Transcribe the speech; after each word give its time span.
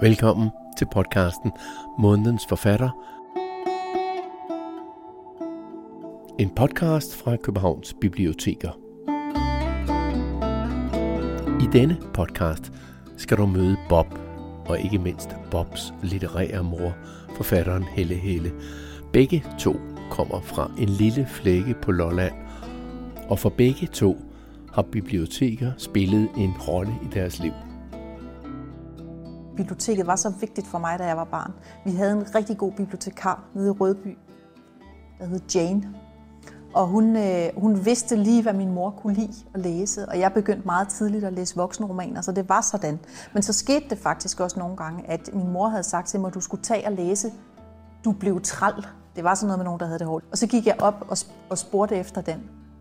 Velkommen 0.00 0.50
til 0.78 0.86
podcasten 0.92 1.52
Månedens 1.98 2.46
Forfatter. 2.46 2.90
En 6.38 6.50
podcast 6.50 7.16
fra 7.16 7.36
Københavns 7.36 7.94
Biblioteker. 8.00 8.70
I 11.62 11.66
denne 11.72 11.98
podcast 12.14 12.72
skal 13.16 13.36
du 13.36 13.46
møde 13.46 13.76
Bob, 13.88 14.06
og 14.66 14.80
ikke 14.80 14.98
mindst 14.98 15.36
Bobs 15.50 15.94
litterære 16.02 16.64
mor, 16.64 16.96
forfatteren 17.36 17.82
Helle 17.82 18.14
Helle. 18.14 18.52
Begge 19.12 19.44
to 19.58 19.76
kommer 20.10 20.40
fra 20.40 20.70
en 20.78 20.88
lille 20.88 21.26
flække 21.26 21.74
på 21.82 21.92
Lolland, 21.92 22.34
og 23.28 23.38
for 23.38 23.48
begge 23.48 23.86
to 23.86 24.16
har 24.72 24.82
biblioteker 24.82 25.72
spillet 25.78 26.28
en 26.36 26.52
rolle 26.68 26.92
i 27.02 27.14
deres 27.14 27.38
liv 27.38 27.52
biblioteket 29.60 30.06
var 30.06 30.16
så 30.16 30.32
vigtigt 30.40 30.66
for 30.66 30.78
mig, 30.78 30.98
da 30.98 31.04
jeg 31.04 31.16
var 31.16 31.24
barn. 31.24 31.52
Vi 31.84 31.90
havde 31.90 32.12
en 32.12 32.34
rigtig 32.34 32.58
god 32.58 32.72
bibliotekar 32.72 33.44
nede 33.54 33.68
i 33.68 33.70
Rødby, 33.70 34.18
der 35.18 35.26
hed 35.26 35.40
Jane. 35.54 35.94
Og 36.74 36.86
hun, 36.86 37.16
øh, 37.16 37.48
hun 37.56 37.84
vidste 37.84 38.16
lige, 38.16 38.42
hvad 38.42 38.52
min 38.52 38.74
mor 38.74 38.90
kunne 38.90 39.14
lide 39.14 39.32
at 39.54 39.60
læse, 39.60 40.08
og 40.08 40.18
jeg 40.18 40.32
begyndte 40.32 40.66
meget 40.66 40.88
tidligt 40.88 41.24
at 41.24 41.32
læse 41.32 41.56
voksenromaner, 41.56 42.20
så 42.20 42.32
det 42.32 42.48
var 42.48 42.60
sådan. 42.60 42.98
Men 43.34 43.42
så 43.42 43.52
skete 43.52 43.84
det 43.90 43.98
faktisk 43.98 44.40
også 44.40 44.58
nogle 44.58 44.76
gange, 44.76 45.10
at 45.10 45.30
min 45.32 45.52
mor 45.52 45.68
havde 45.68 45.82
sagt 45.82 46.08
til 46.08 46.20
mig, 46.20 46.28
at 46.28 46.34
du 46.34 46.40
skulle 46.40 46.62
tage 46.62 46.86
og 46.86 46.92
læse 46.92 47.32
Du 48.04 48.12
blev 48.12 48.40
træl. 48.40 48.86
Det 49.16 49.24
var 49.24 49.34
sådan 49.34 49.46
noget 49.46 49.58
med 49.58 49.64
nogen, 49.64 49.80
der 49.80 49.86
havde 49.86 49.98
det 49.98 50.06
hårdt. 50.06 50.24
Og 50.32 50.38
så 50.38 50.46
gik 50.46 50.66
jeg 50.66 50.76
op 50.78 51.06
og, 51.08 51.16
og 51.50 51.58
spurgte 51.58 51.96
efter 51.96 52.20
den, 52.20 52.40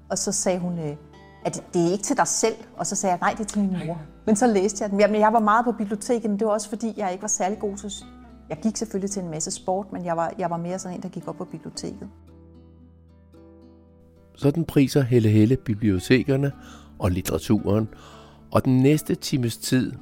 og 0.09 0.17
så 0.17 0.31
sagde 0.31 0.59
hun, 0.59 0.79
øh, 0.79 0.95
at 1.45 1.63
det 1.73 1.87
er 1.87 1.91
ikke 1.91 2.04
til 2.04 2.18
dig 2.18 2.27
selv. 2.27 2.55
Og 2.77 2.87
så 2.87 2.95
sagde 2.95 3.12
jeg, 3.12 3.20
nej, 3.21 3.32
det 3.32 3.40
er 3.40 3.45
til 3.45 3.59
min 3.59 3.87
mor. 3.87 4.01
Men 4.26 4.35
så 4.35 4.48
læste 4.48 4.84
jeg 4.84 4.91
den. 4.91 4.99
Jamen, 4.99 5.21
jeg 5.21 5.34
var 5.34 5.40
meget 5.40 5.65
på 5.65 5.71
biblioteket, 5.71 6.29
men 6.29 6.40
det 6.40 6.48
var 6.48 6.54
også 6.54 6.70
fordi, 6.70 6.93
jeg 6.98 7.12
ikke 7.12 7.21
var 7.21 7.27
særlig 7.27 7.59
god 7.59 7.77
til... 7.77 7.91
Jeg 8.49 8.57
gik 8.63 8.77
selvfølgelig 8.77 9.12
til 9.12 9.23
en 9.23 9.29
masse 9.29 9.51
sport, 9.51 9.93
men 9.93 10.05
jeg 10.05 10.17
var, 10.17 10.34
jeg 10.37 10.49
var 10.49 10.57
mere 10.57 10.79
sådan 10.79 10.98
en, 10.98 11.04
der 11.04 11.10
gik 11.10 11.27
op 11.27 11.35
på 11.35 11.45
biblioteket. 11.45 12.10
Sådan 14.35 14.65
priser 14.65 15.01
Helle 15.01 15.29
Helle 15.29 15.57
bibliotekerne 15.57 16.51
og 16.99 17.12
litteraturen. 17.12 17.90
Og 18.51 18.65
den 18.65 18.77
næste 18.77 19.15
times 19.15 19.57
tid, 19.57 19.93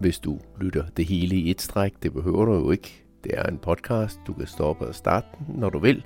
hvis 0.00 0.18
du 0.18 0.38
lytter 0.60 0.84
det 0.96 1.04
hele 1.04 1.36
i 1.36 1.50
et 1.50 1.62
stræk, 1.62 1.92
det 2.02 2.12
behøver 2.12 2.44
du 2.44 2.52
jo 2.52 2.70
ikke. 2.70 3.04
Det 3.24 3.32
er 3.38 3.42
en 3.42 3.58
podcast, 3.58 4.20
du 4.26 4.32
kan 4.32 4.46
stoppe 4.46 4.86
og 4.86 4.94
starte 4.94 5.26
den, 5.38 5.54
når 5.60 5.70
du 5.70 5.78
vil. 5.78 6.04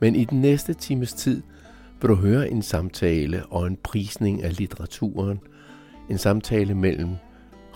Men 0.00 0.16
i 0.16 0.24
den 0.24 0.40
næste 0.40 0.74
times 0.74 1.12
tid, 1.12 1.42
vil 2.02 2.08
du 2.08 2.14
høre 2.14 2.50
en 2.50 2.62
samtale 2.62 3.46
og 3.46 3.66
en 3.66 3.76
prisning 3.76 4.42
af 4.42 4.58
litteraturen. 4.58 5.40
En 6.10 6.18
samtale 6.18 6.74
mellem 6.74 7.16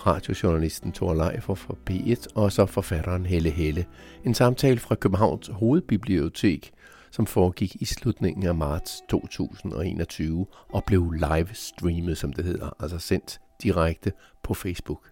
radiojournalisten 0.07 0.91
Thor 0.91 1.13
Leifer 1.13 1.55
fra 1.55 1.75
P1 1.89 2.25
og 2.35 2.51
så 2.51 2.65
forfatteren 2.65 3.25
Helle 3.25 3.49
Helle. 3.49 3.85
En 4.25 4.33
samtale 4.33 4.79
fra 4.79 4.95
Københavns 4.95 5.47
Hovedbibliotek, 5.53 6.71
som 7.11 7.25
foregik 7.25 7.75
i 7.79 7.85
slutningen 7.85 8.47
af 8.47 8.55
marts 8.55 9.01
2021 9.09 10.45
og 10.69 10.83
blev 10.83 11.11
live 11.11 11.49
streamet, 11.53 12.17
som 12.17 12.33
det 12.33 12.45
hedder, 12.45 12.69
altså 12.79 12.99
sendt 12.99 13.39
direkte 13.63 14.11
på 14.43 14.53
Facebook. 14.53 15.09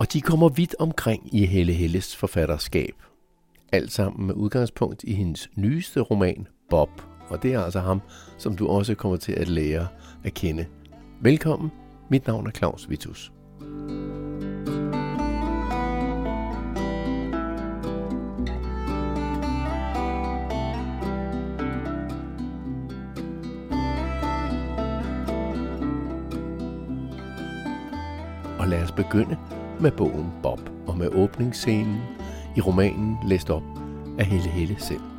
Og 0.00 0.12
de 0.12 0.20
kommer 0.20 0.48
vidt 0.48 0.74
omkring 0.78 1.34
i 1.34 1.46
Helle 1.46 1.72
Helles 1.72 2.16
forfatterskab. 2.16 2.94
Alt 3.72 3.92
sammen 3.92 4.26
med 4.26 4.34
udgangspunkt 4.34 5.04
i 5.04 5.12
hendes 5.12 5.50
nyeste 5.56 6.00
roman, 6.00 6.46
Bob– 6.70 6.90
og 7.30 7.42
det 7.42 7.54
er 7.54 7.60
altså 7.60 7.80
ham, 7.80 8.00
som 8.38 8.56
du 8.56 8.68
også 8.68 8.94
kommer 8.94 9.16
til 9.16 9.32
at 9.32 9.48
lære 9.48 9.86
at 10.24 10.34
kende. 10.34 10.66
Velkommen, 11.20 11.70
mit 12.08 12.26
navn 12.26 12.46
er 12.46 12.50
Claus 12.50 12.90
Vitus. 12.90 13.32
Og 28.58 28.68
lad 28.68 28.82
os 28.82 28.92
begynde 28.92 29.36
med 29.80 29.90
bogen 29.90 30.32
Bob 30.42 30.60
og 30.86 30.98
med 30.98 31.08
åbningsscenen 31.08 32.00
i 32.56 32.60
romanen 32.60 33.16
læst 33.26 33.50
op 33.50 33.62
af 34.18 34.26
Helle 34.26 34.48
Helle 34.48 34.76
selv. 34.78 35.09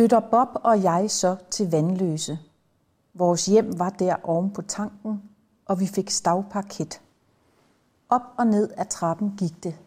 Flytter 0.00 0.20
Bob 0.20 0.48
og 0.54 0.82
jeg 0.82 1.10
så 1.10 1.36
til 1.50 1.70
Vandløse. 1.70 2.38
Vores 3.14 3.46
hjem 3.46 3.78
var 3.78 3.90
der 3.90 4.16
oven 4.22 4.50
på 4.50 4.62
tanken, 4.62 5.22
og 5.64 5.80
vi 5.80 5.86
fik 5.86 6.10
stavparket. 6.10 7.00
Op 8.08 8.22
og 8.38 8.46
ned 8.46 8.70
ad 8.76 8.84
trappen 8.86 9.34
gik 9.36 9.64
det. 9.64 9.78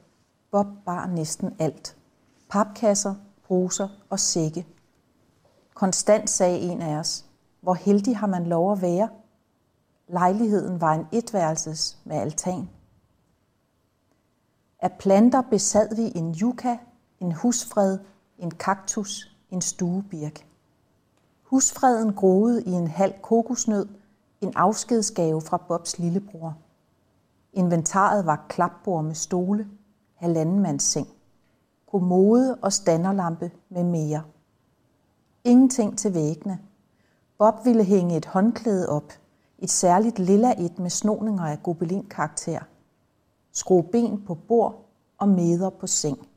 Bob 0.51 0.67
bar 0.85 1.07
næsten 1.07 1.55
alt. 1.59 1.97
Papkasser, 2.49 3.15
bruser 3.47 3.87
og 4.09 4.19
sække. 4.19 4.67
Konstant 5.73 6.29
sagde 6.29 6.59
en 6.59 6.81
af 6.81 6.95
os, 6.97 7.25
hvor 7.61 7.73
heldig 7.73 8.17
har 8.17 8.27
man 8.27 8.45
lov 8.45 8.71
at 8.71 8.81
være. 8.81 9.09
Lejligheden 10.07 10.81
var 10.81 10.93
en 10.93 11.07
etværelses 11.11 11.97
med 12.03 12.15
altan. 12.15 12.69
Af 14.79 14.91
planter 14.99 15.41
besad 15.41 15.95
vi 15.95 16.11
en 16.15 16.35
yucca, 16.41 16.77
en 17.19 17.31
husfred, 17.31 17.99
en 18.37 18.51
kaktus, 18.51 19.32
en 19.53 19.61
stuebirk. 19.61 20.47
Husfreden 21.43 22.13
groede 22.13 22.63
i 22.63 22.71
en 22.71 22.87
halv 22.87 23.13
kokosnød, 23.21 23.87
en 24.41 24.53
afskedsgave 24.55 25.41
fra 25.41 25.57
Bobs 25.57 25.99
lillebror. 25.99 26.57
Inventaret 27.53 28.25
var 28.25 28.45
klapbord 28.49 29.03
med 29.03 29.15
stole, 29.15 29.67
halvandenmands 30.15 30.83
seng, 30.83 31.07
kommode 31.91 32.57
og 32.61 32.73
standerlampe 32.73 33.51
med 33.69 33.83
mere. 33.83 34.23
Ingenting 35.43 35.97
til 35.97 36.13
væggene. 36.13 36.59
Bob 37.37 37.65
ville 37.65 37.83
hænge 37.83 38.17
et 38.17 38.25
håndklæde 38.25 38.89
op, 38.89 39.13
et 39.59 39.69
særligt 39.69 40.19
lilla 40.19 40.53
et 40.57 40.79
med 40.79 40.89
snoninger 40.89 41.43
af 41.43 41.63
gobelinkarakter. 41.63 42.59
Skrue 43.51 43.83
ben 43.83 44.21
på 44.25 44.35
bord 44.35 44.85
og 45.17 45.29
meder 45.29 45.69
på 45.69 45.87
seng. 45.87 46.27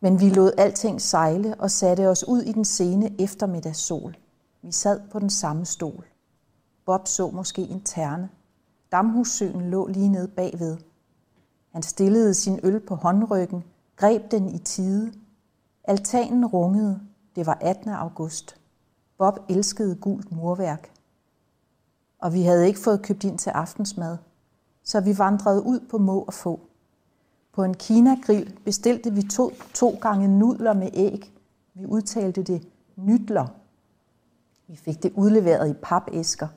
Men 0.00 0.20
vi 0.20 0.30
lod 0.30 0.52
alting 0.58 1.00
sejle 1.00 1.54
og 1.58 1.70
satte 1.70 2.08
os 2.08 2.28
ud 2.28 2.42
i 2.42 2.52
den 2.52 2.64
sene 2.64 3.20
eftermiddagssol. 3.20 4.16
Vi 4.62 4.72
sad 4.72 5.00
på 5.10 5.18
den 5.18 5.30
samme 5.30 5.66
stol. 5.66 6.06
Bob 6.86 7.06
så 7.06 7.30
måske 7.30 7.62
en 7.62 7.80
terne. 7.80 8.28
Damhussøen 8.92 9.70
lå 9.70 9.86
lige 9.86 10.08
nede 10.08 10.28
bagved. 10.28 10.76
Han 11.72 11.82
stillede 11.82 12.34
sin 12.34 12.60
øl 12.62 12.80
på 12.80 12.94
håndryggen, 12.94 13.64
greb 13.96 14.30
den 14.30 14.48
i 14.54 14.58
tide. 14.58 15.12
Altanen 15.84 16.46
rungede. 16.46 17.00
Det 17.36 17.46
var 17.46 17.58
18. 17.60 17.88
august. 17.90 18.60
Bob 19.18 19.38
elskede 19.48 19.94
gult 19.94 20.32
murværk. 20.32 20.90
Og 22.18 22.32
vi 22.32 22.42
havde 22.42 22.66
ikke 22.66 22.80
fået 22.80 23.02
købt 23.02 23.24
ind 23.24 23.38
til 23.38 23.50
aftensmad, 23.50 24.16
så 24.84 25.00
vi 25.00 25.18
vandrede 25.18 25.66
ud 25.66 25.80
på 25.90 25.98
må 25.98 26.20
og 26.22 26.34
få. 26.34 26.67
På 27.58 27.64
en 27.64 27.74
Kina-grill 27.74 28.58
bestilte 28.64 29.12
vi 29.12 29.22
to, 29.22 29.52
to 29.74 29.98
gange 30.00 30.28
nudler 30.28 30.72
med 30.72 30.90
æg. 30.94 31.32
Vi 31.74 31.86
udtalte 31.86 32.42
det 32.42 32.68
nydler. 32.96 33.46
Vi 34.66 34.76
fik 34.76 35.02
det 35.02 35.12
udleveret 35.14 35.70
i 35.70 35.72
papæsker. 35.82 36.48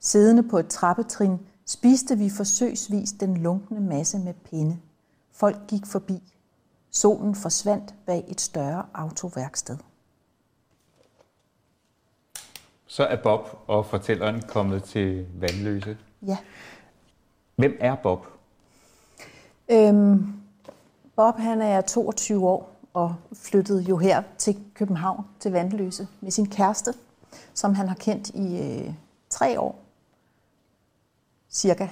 Siddende 0.00 0.42
på 0.42 0.58
et 0.58 0.68
trappetrin 0.68 1.38
spiste 1.64 2.18
vi 2.18 2.30
forsøgsvis 2.30 3.12
den 3.12 3.36
lunkne 3.36 3.80
masse 3.80 4.18
med 4.18 4.34
pinde. 4.34 4.78
Folk 5.32 5.56
gik 5.68 5.86
forbi. 5.86 6.34
Solen 6.90 7.34
forsvandt 7.34 7.94
bag 8.06 8.24
et 8.28 8.40
større 8.40 8.86
autoværksted. 8.94 9.78
Så 12.86 13.04
er 13.04 13.22
Bob 13.22 13.48
og 13.66 13.86
fortælleren 13.86 14.42
kommet 14.42 14.84
til 14.84 15.26
Vandløse. 15.40 15.98
Ja. 16.26 16.38
Hvem 17.56 17.76
er 17.80 17.96
Bob? 18.02 18.35
Øhm, 19.68 20.32
Bob 21.16 21.36
han 21.36 21.62
er 21.62 21.80
22 21.80 22.48
år 22.48 22.72
og 22.94 23.14
flyttede 23.32 23.82
jo 23.82 23.96
her 23.96 24.22
til 24.38 24.56
København, 24.74 25.24
til 25.40 25.52
Vandløse, 25.52 26.08
med 26.20 26.30
sin 26.30 26.46
kæreste, 26.46 26.94
som 27.54 27.74
han 27.74 27.88
har 27.88 27.94
kendt 27.94 28.28
i 28.28 28.58
øh, 28.58 28.94
tre 29.30 29.60
år, 29.60 29.78
cirka. 31.50 31.88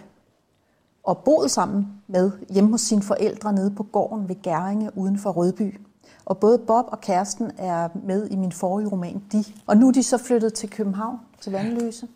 Og 1.02 1.18
boet 1.18 1.50
sammen 1.50 2.02
med 2.06 2.30
hjemme 2.50 2.70
hos 2.70 2.80
sine 2.80 3.02
forældre 3.02 3.52
nede 3.52 3.70
på 3.70 3.82
gården 3.82 4.28
ved 4.28 4.42
Gæringe 4.42 4.90
uden 4.98 5.18
for 5.18 5.30
Rødby. 5.30 5.80
Og 6.24 6.38
både 6.38 6.58
Bob 6.58 6.84
og 6.88 7.00
kæresten 7.00 7.50
er 7.58 7.88
med 7.94 8.30
i 8.30 8.36
min 8.36 8.52
forrige 8.52 8.88
roman, 8.88 9.22
De. 9.32 9.44
Og 9.66 9.76
nu 9.76 9.88
er 9.88 9.92
de 9.92 10.02
så 10.02 10.18
flyttet 10.18 10.54
til 10.54 10.70
København, 10.70 11.18
til 11.40 11.52
Vandløse. 11.52 12.08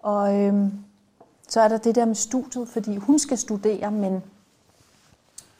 Og 0.00 0.40
øhm, 0.40 0.72
så 1.48 1.60
er 1.60 1.68
der 1.68 1.78
det 1.78 1.94
der 1.94 2.04
med 2.04 2.14
studiet, 2.14 2.68
fordi 2.68 2.96
hun 2.96 3.18
skal 3.18 3.38
studere, 3.38 3.90
men 3.90 4.22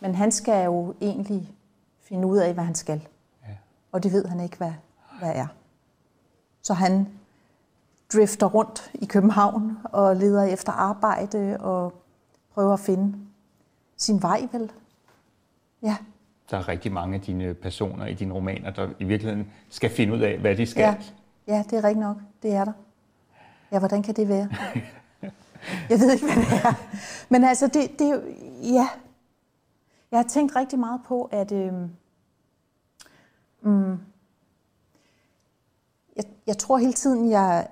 men 0.00 0.14
han 0.14 0.32
skal 0.32 0.64
jo 0.64 0.94
egentlig 1.00 1.52
finde 2.00 2.26
ud 2.26 2.38
af, 2.38 2.54
hvad 2.54 2.64
han 2.64 2.74
skal. 2.74 3.08
Ja. 3.42 3.54
Og 3.92 4.02
det 4.02 4.12
ved 4.12 4.24
han 4.24 4.40
ikke, 4.40 4.56
hvad, 4.56 4.72
hvad 5.18 5.32
er. 5.34 5.46
Så 6.62 6.74
han 6.74 7.08
drifter 8.12 8.46
rundt 8.46 8.90
i 8.94 9.06
København 9.06 9.78
og 9.84 10.16
leder 10.16 10.42
efter 10.42 10.72
arbejde 10.72 11.56
og 11.60 12.02
prøver 12.54 12.72
at 12.72 12.80
finde 12.80 13.18
sin 13.96 14.22
vej, 14.22 14.48
vel? 14.52 14.72
Ja. 15.82 15.96
Der 16.50 16.56
er 16.56 16.68
rigtig 16.68 16.92
mange 16.92 17.14
af 17.14 17.20
dine 17.20 17.54
personer 17.54 18.06
i 18.06 18.14
dine 18.14 18.34
romaner, 18.34 18.70
der 18.70 18.88
i 18.98 19.04
virkeligheden 19.04 19.52
skal 19.68 19.90
finde 19.90 20.14
ud 20.14 20.20
af, 20.20 20.38
hvad 20.38 20.56
de 20.56 20.66
skal. 20.66 20.82
Ja, 20.82 20.96
ja 21.46 21.64
det 21.70 21.78
er 21.78 21.84
rigtigt 21.84 22.00
nok. 22.00 22.16
Det 22.42 22.54
er 22.54 22.64
der. 22.64 22.72
Ja, 23.72 23.78
hvordan 23.78 24.02
kan 24.02 24.14
det 24.14 24.28
være? 24.28 24.48
Jeg 25.90 26.00
ved 26.00 26.12
ikke, 26.12 26.24
hvad 26.24 26.36
det 26.36 26.64
er. 26.64 26.74
Men 27.28 27.44
altså, 27.44 27.66
det, 27.66 27.98
det 27.98 28.06
er 28.06 28.14
jo... 28.14 28.20
Ja. 28.62 28.88
Jeg 30.10 30.18
har 30.18 30.24
tænkt 30.28 30.56
rigtig 30.56 30.78
meget 30.78 31.00
på, 31.06 31.28
at... 31.32 31.52
Øh, 31.52 31.72
mm, 33.62 33.98
jeg, 36.16 36.24
jeg 36.46 36.58
tror 36.58 36.78
hele 36.78 36.92
tiden, 36.92 37.30
jeg, 37.30 37.68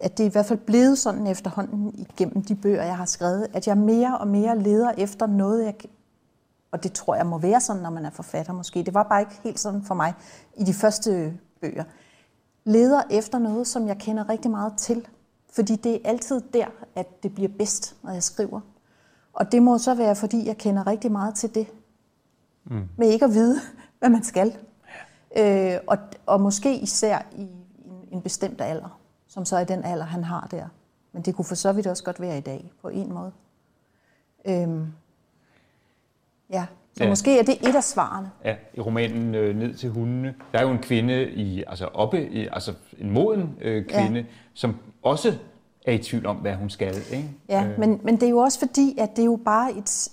at 0.00 0.18
det 0.18 0.24
er 0.24 0.28
i 0.28 0.32
hvert 0.32 0.46
fald 0.46 0.58
blevet 0.58 0.98
sådan 0.98 1.26
efterhånden 1.26 1.94
igennem 1.98 2.42
de 2.42 2.54
bøger, 2.54 2.82
jeg 2.82 2.96
har 2.96 3.04
skrevet, 3.04 3.46
at 3.52 3.66
jeg 3.66 3.78
mere 3.78 4.18
og 4.18 4.28
mere 4.28 4.58
leder 4.58 4.92
efter 4.92 5.26
noget, 5.26 5.64
jeg 5.64 5.74
og 6.70 6.82
det 6.82 6.92
tror 6.92 7.14
jeg 7.14 7.26
må 7.26 7.38
være 7.38 7.60
sådan, 7.60 7.82
når 7.82 7.90
man 7.90 8.06
er 8.06 8.10
forfatter 8.10 8.52
måske. 8.52 8.82
Det 8.82 8.94
var 8.94 9.02
bare 9.02 9.20
ikke 9.20 9.40
helt 9.42 9.60
sådan 9.60 9.82
for 9.82 9.94
mig 9.94 10.14
i 10.56 10.64
de 10.64 10.74
første 10.74 11.38
bøger. 11.60 11.84
Leder 12.64 13.02
efter 13.10 13.38
noget, 13.38 13.66
som 13.66 13.86
jeg 13.86 13.98
kender 13.98 14.28
rigtig 14.28 14.50
meget 14.50 14.72
til. 14.76 15.08
Fordi 15.52 15.76
det 15.76 15.94
er 15.94 15.98
altid 16.04 16.40
der, 16.40 16.66
at 16.94 17.22
det 17.22 17.34
bliver 17.34 17.48
bedst, 17.58 17.96
når 18.02 18.12
jeg 18.12 18.22
skriver. 18.22 18.60
Og 19.36 19.52
det 19.52 19.62
må 19.62 19.78
så 19.78 19.94
være, 19.94 20.16
fordi 20.16 20.46
jeg 20.46 20.58
kender 20.58 20.86
rigtig 20.86 21.12
meget 21.12 21.34
til 21.34 21.54
det. 21.54 21.66
Mm. 22.64 22.88
Med 22.96 23.08
ikke 23.08 23.24
at 23.24 23.30
vide, 23.30 23.60
hvad 23.98 24.08
man 24.08 24.24
skal. 24.24 24.56
Ja. 25.36 25.74
Øh, 25.74 25.80
og, 25.86 25.98
og 26.26 26.40
måske 26.40 26.78
især 26.78 27.18
i 27.36 27.42
en, 27.84 28.08
en 28.12 28.22
bestemt 28.22 28.60
alder, 28.60 29.00
som 29.28 29.44
så 29.44 29.56
er 29.56 29.64
den 29.64 29.84
alder, 29.84 30.04
han 30.04 30.24
har 30.24 30.48
der. 30.50 30.68
Men 31.12 31.22
det 31.22 31.34
kunne 31.34 31.44
for 31.44 31.54
så 31.54 31.72
vidt 31.72 31.86
også 31.86 32.04
godt 32.04 32.20
være 32.20 32.38
i 32.38 32.40
dag, 32.40 32.72
på 32.82 32.88
en 32.88 33.12
måde. 33.12 33.32
Øhm, 34.44 34.86
ja, 36.50 36.66
så 36.94 37.04
ja. 37.04 37.08
måske 37.08 37.38
er 37.38 37.42
det 37.42 37.68
et 37.68 37.76
af 37.76 37.84
svarene. 37.84 38.30
Ja, 38.44 38.56
i 38.74 38.80
romanen 38.80 39.34
øh, 39.34 39.56
Ned 39.56 39.74
til 39.74 39.90
hundene, 39.90 40.34
der 40.52 40.58
er 40.58 40.62
jo 40.62 40.70
en 40.70 40.78
kvinde, 40.78 41.30
i, 41.30 41.64
altså 41.66 41.86
oppe, 41.86 42.28
i, 42.28 42.48
altså 42.52 42.74
en 42.98 43.10
moden 43.10 43.58
øh, 43.60 43.86
kvinde, 43.86 44.20
ja. 44.20 44.26
som 44.54 44.76
også 45.02 45.38
er 45.86 45.92
i 45.92 45.98
tvivl 45.98 46.26
om, 46.26 46.36
hvad 46.36 46.54
hun 46.54 46.70
skal. 46.70 46.96
Ikke? 47.10 47.30
Ja, 47.48 47.66
øh. 47.66 47.78
men, 47.78 48.00
men 48.04 48.14
det 48.14 48.22
er 48.22 48.30
jo 48.30 48.38
også 48.38 48.58
fordi, 48.58 48.98
at 48.98 49.10
det 49.16 49.22
er 49.22 49.26
jo 49.26 49.38
bare 49.44 49.72
et... 49.72 50.08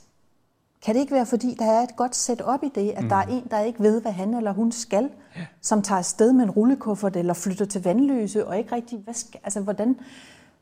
Kan 0.86 0.96
det 0.96 1.02
ikke 1.02 1.14
være, 1.14 1.26
fordi 1.26 1.56
der 1.60 1.66
er 1.66 1.82
et 1.82 1.96
godt 1.96 2.16
setup 2.16 2.64
i 2.64 2.72
det, 2.76 2.92
at 2.92 3.04
mm. 3.04 3.10
der 3.10 3.16
er 3.16 3.22
en, 3.22 3.48
der 3.52 3.60
ikke 3.60 3.80
ved, 3.80 4.02
hvad 4.02 4.12
han 4.12 4.34
eller 4.34 4.54
hun 4.54 4.72
skal, 4.72 5.10
ja. 5.36 5.46
som 5.62 5.82
tager 5.82 6.00
afsted 6.00 6.34
med 6.34 6.44
en 6.44 6.52
rullekuffert 6.52 7.16
eller 7.16 7.34
flytter 7.34 7.66
til 7.66 7.84
vandløse, 7.84 8.48
og 8.48 8.58
ikke 8.58 8.76
rigtig, 8.76 9.00
hvad 9.00 9.14
skal, 9.14 9.40
altså 9.44 9.62
hvordan, 9.62 10.00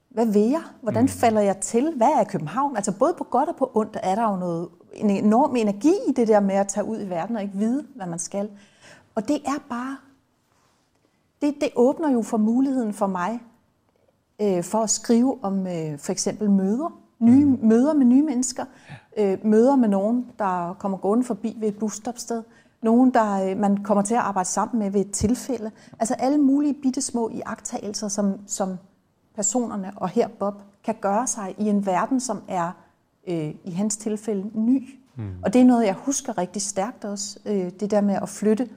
hvad 0.09 0.25
vil 0.25 0.49
jeg? 0.49 0.61
Hvordan 0.81 1.03
mm. 1.03 1.07
falder 1.07 1.41
jeg 1.41 1.57
til? 1.57 1.93
Hvad 1.95 2.09
er 2.19 2.23
København? 2.23 2.75
Altså 2.75 2.91
både 2.91 3.13
på 3.17 3.23
godt 3.23 3.49
og 3.49 3.55
på 3.55 3.71
ondt 3.75 3.97
er 4.03 4.15
der 4.15 4.31
jo 4.31 4.35
noget, 4.35 4.69
en 4.93 5.09
enorm 5.09 5.55
energi 5.55 5.93
i 6.07 6.11
det 6.11 6.27
der 6.27 6.39
med 6.39 6.55
at 6.55 6.67
tage 6.67 6.85
ud 6.85 7.01
i 7.01 7.09
verden 7.09 7.35
og 7.35 7.41
ikke 7.41 7.57
vide, 7.57 7.85
hvad 7.95 8.05
man 8.05 8.19
skal. 8.19 8.49
Og 9.15 9.27
det 9.27 9.35
er 9.45 9.63
bare, 9.69 9.97
det, 11.41 11.55
det 11.61 11.69
åbner 11.75 12.11
jo 12.11 12.21
for 12.21 12.37
muligheden 12.37 12.93
for 12.93 13.07
mig 13.07 13.39
øh, 14.41 14.63
for 14.63 14.77
at 14.77 14.89
skrive 14.89 15.37
om 15.41 15.67
øh, 15.67 15.99
for 15.99 16.11
eksempel 16.11 16.51
møder. 16.51 17.01
Nye 17.19 17.45
mm. 17.45 17.59
møder 17.63 17.93
med 17.93 18.05
nye 18.05 18.23
mennesker. 18.23 18.65
Øh, 19.17 19.37
møder 19.43 19.75
med 19.75 19.89
nogen, 19.89 20.25
der 20.39 20.75
kommer 20.79 20.97
gående 20.97 21.23
forbi 21.23 21.57
ved 21.59 21.67
et 21.67 21.77
busstopsted. 21.77 22.43
Nogen, 22.83 23.13
der 23.13 23.49
øh, 23.49 23.57
man 23.57 23.77
kommer 23.83 24.03
til 24.03 24.13
at 24.13 24.19
arbejde 24.19 24.49
sammen 24.49 24.79
med 24.79 24.91
ved 24.91 25.01
et 25.01 25.11
tilfælde. 25.11 25.71
Altså 25.99 26.13
alle 26.13 26.37
mulige 26.37 26.73
bitte 26.73 27.01
små 27.01 27.29
iagttagelser, 27.29 28.07
som, 28.07 28.39
som 28.47 28.77
personerne, 29.35 29.91
og 29.95 30.09
her 30.09 30.27
Bob, 30.27 30.61
kan 30.83 30.95
gøre 31.01 31.27
sig 31.27 31.55
i 31.57 31.69
en 31.69 31.85
verden, 31.85 32.19
som 32.19 32.41
er 32.47 32.71
øh, 33.27 33.53
i 33.63 33.71
hans 33.71 33.97
tilfælde 33.97 34.51
ny. 34.53 34.89
Mm. 35.15 35.23
Og 35.43 35.53
det 35.53 35.61
er 35.61 35.65
noget, 35.65 35.85
jeg 35.85 35.93
husker 35.93 36.37
rigtig 36.37 36.61
stærkt 36.61 37.05
også. 37.05 37.39
Øh, 37.45 37.71
det 37.79 37.91
der 37.91 38.01
med 38.01 38.15
at 38.21 38.29
flytte 38.29 38.69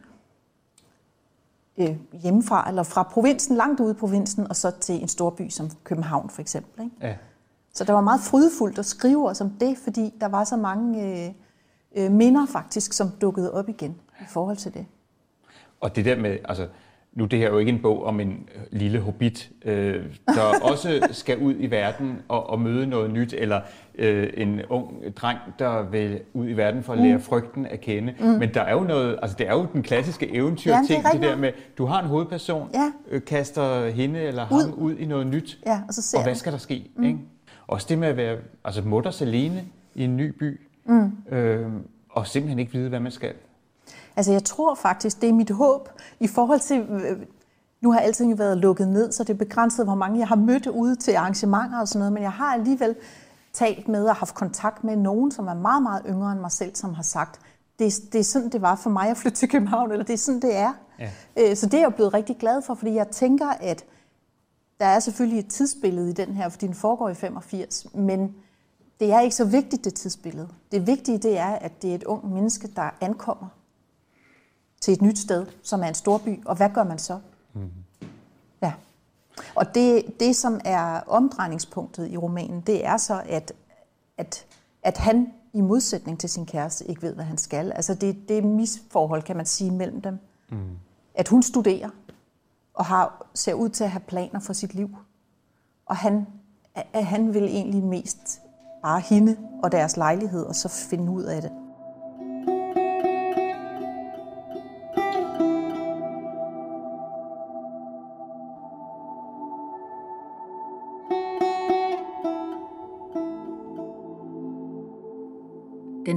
øh, 1.79 1.97
hjemmefra, 2.13 2.69
eller 2.69 2.83
fra 2.83 3.03
provinsen, 3.03 3.57
langt 3.57 3.81
ude 3.81 3.91
i 3.91 3.95
provinsen, 3.95 4.49
og 4.49 4.57
så 4.57 4.71
til 4.81 5.03
en 5.03 5.09
stor 5.09 5.31
by 5.31 5.49
som 5.49 5.71
København 5.85 6.31
for 6.31 6.41
eksempel. 6.41 6.85
Ikke? 6.85 6.97
Ja. 7.01 7.15
Så 7.75 7.85
det 7.85 7.95
var 7.95 8.01
meget 8.01 8.21
frydefuldt 8.21 8.79
at 8.79 8.87
skrive 8.87 9.29
os 9.29 9.41
om 9.41 9.51
det, 9.51 9.79
fordi 9.79 10.15
der 10.21 10.29
var 10.29 10.45
så 10.45 10.57
mange 10.57 11.03
øh, 11.27 11.33
øh, 11.97 12.13
minder 12.13 12.47
faktisk, 12.47 12.93
som 12.93 13.11
dukkede 13.21 13.55
op 13.55 13.69
igen 13.69 13.97
i 14.21 14.25
forhold 14.29 14.57
til 14.57 14.75
det. 14.75 14.87
Og 15.81 15.97
det 15.97 16.05
der 16.05 16.17
med, 16.17 16.39
altså, 16.45 16.69
nu 17.13 17.25
det 17.25 17.39
her 17.39 17.47
er 17.47 17.53
jo 17.53 17.59
ikke 17.59 17.73
en 17.73 17.83
bog 17.83 18.05
om 18.05 18.21
en 18.21 18.49
øh, 18.55 18.63
lille 18.71 19.01
hobbit, 19.01 19.51
øh, 19.65 20.05
der 20.27 20.61
også 20.71 21.09
skal 21.11 21.39
ud 21.39 21.55
i 21.59 21.67
verden 21.67 22.23
og, 22.29 22.51
og 22.51 22.61
møde 22.61 22.87
noget 22.87 23.11
nyt, 23.11 23.33
eller 23.33 23.61
øh, 23.99 24.31
en 24.37 24.61
ung 24.69 25.03
dreng, 25.17 25.39
der 25.59 25.83
vil 25.83 26.21
ud 26.33 26.49
i 26.49 26.53
verden 26.53 26.83
for 26.83 26.93
at 26.93 26.99
lære 26.99 27.17
mm. 27.17 27.23
frygten 27.23 27.67
at 27.67 27.81
kende. 27.81 28.15
Mm. 28.21 28.27
Men 28.27 28.55
der 28.55 28.61
er 28.61 28.73
jo 28.73 28.81
noget, 28.81 29.19
altså 29.23 29.37
det 29.39 29.49
er 29.49 29.53
jo 29.53 29.67
den 29.73 29.83
klassiske 29.83 30.35
eventyr-ting, 30.35 31.03
ja, 31.03 31.11
det, 31.13 31.21
det 31.21 31.31
der 31.31 31.37
med, 31.37 31.53
du 31.79 31.87
har 31.87 32.03
en 32.03 32.09
hovedperson, 32.09 32.71
ja. 32.75 32.93
øh, 33.11 33.25
kaster 33.25 33.91
hende 33.91 34.21
eller 34.21 34.47
ud. 34.53 34.63
ham 34.63 34.75
ud 34.75 34.97
i 34.97 35.07
noget 35.07 35.27
nyt, 35.27 35.59
ja, 35.67 35.81
og, 35.89 35.95
så 35.95 36.03
ser 36.03 36.19
og 36.19 36.25
hvad 36.25 36.35
skal 36.35 36.53
der 36.53 36.59
ske? 36.59 36.91
Mm. 36.97 37.05
Ikke? 37.05 37.19
Også 37.67 37.87
det 37.89 37.99
med 37.99 38.09
at 38.09 38.17
være 38.17 38.37
altså 38.65 38.83
mutters 38.83 39.23
alene 39.23 39.65
i 39.95 40.05
en 40.05 40.17
ny 40.17 40.29
by, 40.39 40.61
mm. 40.85 41.13
øh, 41.37 41.67
og 42.11 42.27
simpelthen 42.27 42.59
ikke 42.59 42.73
vide, 42.73 42.89
hvad 42.89 43.01
man 43.01 43.13
skal. 43.13 43.33
Altså 44.17 44.33
jeg 44.33 44.45
tror 44.45 44.75
faktisk, 44.75 45.21
det 45.21 45.29
er 45.29 45.33
mit 45.33 45.51
håb 45.51 45.89
i 46.21 46.27
forhold 46.27 46.61
til, 46.61 46.81
øh, 46.81 47.17
nu 47.81 47.93
har 47.93 48.01
alting 48.01 48.39
været 48.39 48.59
lukket 48.59 48.89
ned, 48.89 49.13
så 49.13 49.25
det 49.25 49.31
er 49.31 49.39
begrænset, 49.39 49.87
hvor 49.87 49.95
mange 49.95 50.19
jeg 50.19 50.29
har 50.29 50.37
mødt 50.37 50.67
ude 50.67 50.97
til 50.97 51.15
arrangementer 51.15 51.81
og 51.81 51.89
sådan 51.89 51.99
noget, 51.99 52.13
men 52.13 52.23
jeg 52.23 52.33
har 52.33 52.55
alligevel 52.55 52.95
talt 53.55 53.89
med 53.89 54.05
og 54.05 54.15
haft 54.15 54.35
kontakt 54.35 54.85
med 54.85 54.97
nogen, 54.97 55.31
som 55.31 55.47
er 55.47 55.55
meget, 55.55 55.83
meget 55.83 56.03
yngre 56.09 56.33
end 56.33 56.41
mig 56.41 56.53
selv, 56.53 56.75
som 56.75 56.95
har 56.95 57.03
sagt, 57.03 57.41
det, 57.79 57.95
det 58.13 58.19
er 58.19 58.25
sådan, 58.25 58.49
det 58.49 58.63
var 58.63 58.75
for 58.75 58.91
mig 58.91 59.11
at 59.11 59.17
flytte 59.17 59.39
til 59.39 59.49
København, 59.49 59.93
eller 59.93 60.05
det 60.05 60.13
er 60.13 60.19
sådan, 60.19 60.43
det 60.43 60.57
er. 60.57 60.73
Ja. 60.99 61.11
Øh, 61.37 61.57
så 61.57 61.67
det 61.67 61.75
er 61.75 61.81
jeg 61.81 61.95
blevet 61.95 62.15
rigtig 62.15 62.37
glad 62.37 62.63
for, 62.63 62.75
fordi 62.75 62.95
jeg 62.95 63.09
tænker, 63.09 63.49
at 63.49 63.85
der 64.81 64.87
er 64.87 65.01
selvfølgelig 65.01 65.39
et 65.39 65.49
tidsbillede 65.49 66.11
i 66.11 66.13
den 66.13 66.35
her, 66.35 66.49
fordi 66.49 66.67
den 66.67 66.75
foregår 66.75 67.09
i 67.09 67.15
85, 67.15 67.95
men 67.95 68.35
det 69.01 69.13
er 69.13 69.21
ikke 69.21 69.37
så 69.37 69.45
vigtigt, 69.45 69.85
det 69.85 69.95
tidsbillede. 69.95 70.49
Det 70.73 70.87
vigtige, 70.87 71.19
det 71.19 71.39
er, 71.39 71.51
at 71.51 71.83
det 71.83 71.91
er 71.91 71.95
et 71.95 72.05
ung 72.05 72.33
menneske, 72.35 72.69
der 72.77 72.91
ankommer 73.01 73.49
til 74.81 74.95
et 74.95 75.03
nyt 75.03 75.19
sted, 75.19 75.47
som 75.63 75.83
er 75.83 75.87
en 75.87 75.95
storby, 75.95 76.45
og 76.45 76.57
hvad 76.57 76.71
gør 76.71 76.85
man 76.85 76.99
så? 76.99 77.19
Mm. 77.55 77.71
Og 79.57 79.75
det, 79.75 80.21
det, 80.21 80.37
som 80.37 80.61
er 80.65 81.01
omdrejningspunktet 81.07 82.11
i 82.11 82.17
romanen, 82.17 82.61
det 82.61 82.87
er 82.87 82.97
så, 82.97 83.23
at, 83.29 83.53
at, 84.19 84.47
at 84.83 84.99
han 84.99 85.33
i 85.53 85.61
modsætning 85.61 86.21
til 86.21 86.31
sin 86.31 86.47
kæreste 86.47 86.89
ikke 86.89 87.03
ved, 87.03 87.15
hvad 87.15 87.25
han 87.25 87.39
skal. 87.39 87.73
Altså 87.73 87.95
det, 87.95 88.29
det 88.29 88.45
misforhold, 88.45 89.23
kan 89.23 89.37
man 89.37 89.47
sige, 89.47 89.71
mellem 89.71 90.01
dem. 90.01 90.19
Mm. 90.51 90.57
At 91.15 91.29
hun 91.29 91.43
studerer 91.43 91.91
og 92.75 92.85
har, 92.85 93.27
ser 93.35 93.55
ud 93.55 93.69
til 93.69 93.85
at 93.85 93.91
have 93.91 94.01
planer 94.01 94.41
for 94.41 94.53
sit 94.53 94.75
liv. 94.75 94.89
Og 95.87 95.97
han, 95.97 96.27
at 96.93 97.07
han 97.07 97.35
vil 97.35 97.45
egentlig 97.45 97.83
mest 97.83 98.41
bare 98.83 99.01
hende 99.01 99.37
og 99.63 99.73
deres 99.73 99.97
lejlighed, 99.97 100.43
og 100.43 100.55
så 100.55 100.69
finde 100.69 101.13
ud 101.13 101.23
af 101.23 101.43
det. 101.43 101.53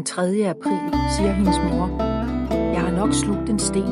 3. 0.07 0.49
april 0.49 0.77
siger 1.17 1.31
hendes 1.31 1.55
mor, 1.71 2.03
jeg 2.51 2.81
har 2.81 2.91
nok 2.91 3.13
slugt 3.13 3.49
en 3.49 3.59
sten. 3.59 3.83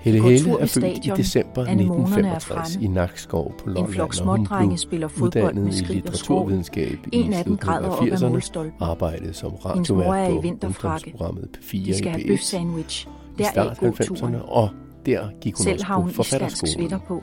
Helle 0.00 0.22
Helle 0.22 0.60
er 0.60 0.66
født 0.66 1.06
i 1.06 1.10
december 1.16 1.62
1965 1.62 2.76
i 2.76 2.86
Nakskov 2.86 3.54
på 3.58 3.66
Lolland, 3.66 3.86
en 3.86 3.92
flok 3.92 4.14
smådrenge 4.14 4.78
spiller 4.78 5.08
fodbold 5.08 5.54
med 5.54 5.72
i 5.72 5.92
litteraturvidenskab 5.92 6.98
en 7.12 7.32
af 7.32 7.44
dem 7.44 7.56
græder 7.56 7.88
op 7.88 8.08
af 8.08 8.30
målstolpen. 8.30 8.72
Arbejdede 8.80 9.34
som 9.34 9.52
radiovært 9.54 10.30
på 10.30 10.48
ungdomsprogrammet 10.48 11.60
P4 11.62 11.86
De 11.86 11.98
skal 11.98 12.10
have 12.10 12.24
bøf 12.28 12.40
sandwich. 12.40 13.08
Der 13.38 13.44
er 13.54 13.70
90'erne, 13.70 14.48
og 14.48 14.68
der 15.06 15.28
gik 15.40 15.56
hun 15.56 15.64
Selv 15.64 15.80
også 15.88 16.02
på 16.06 16.12
forfatterskolen. 16.12 17.00
på. 17.08 17.22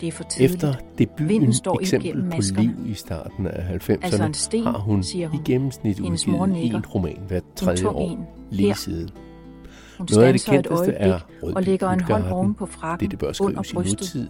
Det 0.00 0.08
er 0.08 0.12
for 0.12 0.24
tidligt. 0.24 0.54
Efter 0.54 0.74
debuten 0.98 1.54
eksempel 1.80 2.24
på 2.30 2.60
liv 2.60 2.70
i 2.86 2.94
starten 2.94 3.46
af 3.46 3.76
90'erne, 3.76 3.92
altså 4.02 4.30
sten, 4.32 4.64
har 4.64 4.78
hun, 4.78 4.94
hun 4.94 5.38
i 5.38 5.42
gennemsnit 5.44 6.00
udgivet 6.00 6.74
en 6.74 6.86
roman 6.86 7.20
hver 7.28 7.40
tredje 7.56 7.88
år 7.88 8.34
lige 8.50 8.74
siden. 8.74 9.10
Hun 9.98 10.08
Noget 10.10 10.26
af 10.26 10.32
det 10.32 10.44
kendteste 10.44 10.92
er 10.92 11.18
Rødby 11.42 11.56
og 11.56 11.62
lægger 11.62 11.90
en 11.90 12.00
hånd 12.00 12.24
oven 12.24 12.54
på 12.54 12.66
frakken 12.66 13.10
det, 13.10 13.20
det 13.20 13.40
under 13.40 13.62
brystet. 13.74 14.00
Nutid, 14.00 14.28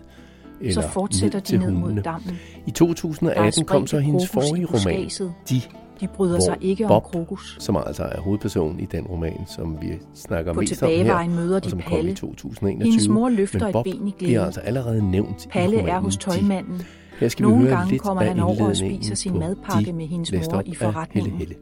eller 0.60 0.82
så 0.82 0.88
fortsætter 0.88 1.40
de 1.40 1.56
ned 1.56 1.70
mod 1.70 2.02
dammen. 2.02 2.38
I 2.66 2.70
2018 2.70 3.64
kom 3.64 3.86
så 3.86 3.98
hendes 3.98 4.28
forrige 4.28 4.66
roman, 4.66 5.10
De 5.48 5.60
De 6.00 6.08
bryder 6.08 6.32
hvor 6.36 6.40
sig 6.44 6.56
ikke 6.60 6.86
Bob, 6.88 7.04
om 7.04 7.10
Krokus. 7.10 7.56
som 7.60 7.76
altså 7.86 8.02
er 8.02 8.20
hovedpersonen 8.20 8.80
i 8.80 8.84
den 8.84 9.06
roman, 9.06 9.46
som 9.46 9.78
vi 9.82 9.92
snakker 10.14 10.52
På 10.52 10.60
mest 10.60 10.82
om 10.82 10.88
her, 10.88 11.28
møder 11.28 11.56
og 11.56 11.64
de 11.64 11.70
som 11.70 11.80
kom 11.82 11.92
Palle. 11.92 12.10
i 12.10 12.14
2021. 12.14 12.90
Hendes 12.92 13.08
mor 13.08 13.28
løfter 13.28 13.58
Men 13.58 13.68
et 13.68 13.72
Bob 13.72 13.84
ben 13.84 13.94
i 13.94 13.96
glæde. 13.98 14.14
bliver 14.18 14.44
altså 14.44 14.60
allerede 14.60 15.10
nævnt 15.10 15.44
i 15.44 15.48
Palle 15.48 15.76
romanen 15.76 15.88
er 15.88 16.00
hos 16.00 16.16
De. 16.16 16.22
tøjmanden. 16.22 16.82
Her 17.20 17.28
skal 17.28 17.42
Nogle 17.42 17.58
vi 17.58 17.64
høre 17.64 17.76
gange 17.76 17.90
lidt 17.90 18.02
kommer 18.02 18.22
han 18.22 18.40
over 18.40 18.68
og 18.68 18.76
spiser 18.76 19.14
sin 19.14 19.38
madpakke 19.38 19.92
med 19.92 20.06
hendes 20.06 20.32
mor 20.32 20.62
i 20.66 20.74
forretningen. 20.74 21.32
Helle 21.32 21.38
Helle. 21.38 21.54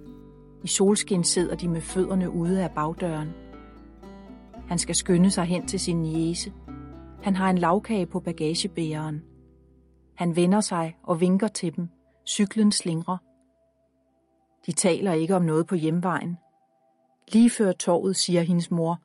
I 0.64 0.68
solskin 0.68 1.24
sidder 1.24 1.54
de 1.56 1.68
med 1.68 1.80
fødderne 1.80 2.30
ude 2.30 2.62
af 2.62 2.70
bagdøren. 2.70 3.28
Han 4.68 4.78
skal 4.78 4.94
skynde 4.94 5.30
sig 5.30 5.44
hen 5.44 5.66
til 5.66 5.80
sin 5.80 5.96
niece. 6.02 6.52
Han 7.22 7.36
har 7.36 7.50
en 7.50 7.58
lavkage 7.58 8.06
på 8.06 8.20
bagagebæreren. 8.20 9.22
Han 10.16 10.36
vender 10.36 10.60
sig 10.60 10.96
og 11.04 11.20
vinker 11.20 11.48
til 11.48 11.76
dem. 11.76 11.88
Cyklen 12.26 12.72
slingrer. 12.72 13.16
De 14.66 14.72
taler 14.72 15.12
ikke 15.12 15.36
om 15.36 15.42
noget 15.42 15.66
på 15.66 15.74
hjemvejen. 15.74 16.36
Lige 17.28 17.50
før 17.50 17.72
torvet 17.72 18.16
siger 18.16 18.42
hendes 18.42 18.70
mor, 18.70 19.00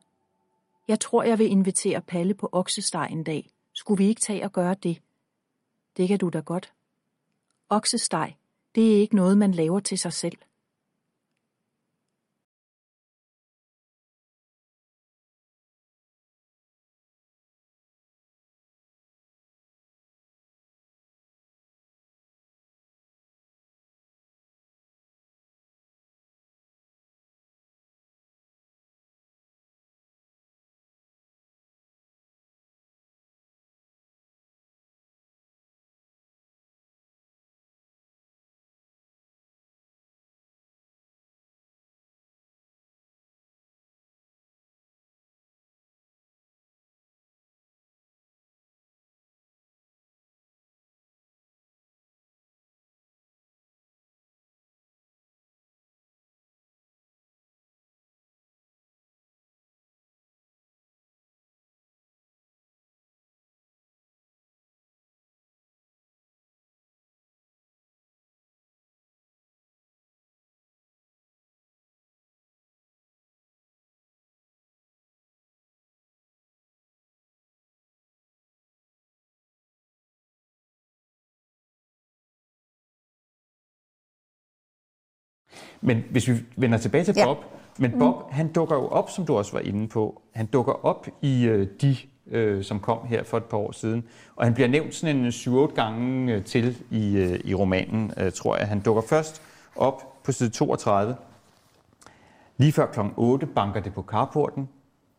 Jeg 0.88 1.00
tror, 1.00 1.24
jeg 1.24 1.40
vil 1.40 1.52
invitere 1.52 2.02
Palle 2.02 2.34
på 2.34 2.50
oksesteg 2.52 3.08
en 3.12 3.24
dag. 3.24 3.50
Skulle 3.74 3.98
vi 3.98 4.10
ikke 4.10 4.22
tage 4.22 4.44
og 4.44 4.52
gøre 4.52 4.76
det? 4.84 5.02
Det 5.98 6.08
kan 6.08 6.20
du 6.20 6.30
da 6.30 6.40
godt. 6.40 6.74
Oksesteg, 7.70 8.36
det 8.76 8.96
er 8.96 9.02
ikke 9.02 9.16
noget, 9.16 9.38
man 9.38 9.52
laver 9.52 9.80
til 9.80 9.98
sig 9.98 10.14
selv. 10.14 10.38
Men 85.82 86.04
hvis 86.12 86.28
vi 86.28 86.34
vender 86.58 86.78
tilbage 86.78 87.04
til 87.04 87.14
Ja. 87.18 87.26
Bob, 87.26 87.38
men 87.78 87.92
Bob, 88.00 88.16
mm. 88.16 88.34
han 88.34 88.48
dukker 88.52 88.76
jo 88.76 88.88
op, 88.88 89.10
som 89.10 89.26
du 89.26 89.38
også 89.38 89.52
var 89.52 89.60
inde 89.60 89.88
på. 89.88 90.22
Han 90.34 90.46
dukker 90.46 90.86
op 90.86 91.08
i 91.22 91.46
øh, 91.46 91.68
De, 91.82 91.96
øh, 92.28 92.64
som 92.64 92.80
kom 92.80 93.06
her 93.08 93.24
for 93.24 93.38
et 93.38 93.44
par 93.46 93.58
år 93.58 93.72
siden. 93.72 94.04
Og 94.36 94.46
han 94.46 94.54
bliver 94.54 94.68
nævnt 94.68 94.96
sådan 94.96 95.16
en 95.18 95.28
7-8 95.28 95.74
gange 95.76 96.34
øh, 96.34 96.44
til 96.44 96.78
i, 96.92 97.16
øh, 97.18 97.40
i 97.44 97.54
romanen, 97.56 98.12
øh, 98.18 98.32
tror 98.32 98.58
jeg. 98.58 98.68
Han 98.68 98.80
dukker 98.80 99.02
først 99.10 99.42
op 99.76 100.24
på 100.24 100.32
side 100.32 100.50
32. 100.50 101.16
Lige 102.58 102.72
før 102.72 102.86
kl. 102.86 103.00
8 103.18 103.46
banker 103.46 103.80
det 103.80 103.94
på 103.94 104.02
carporten. 104.02 104.70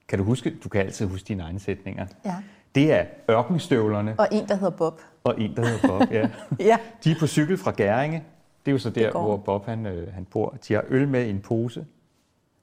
Kan 0.09 0.19
du 0.19 0.25
huske? 0.25 0.54
Du 0.64 0.69
kan 0.69 0.81
altid 0.81 1.07
huske 1.07 1.28
dine 1.28 1.42
egne 1.42 1.61
sætninger. 1.61 2.07
Ja. 2.25 2.35
Det 2.75 2.92
er 2.92 3.04
ørkenstøvlerne 3.31 4.14
Og 4.19 4.28
en, 4.33 4.49
der 4.49 4.54
hedder 4.54 4.71
Bob. 4.76 5.00
og 5.25 5.40
en, 5.40 5.57
der 5.57 5.66
hedder 5.66 5.88
Bob. 5.88 6.11
Ja. 6.11 6.28
Ja. 6.69 6.78
De 7.04 7.11
er 7.11 7.14
på 7.21 7.26
cykel 7.26 7.59
fra 7.59 7.71
Gæringe. 7.71 8.23
Det 8.64 8.71
er 8.71 8.73
jo 8.73 8.78
så 8.78 8.90
der, 8.90 9.11
går. 9.11 9.23
hvor 9.23 9.37
Bob 9.37 9.66
han, 9.66 9.87
øh, 9.87 10.14
han 10.14 10.25
bor. 10.25 10.57
De 10.69 10.75
har 10.75 10.85
øl 10.88 11.09
med 11.09 11.26
i 11.26 11.31
en 11.31 11.40
pose, 11.40 11.87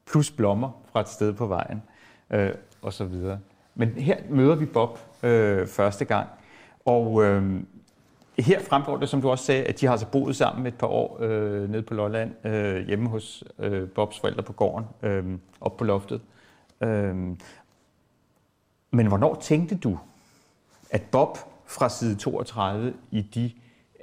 plus 0.05 0.31
blommer 0.31 0.81
fra 0.91 1.01
et 1.01 1.09
sted 1.09 1.33
på 1.33 1.47
vejen, 1.47 1.81
øh, 2.29 2.51
og 2.81 2.93
så 2.93 3.05
videre. 3.05 3.39
Men 3.75 3.89
her 3.89 4.17
møder 4.29 4.55
vi 4.55 4.65
Bob 4.65 4.99
øh, 5.23 5.67
første 5.67 6.05
gang, 6.05 6.29
og 6.85 7.23
øh, 7.23 7.61
her 8.39 8.59
fremgår 8.59 8.97
det, 8.97 9.09
som 9.09 9.21
du 9.21 9.29
også 9.29 9.45
sagde, 9.45 9.63
at 9.63 9.79
de 9.79 9.85
har 9.85 9.91
altså 9.91 10.07
boet 10.07 10.35
sammen 10.35 10.65
et 10.65 10.75
par 10.75 10.87
år 10.87 11.17
øh, 11.19 11.69
nede 11.69 11.81
på 11.81 11.93
Lolland, 11.93 12.45
øh, 12.47 12.87
hjemme 12.87 13.09
hos 13.09 13.43
øh, 13.59 13.89
Bobs 13.89 14.19
forældre 14.19 14.43
på 14.43 14.53
gården, 14.53 14.85
øh, 15.01 15.25
op 15.61 15.77
på 15.77 15.83
loftet. 15.83 16.21
Øh, 16.81 17.15
men 18.91 19.07
hvornår 19.07 19.35
tænkte 19.35 19.75
du, 19.75 19.99
at 20.89 21.01
Bob 21.11 21.37
fra 21.65 21.89
side 21.89 22.15
32 22.15 22.93
i 23.11 23.21
de, 23.21 23.51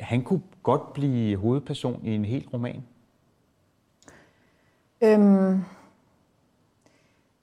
han 0.01 0.23
kunne 0.23 0.43
godt 0.67 0.93
blive 0.93 1.37
hovedperson 1.37 2.01
i 2.05 2.15
en 2.15 2.25
hel 2.25 2.49
roman? 2.53 2.83
Øhm, 5.01 5.65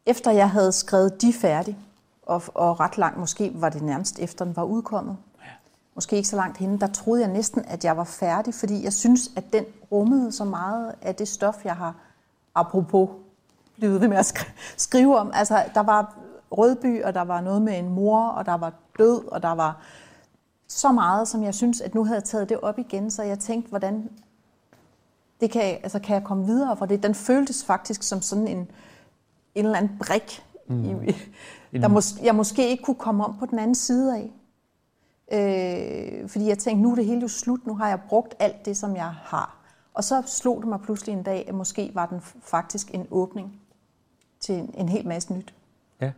efter 0.06 0.32
jeg 0.32 0.50
havde 0.50 0.72
skrevet 0.72 1.22
de 1.22 1.34
færdig, 1.34 1.78
og, 2.26 2.42
og 2.54 2.80
ret 2.80 2.98
langt, 2.98 3.20
måske 3.20 3.52
var 3.56 3.70
det 3.70 3.82
nærmest 3.82 4.20
efter 4.20 4.46
den 4.46 4.56
var 4.56 4.64
udkommet, 4.64 5.18
måske 5.96 6.16
ikke 6.16 6.30
så 6.30 6.36
langt 6.36 6.58
henne, 6.58 6.80
der 6.80 6.88
troede 6.88 7.22
jeg 7.22 7.32
næsten, 7.32 7.66
at 7.68 7.86
jeg 7.86 7.98
var 7.98 8.04
færdig, 8.04 8.54
fordi 8.54 8.84
jeg 8.84 8.94
synes, 8.94 9.30
at 9.36 9.44
den 9.54 9.66
rummede 9.92 10.32
så 10.32 10.46
meget 10.46 10.96
af 11.02 11.16
det 11.16 11.28
stof, 11.28 11.66
jeg 11.66 11.76
har 11.76 11.96
apropos 12.56 13.10
blevet 13.76 14.02
ved 14.02 14.08
med 14.08 14.18
at 14.18 14.26
skri- 14.26 14.74
skrive 14.78 15.18
om. 15.18 15.32
Altså, 15.34 15.64
der 15.74 15.84
var 15.84 16.16
Rødby, 16.52 17.04
og 17.04 17.14
der 17.14 17.22
var 17.22 17.42
noget 17.42 17.62
med 17.62 17.80
en 17.80 17.90
mor, 17.90 18.28
og 18.28 18.46
der 18.46 18.58
var 18.58 18.74
død, 18.98 19.28
og 19.28 19.44
der 19.44 19.52
var 19.52 19.82
så 20.68 20.92
meget, 20.92 21.28
som 21.28 21.44
jeg 21.44 21.54
synes, 21.54 21.82
at 21.82 21.96
nu 21.96 22.04
havde 22.04 22.16
jeg 22.16 22.24
taget 22.24 22.50
det 22.50 22.60
op 22.60 22.80
igen, 22.80 23.12
så 23.12 23.24
jeg 23.24 23.40
tænkte, 23.40 23.70
hvordan 23.70 24.10
det 25.42 25.52
kan, 25.52 25.62
altså, 25.62 26.00
kan 26.00 26.16
jeg 26.16 26.24
komme 26.24 26.46
videre 26.46 26.78
fra 26.78 26.86
det? 26.86 27.04
Den 27.04 27.16
føltes 27.16 27.66
faktisk 27.66 28.04
som 28.04 28.22
sådan 28.22 28.48
en, 28.48 28.58
en 29.56 29.66
eller 29.66 29.78
anden 29.78 29.98
brik, 30.00 30.44
mm. 30.68 31.04
i, 31.72 31.78
der 31.78 31.88
mås, 31.88 32.16
jeg 32.24 32.36
måske 32.36 32.70
ikke 32.70 32.84
kunne 32.84 32.96
komme 32.96 33.26
om 33.26 33.38
på 33.40 33.46
den 33.46 33.60
anden 33.60 33.76
side 33.76 34.18
af. 34.18 34.32
Øh, 35.32 36.30
fordi 36.30 36.48
jeg 36.48 36.58
tænkte, 36.58 36.84
nu 36.84 36.92
er 36.92 36.96
det 36.96 37.06
hele 37.06 37.22
jo 37.22 37.28
slut, 37.28 37.68
nu 37.68 37.76
har 37.76 37.88
jeg 37.90 38.00
brugt 38.10 38.36
alt 38.40 38.66
det, 38.66 38.78
som 38.78 38.96
jeg 38.96 39.10
har. 39.10 39.58
Og 39.94 40.04
så 40.04 40.24
slog 40.26 40.62
det 40.62 40.68
mig 40.68 40.80
pludselig 40.82 41.14
en 41.14 41.24
dag, 41.24 41.46
at 41.48 41.56
måske 41.56 41.92
var 41.94 42.06
den 42.06 42.22
faktisk 42.42 42.94
en 42.94 43.08
åbning 43.12 43.62
til 44.40 44.56
en, 44.56 44.74
en 44.78 44.90
hel 44.90 45.08
masse 45.08 45.34
nyt. 45.34 45.54
Ja. 46.02 46.12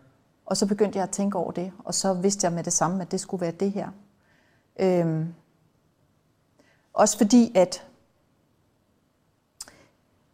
Og 0.46 0.58
så 0.58 0.66
begyndte 0.66 0.98
jeg 0.98 1.04
at 1.04 1.10
tænke 1.10 1.38
over 1.38 1.52
det, 1.52 1.72
og 1.86 1.94
så 1.94 2.14
vidste 2.14 2.46
jeg 2.46 2.54
med 2.54 2.64
det 2.64 2.74
samme, 2.74 3.02
at 3.02 3.12
det 3.12 3.20
skulle 3.20 3.42
være 3.42 3.52
det 3.52 3.72
her. 3.72 3.90
Øhm, 4.80 5.34
også 6.94 7.18
fordi, 7.18 7.52
at 7.56 7.88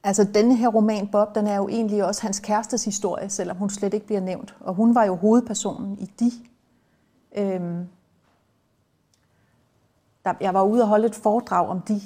altså 0.04 0.24
denne 0.24 0.56
her 0.56 0.68
roman, 0.68 1.08
Bob, 1.08 1.36
den 1.36 1.48
er 1.48 1.56
jo 1.56 1.68
egentlig 1.68 2.06
også 2.06 2.22
hans 2.22 2.40
kærestes 2.40 2.86
historie, 2.86 3.30
selvom 3.30 3.58
hun 3.58 3.70
slet 3.70 3.94
ikke 3.94 4.06
bliver 4.06 4.22
nævnt. 4.22 4.56
Og 4.60 4.74
hun 4.74 4.96
var 4.96 5.04
jo 5.04 5.16
hovedpersonen 5.16 5.98
i 6.00 6.06
de. 6.06 6.32
Øhm, 7.38 7.88
der, 10.26 10.34
jeg 10.42 10.54
var 10.54 10.64
ude 10.64 10.82
og 10.82 10.88
holde 10.88 11.08
et 11.08 11.16
foredrag 11.16 11.68
om 11.68 11.82
de. 11.82 12.02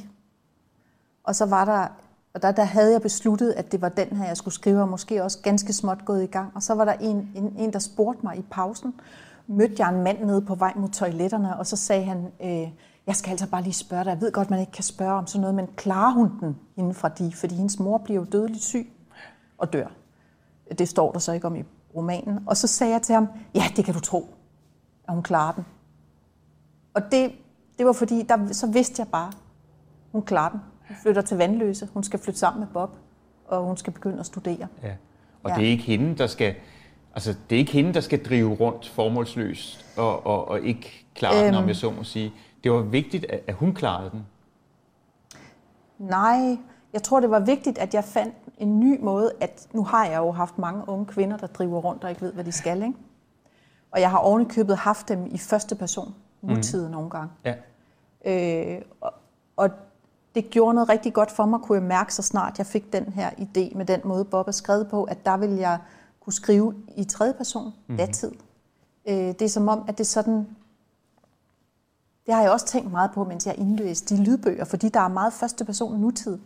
Og 1.23 1.35
så 1.35 1.45
var 1.45 1.65
der, 1.65 1.87
og 2.33 2.41
der, 2.41 2.51
der 2.51 2.63
havde 2.63 2.91
jeg 2.91 3.01
besluttet, 3.01 3.51
at 3.51 3.71
det 3.71 3.81
var 3.81 3.89
den 3.89 4.07
her, 4.07 4.27
jeg 4.27 4.37
skulle 4.37 4.53
skrive, 4.53 4.81
og 4.81 4.89
måske 4.89 5.23
også 5.23 5.39
ganske 5.41 5.73
småt 5.73 6.05
gået 6.05 6.23
i 6.23 6.27
gang. 6.27 6.51
Og 6.55 6.63
så 6.63 6.73
var 6.73 6.85
der 6.85 6.93
en, 6.93 7.31
en, 7.35 7.55
en 7.57 7.73
der 7.73 7.79
spurgte 7.79 8.19
mig 8.23 8.37
i 8.37 8.45
pausen, 8.51 8.99
mødte 9.47 9.75
jeg 9.79 9.89
en 9.95 10.03
mand 10.03 10.23
nede 10.25 10.41
på 10.41 10.55
vej 10.55 10.73
mod 10.75 10.89
toiletterne, 10.89 11.57
og 11.57 11.67
så 11.67 11.75
sagde 11.75 12.03
han, 12.03 12.31
øh, 12.43 12.69
jeg 13.07 13.15
skal 13.15 13.31
altså 13.31 13.49
bare 13.49 13.61
lige 13.61 13.73
spørge 13.73 14.03
dig, 14.03 14.09
jeg 14.11 14.21
ved 14.21 14.31
godt, 14.31 14.49
man 14.49 14.59
ikke 14.59 14.71
kan 14.71 14.83
spørge 14.83 15.13
om 15.13 15.27
sådan 15.27 15.41
noget, 15.41 15.55
men 15.55 15.67
klarer 15.75 16.13
hun 16.13 16.39
den 16.39 16.57
inden 16.77 16.93
fra 16.93 17.09
de? 17.09 17.31
Fordi 17.33 17.55
hendes 17.55 17.79
mor 17.79 17.97
bliver 17.97 18.19
jo 18.19 18.25
dødeligt 18.31 18.63
syg 18.63 18.87
og 19.57 19.73
dør. 19.73 19.87
Det 20.77 20.89
står 20.89 21.11
der 21.11 21.19
så 21.19 21.31
ikke 21.31 21.47
om 21.47 21.55
i 21.55 21.63
romanen. 21.95 22.39
Og 22.47 22.57
så 22.57 22.67
sagde 22.67 22.93
jeg 22.93 23.01
til 23.01 23.15
ham, 23.15 23.27
ja, 23.55 23.63
det 23.75 23.85
kan 23.85 23.93
du 23.93 23.99
tro, 23.99 24.27
at 25.07 25.13
hun 25.13 25.23
klarer 25.23 25.53
den. 25.53 25.65
Og 26.93 27.01
det, 27.11 27.31
det 27.77 27.85
var 27.85 27.93
fordi, 27.93 28.23
der, 28.29 28.53
så 28.53 28.67
vidste 28.67 28.99
jeg 28.99 29.07
bare, 29.07 29.31
hun 30.11 30.21
klarer 30.21 30.49
den. 30.51 30.59
Hun 30.87 30.97
flytter 31.01 31.21
til 31.21 31.37
Vandløse, 31.37 31.87
hun 31.93 32.03
skal 32.03 32.19
flytte 32.19 32.39
sammen 32.39 32.59
med 32.59 32.67
Bob, 32.67 32.89
og 33.47 33.63
hun 33.63 33.77
skal 33.77 33.93
begynde 33.93 34.19
at 34.19 34.25
studere. 34.25 34.67
ja. 34.83 34.93
Og 35.43 35.51
Ja. 35.51 35.55
det 35.55 35.65
er 35.65 35.69
ikke 35.69 35.83
hende, 35.83 36.17
der 36.17 36.27
skal... 36.27 36.55
Altså, 37.15 37.35
det 37.49 37.55
er 37.55 37.59
ikke 37.59 37.71
hende, 37.71 37.93
der 37.93 38.01
skal 38.01 38.25
drive 38.25 38.53
rundt 38.53 38.89
formålsløst 38.89 39.85
og, 39.97 40.25
og, 40.25 40.47
og 40.47 40.61
ikke 40.61 41.05
klare 41.15 41.35
øhm. 41.35 41.45
den, 41.45 41.55
om 41.55 41.59
Øhm. 41.61 41.67
jeg 41.67 41.75
så 41.75 41.91
må 41.91 42.03
sige. 42.03 42.33
Det 42.63 42.71
var 42.71 42.81
vigtigt, 42.81 43.25
at, 43.29 43.41
at 43.47 43.55
hun 43.55 43.73
klarede 43.73 44.09
den. 44.11 44.25
Nej, 45.99 46.57
jeg 46.93 47.03
tror, 47.03 47.19
det 47.19 47.29
var 47.29 47.39
vigtigt, 47.39 47.77
at 47.77 47.93
jeg 47.93 48.03
fandt 48.03 48.35
en 48.57 48.79
ny 48.79 48.99
måde, 49.01 49.31
at 49.41 49.67
nu 49.73 49.83
har 49.83 50.05
jeg 50.05 50.17
jo 50.17 50.31
haft 50.31 50.57
mange 50.57 50.89
unge 50.89 51.05
kvinder, 51.05 51.37
der 51.37 51.47
driver 51.47 51.79
rundt 51.81 52.03
og 52.03 52.09
ikke 52.09 52.21
ved, 52.21 52.33
hvad 52.33 52.43
de 52.43 52.51
skal, 52.51 52.77
ikke? 52.83 52.93
Og 53.91 54.01
jeg 54.01 54.11
har 54.11 54.17
ovenikøbet 54.17 54.77
haft 54.77 55.09
dem 55.09 55.25
i 55.31 55.37
første 55.37 55.75
person, 55.75 56.15
nutid 56.41 56.85
mm. 56.85 56.91
nogle 56.91 57.09
gange. 57.09 57.29
Ja. 57.45 57.55
Øh, 58.25 58.81
og, 59.01 59.13
og 59.55 59.69
det 60.35 60.49
gjorde 60.49 60.73
noget 60.73 60.89
rigtig 60.89 61.13
godt 61.13 61.31
for 61.31 61.45
mig, 61.45 61.59
kunne 61.59 61.77
jeg 61.77 61.87
mærke 61.87 62.13
så 62.13 62.21
snart 62.21 62.57
jeg 62.57 62.65
fik 62.65 62.93
den 62.93 63.13
her 63.13 63.29
idé 63.29 63.77
med 63.77 63.85
den 63.85 64.01
måde, 64.03 64.25
Bob 64.25 64.47
er 64.47 64.51
skrevet 64.51 64.87
på, 64.87 65.03
at 65.03 65.25
der 65.25 65.37
vil 65.37 65.49
jeg 65.49 65.79
kunne 66.25 66.33
skrive 66.33 66.73
i 66.97 67.03
tredje 67.03 67.33
person, 67.33 67.71
mm. 67.87 67.97
datid. 67.97 68.31
Øh, 69.07 69.15
det 69.15 69.41
er 69.41 69.49
som 69.49 69.67
om, 69.67 69.85
at 69.87 69.97
det 69.97 70.03
er 70.03 70.05
sådan... 70.09 70.47
Det 72.25 72.33
har 72.33 72.41
jeg 72.41 72.51
også 72.51 72.65
tænkt 72.65 72.91
meget 72.91 73.11
på, 73.13 73.23
mens 73.23 73.45
jeg 73.47 73.55
indlæste 73.57 74.15
de 74.17 74.23
lydbøger, 74.23 74.65
fordi 74.65 74.89
der 74.89 74.99
er 74.99 75.07
meget 75.07 75.33
første 75.33 75.65
person 75.65 75.99
nutid. 75.99 76.37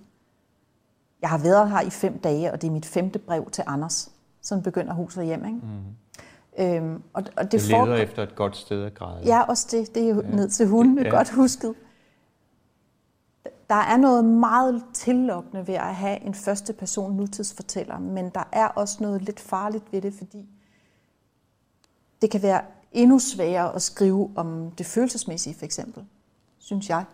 Jeg 1.21 1.29
har 1.29 1.37
været 1.37 1.69
her 1.69 1.81
i 1.81 1.89
fem 1.89 2.19
dage, 2.19 2.51
og 2.53 2.61
det 2.61 2.67
er 2.67 2.71
mit 2.71 2.85
femte 2.85 3.19
brev 3.19 3.49
til 3.51 3.63
Anders. 3.67 4.11
Sådan 4.41 4.63
begynder 4.63 4.93
huset 4.93 5.25
hjem, 5.25 5.45
ikke? 5.45 5.57
Mm. 5.57 6.63
Øhm, 6.63 7.03
og, 7.13 7.23
og 7.37 7.43
det 7.43 7.51
Det 7.51 7.61
leder 7.61 7.77
foregår- 7.79 7.95
efter 7.95 8.23
et 8.23 8.35
godt 8.35 8.57
sted 8.57 8.83
at 8.83 8.93
græde. 8.93 9.21
Ja, 9.25 9.41
også 9.41 9.67
det. 9.71 9.95
Det 9.95 10.03
er 10.03 10.09
jo 10.09 10.21
ja. 10.21 10.35
ned 10.35 10.49
til 10.49 10.67
hunden, 10.67 11.05
ja. 11.05 11.09
godt 11.09 11.29
husket. 11.29 11.73
Der 13.69 13.75
er 13.75 13.97
noget 13.97 14.25
meget 14.25 14.83
tillokkende 14.93 15.67
ved 15.67 15.75
at 15.75 15.95
have 15.95 16.21
en 16.21 16.33
første 16.33 16.73
person 16.73 17.13
nutidsfortæller, 17.13 17.99
men 17.99 18.29
der 18.29 18.43
er 18.51 18.67
også 18.67 18.97
noget 19.01 19.21
lidt 19.21 19.39
farligt 19.39 19.83
ved 19.91 20.01
det, 20.01 20.13
fordi 20.13 20.49
det 22.21 22.31
kan 22.31 22.41
være 22.41 22.61
endnu 22.91 23.19
sværere 23.19 23.75
at 23.75 23.81
skrive 23.81 24.31
om 24.35 24.71
det 24.71 24.85
følelsesmæssige, 24.85 25.55
for 25.55 25.65
eksempel, 25.65 26.05
synes 26.57 26.89
jeg. 26.89 27.05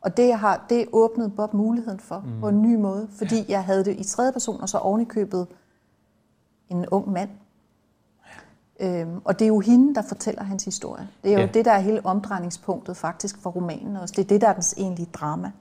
Og 0.00 0.16
det 0.16 0.34
har 0.34 0.66
det 0.68 0.86
åbnede 0.92 1.30
Bob 1.30 1.54
muligheden 1.54 2.00
for 2.00 2.18
mm. 2.26 2.40
på 2.40 2.48
en 2.48 2.62
ny 2.62 2.76
måde, 2.76 3.08
fordi 3.18 3.44
jeg 3.48 3.64
havde 3.64 3.84
det 3.84 3.98
i 3.98 4.04
tredje 4.04 4.32
person, 4.32 4.60
og 4.60 4.68
så 4.68 4.78
ovenikøbet 4.78 5.46
en 6.68 6.86
ung 6.86 7.12
mand. 7.12 7.30
Øhm, 8.80 9.20
og 9.24 9.38
det 9.38 9.44
er 9.44 9.48
jo 9.48 9.60
hende, 9.60 9.94
der 9.94 10.02
fortæller 10.02 10.42
hans 10.42 10.64
historie. 10.64 11.08
Det 11.22 11.28
er 11.28 11.32
jo 11.32 11.38
Ja. 11.38 11.46
ja. 11.46 11.52
det, 11.52 11.64
der 11.64 11.72
er 11.72 11.78
hele 11.78 12.06
omdrejningspunktet 12.06 12.96
faktisk 12.96 13.38
for 13.38 13.50
romanen 13.50 13.96
også. 13.96 14.14
Det 14.16 14.24
er 14.24 14.28
det, 14.28 14.40
der 14.40 14.48
er 14.48 14.52
dens 14.52 14.74
egentlige 14.76 15.08
drama. 15.12 15.52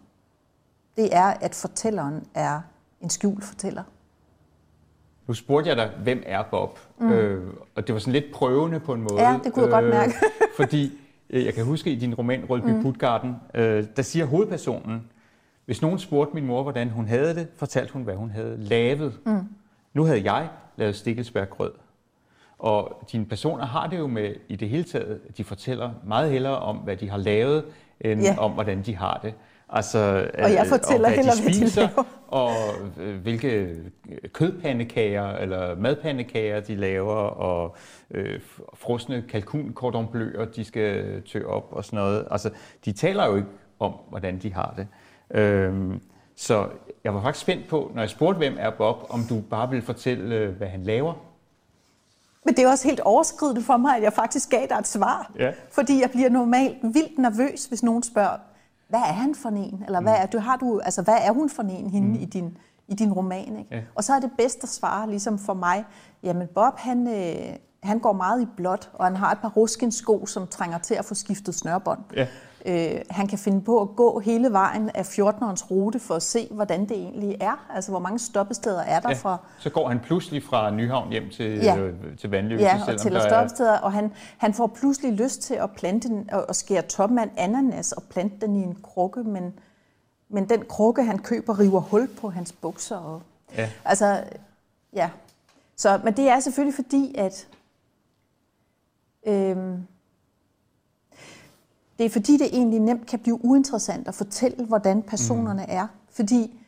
Det 0.98 1.16
er, 1.16 1.26
at 1.42 1.56
fortælleren 1.56 2.28
er 2.34 2.62
en 3.02 3.10
skjult 3.10 3.44
fortæller. 3.44 3.84
Nu 5.28 5.34
spurgte 5.34 5.70
jeg 5.70 5.78
dig, 5.78 5.92
hvem 6.04 6.24
er 6.26 6.44
Bob? 6.52 6.80
Mm. 7.00 7.12
Øh, 7.12 7.54
og 7.76 7.88
det 7.88 7.94
var 7.94 8.00
sådan 8.00 8.14
lidt 8.14 8.34
prøvende 8.34 8.80
på 8.80 8.94
en 8.94 9.02
måde. 9.02 9.22
Ja, 9.30 9.40
det 9.44 9.54
kunne 9.54 9.64
jeg 9.64 9.72
godt 9.72 9.86
mærke. 9.86 10.14
fordi 10.60 10.92
øh, 11.30 11.46
jeg 11.46 11.54
kan 11.54 11.66
huske 11.66 11.92
i 11.92 11.96
din 11.96 12.16
roman 12.16 12.46
Rødby 12.50 12.70
mm. 12.70 12.82
Putgarden, 12.82 13.36
øh, 13.54 13.86
der 13.96 14.02
siger 14.02 14.26
hovedpersonen, 14.26 15.10
hvis 15.66 15.82
nogen 15.82 16.00
spurgte 16.00 16.34
min 16.36 16.46
mor, 16.46 16.64
hvordan 16.64 16.90
hun 16.90 17.08
havde 17.08 17.36
det, 17.36 17.48
fortalte 17.58 17.94
hun, 17.94 18.02
hvad 18.04 18.16
hun 18.16 18.30
havde 18.30 18.58
lavet. 18.58 19.20
Mm. 19.26 19.40
Nu 19.94 20.04
havde 20.04 20.32
jeg 20.34 20.50
lavet 20.76 20.96
stikkelsbærgrød. 20.96 21.72
Og 22.60 23.04
dine 23.12 23.26
personer 23.26 23.66
har 23.66 23.88
det 23.88 23.98
jo 24.00 24.08
med 24.08 24.36
i 24.48 24.56
det 24.56 24.70
hele 24.70 24.84
taget, 24.84 25.38
de 25.38 25.44
fortæller 25.44 25.92
meget 26.04 26.32
hellere 26.32 26.60
om, 26.60 26.78
hvad 26.78 26.98
de 26.98 27.10
har 27.10 27.18
lavet, 27.18 27.66
end 28.00 28.22
Ja. 28.22 28.36
om, 28.40 28.52
hvordan 28.52 28.82
de 28.82 28.96
har 28.96 29.20
det. 29.24 29.34
Altså, 29.74 30.30
Og 30.44 30.54
jeg 30.54 30.68
fortæller 30.68 31.08
hvad 31.08 31.18
hellere, 31.18 31.36
de 31.36 31.42
hvad 31.42 31.52
de 31.52 31.58
spiser, 31.58 31.82
laver. 31.82 32.04
og 32.28 32.52
øh, 33.00 33.22
hvilke 33.22 33.76
kødpandekager 34.34 35.28
eller 35.38 35.76
madpandekager 35.76 36.60
de 36.60 36.76
laver, 36.76 37.16
og 37.16 37.76
øh, 38.12 38.40
frosne 38.74 39.24
kalkun 39.30 39.72
cordon 39.76 40.08
bleuer, 40.12 40.46
de 40.46 40.64
skal 40.64 41.22
tø 41.22 41.44
op 41.46 41.68
og 41.72 41.86
sådan 41.86 42.00
noget. 42.00 42.28
Altså, 42.32 42.50
de 42.86 42.92
taler 42.92 43.26
jo 43.26 43.36
ikke 43.36 43.48
om, 43.80 43.94
hvordan 44.10 44.38
de 44.40 44.54
har 44.54 44.74
det. 44.78 44.88
Øhm, 45.40 46.02
så 46.36 46.68
jeg 47.04 47.14
var 47.14 47.22
faktisk 47.22 47.42
spændt 47.42 47.68
på, 47.68 47.92
når 47.96 48.02
jeg 48.02 48.10
spurgte, 48.10 48.38
hvem 48.38 48.56
er 48.60 48.70
Bob, 48.70 49.06
om 49.10 49.24
du 49.30 49.42
bare 49.50 49.70
ville 49.70 49.86
fortælle, 49.86 50.36
øh, 50.36 50.50
hvad 50.56 50.68
han 50.68 50.84
laver. 50.84 51.14
Men 52.46 52.56
det 52.56 52.64
er 52.64 52.70
også 52.70 52.88
helt 52.88 53.00
overskridende 53.00 53.62
for 53.62 53.78
mig, 53.78 53.96
at 53.98 54.04
jeg 54.04 54.14
faktisk 54.14 54.50
gav 54.50 54.66
dig 54.70 54.76
et 54.80 54.88
svar. 54.88 55.32
Ja. 55.40 55.52
Fordi 55.72 56.02
jeg 56.02 56.10
bliver 56.12 56.30
normalt 56.30 56.78
vildt 56.84 57.18
nervøs, 57.20 57.66
hvis 57.66 57.84
nogen 57.84 58.04
spørger, 58.04 58.38
hvad 58.92 59.00
er 59.00 59.14
han 59.14 59.36
for 59.36 59.50
en? 59.50 59.84
Eller 59.86 60.02
hvad 60.02 60.14
er, 60.14 60.26
du, 60.26 60.40
har 60.40 60.56
du, 60.56 60.80
altså, 60.80 61.02
hvad 61.02 61.18
er 61.22 61.32
hun 61.32 61.50
for 61.50 61.64
en, 61.64 61.90
hende 61.90 62.08
mm. 62.08 62.14
i, 62.14 62.26
din, 62.26 62.58
i 62.88 62.94
din 62.94 63.14
roman? 63.14 63.58
Ikke? 63.58 63.76
Ja. 63.76 63.82
Og 63.96 64.04
så 64.04 64.14
er 64.14 64.20
det 64.20 64.32
bedst 64.38 64.64
at 64.64 64.70
svare, 64.70 65.10
ligesom 65.10 65.40
for 65.40 65.54
mig, 65.54 65.86
jamen 66.24 66.48
Bob, 66.56 66.78
han, 66.78 67.08
øh, 67.08 67.56
han 67.84 68.00
går 68.00 68.14
meget 68.14 68.42
i 68.42 68.48
blåt, 68.58 68.92
og 68.94 69.06
han 69.06 69.16
har 69.16 69.32
et 69.32 69.38
par 69.42 69.50
ruskinsko, 69.50 70.26
som 70.26 70.48
trænger 70.48 70.78
til 70.78 70.96
at 70.96 71.06
få 71.06 71.16
skiftet 71.16 71.56
snørbånd. 71.56 72.00
Ja. 72.16 72.28
Øh, 72.66 73.02
han 73.10 73.28
kan 73.28 73.38
finde 73.38 73.62
på 73.62 73.82
at 73.82 73.88
gå 73.96 74.20
hele 74.20 74.52
vejen 74.52 74.90
af 74.96 75.20
14'erens 75.20 75.72
rute 75.72 76.00
for 76.00 76.16
at 76.16 76.24
se, 76.24 76.48
hvordan 76.52 76.82
det 76.82 76.92
egentlig 76.98 77.38
er. 77.40 77.66
Altså, 77.76 77.92
hvor 77.92 78.00
mange 78.00 78.20
stoppesteder 78.20 78.82
er 78.82 79.00
der 79.00 79.10
Ja, 79.10 79.16
fra, 79.16 79.38
så 79.60 79.70
går 79.70 79.88
han 79.88 80.00
pludselig 80.00 80.44
fra 80.44 80.72
Nyhavn 80.72 81.10
hjem 81.12 81.30
til, 81.30 81.52
Ja. 81.58 81.78
øh, 81.78 82.18
til 82.18 82.30
Vandløse, 82.30 82.64
Ja, 82.64 82.80
og 82.88 83.00
til 83.00 83.12
der 83.12 83.72
er... 83.72 83.80
og 83.80 83.92
han, 83.92 84.12
han 84.38 84.54
får 84.54 84.68
pludselig 84.68 85.14
lyst 85.14 85.42
til 85.42 85.54
at 85.54 85.72
plante 85.72 86.08
den, 86.10 86.30
og, 86.34 86.46
og 86.50 86.56
skære 86.56 86.82
toppen 86.82 87.20
af 87.20 87.24
en 87.24 87.32
ananas 87.38 87.92
og 87.92 88.04
plante 88.04 88.36
den 88.48 88.56
i 88.56 88.62
en 88.64 88.78
krukke, 88.84 89.24
men, 89.24 89.54
men 90.30 90.50
den 90.50 90.66
krukke, 90.70 91.04
han 91.04 91.20
køber, 91.20 91.60
river 91.60 91.80
hul 91.80 92.08
på 92.22 92.30
hans 92.30 92.52
bukser. 92.52 92.98
Og, 92.98 93.22
Ja. 93.58 93.70
Altså, 93.86 94.24
ja. 94.94 95.10
Så, 95.78 96.00
men 96.04 96.14
det 96.18 96.30
er 96.30 96.40
selvfølgelig 96.40 96.76
fordi, 96.76 97.16
at 97.18 97.48
øhm, 99.28 99.88
det 102.02 102.06
er 102.06 102.10
fordi, 102.10 102.38
det 102.38 102.48
egentlig 102.54 102.80
nemt 102.80 103.06
kan 103.06 103.20
blive 103.20 103.46
uinteressant 103.46 104.08
at 104.08 104.16
fortælle, 104.16 104.66
hvordan 104.66 105.02
personerne 105.02 105.70
er. 105.70 105.88
Fordi 106.10 106.60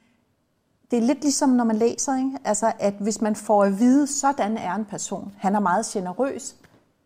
det 0.92 1.00
er 1.00 1.04
lidt 1.04 1.22
ligesom, 1.22 1.50
når 1.50 1.64
man 1.64 1.76
læser, 1.76 2.18
ikke? 2.18 2.38
Altså, 2.44 2.72
at 2.80 2.94
hvis 3.00 3.22
man 3.22 3.36
får 3.36 3.64
at 3.64 3.80
vide, 3.80 4.08
sådan 4.08 4.58
er 4.58 4.76
en 4.76 4.86
person. 4.86 5.34
Han 5.38 5.56
er 5.56 5.60
meget 5.60 5.86
generøs. 5.86 6.56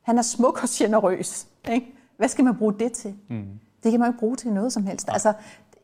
Han 0.01 0.17
er 0.17 0.21
smuk 0.21 0.63
og 0.63 0.69
generøs. 0.71 1.47
Ikke? 1.71 1.95
Hvad 2.17 2.27
skal 2.27 2.45
man 2.45 2.55
bruge 2.57 2.73
det 2.79 2.91
til? 2.91 3.15
Mm. 3.29 3.45
Det 3.83 3.91
kan 3.91 3.99
man 3.99 4.09
ikke 4.09 4.19
bruge 4.19 4.35
til 4.35 4.53
noget 4.53 4.73
som 4.73 4.85
helst. 4.85 5.09
Altså, 5.09 5.33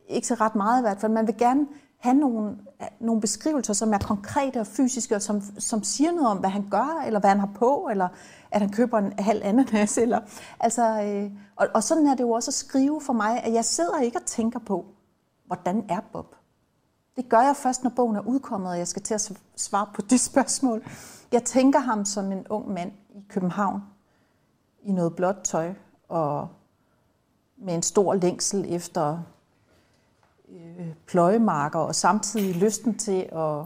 ikke 0.08 0.26
så 0.26 0.34
ret 0.34 0.54
meget 0.54 0.80
i 0.80 0.82
hvert 0.82 1.00
fald. 1.00 1.12
Man 1.12 1.26
vil 1.26 1.36
gerne 1.38 1.66
have 1.98 2.14
nogle, 2.14 2.56
nogle 3.00 3.20
beskrivelser, 3.20 3.72
som 3.72 3.92
er 3.92 3.98
konkrete 3.98 4.60
og 4.60 4.66
fysiske, 4.66 5.16
og 5.16 5.22
som, 5.22 5.42
som 5.58 5.82
siger 5.82 6.12
noget 6.12 6.28
om, 6.28 6.38
hvad 6.38 6.50
han 6.50 6.66
gør, 6.70 7.02
eller 7.06 7.20
hvad 7.20 7.30
han 7.30 7.40
har 7.40 7.50
på, 7.54 7.88
eller 7.90 8.08
at 8.54 8.60
han 8.60 8.72
køber 8.72 8.98
en 8.98 9.12
halv 9.18 9.40
ananas. 9.44 9.98
Eller, 9.98 10.20
altså, 10.60 11.02
øh, 11.02 11.30
og, 11.56 11.68
og 11.74 11.82
sådan 11.82 12.06
er 12.06 12.14
det 12.14 12.24
jo 12.24 12.30
også 12.30 12.50
at 12.50 12.54
skrive 12.54 13.00
for 13.00 13.12
mig, 13.12 13.42
at 13.42 13.52
jeg 13.52 13.64
sidder 13.64 14.00
ikke 14.00 14.18
og 14.18 14.24
tænker 14.24 14.58
på, 14.58 14.86
hvordan 15.46 15.84
er 15.88 16.00
Bob? 16.12 16.34
Det 17.16 17.28
gør 17.28 17.40
jeg 17.40 17.56
først, 17.56 17.82
når 17.82 17.90
bogen 17.90 18.16
er 18.16 18.20
udkommet, 18.20 18.70
og 18.70 18.78
jeg 18.78 18.88
skal 18.88 19.02
til 19.02 19.14
at 19.14 19.32
svare 19.56 19.86
på 19.94 20.02
det 20.02 20.20
spørgsmål. 20.30 20.84
Jeg 21.32 21.44
tænker 21.44 21.78
ham 21.78 22.04
som 22.04 22.32
en 22.32 22.46
ung 22.48 22.72
mand 22.72 22.92
i 23.14 23.24
København, 23.28 23.82
i 24.82 24.92
noget 24.92 25.16
blåt 25.16 25.36
tøj, 25.44 25.74
og 26.08 26.48
med 27.56 27.74
en 27.74 27.82
stor 27.82 28.14
længsel 28.14 28.64
efter 28.68 29.18
øh, 30.48 30.94
pløjemarker, 31.06 31.78
og 31.78 31.94
samtidig 31.94 32.56
lysten 32.56 32.98
til 32.98 33.28
at, 33.32 33.64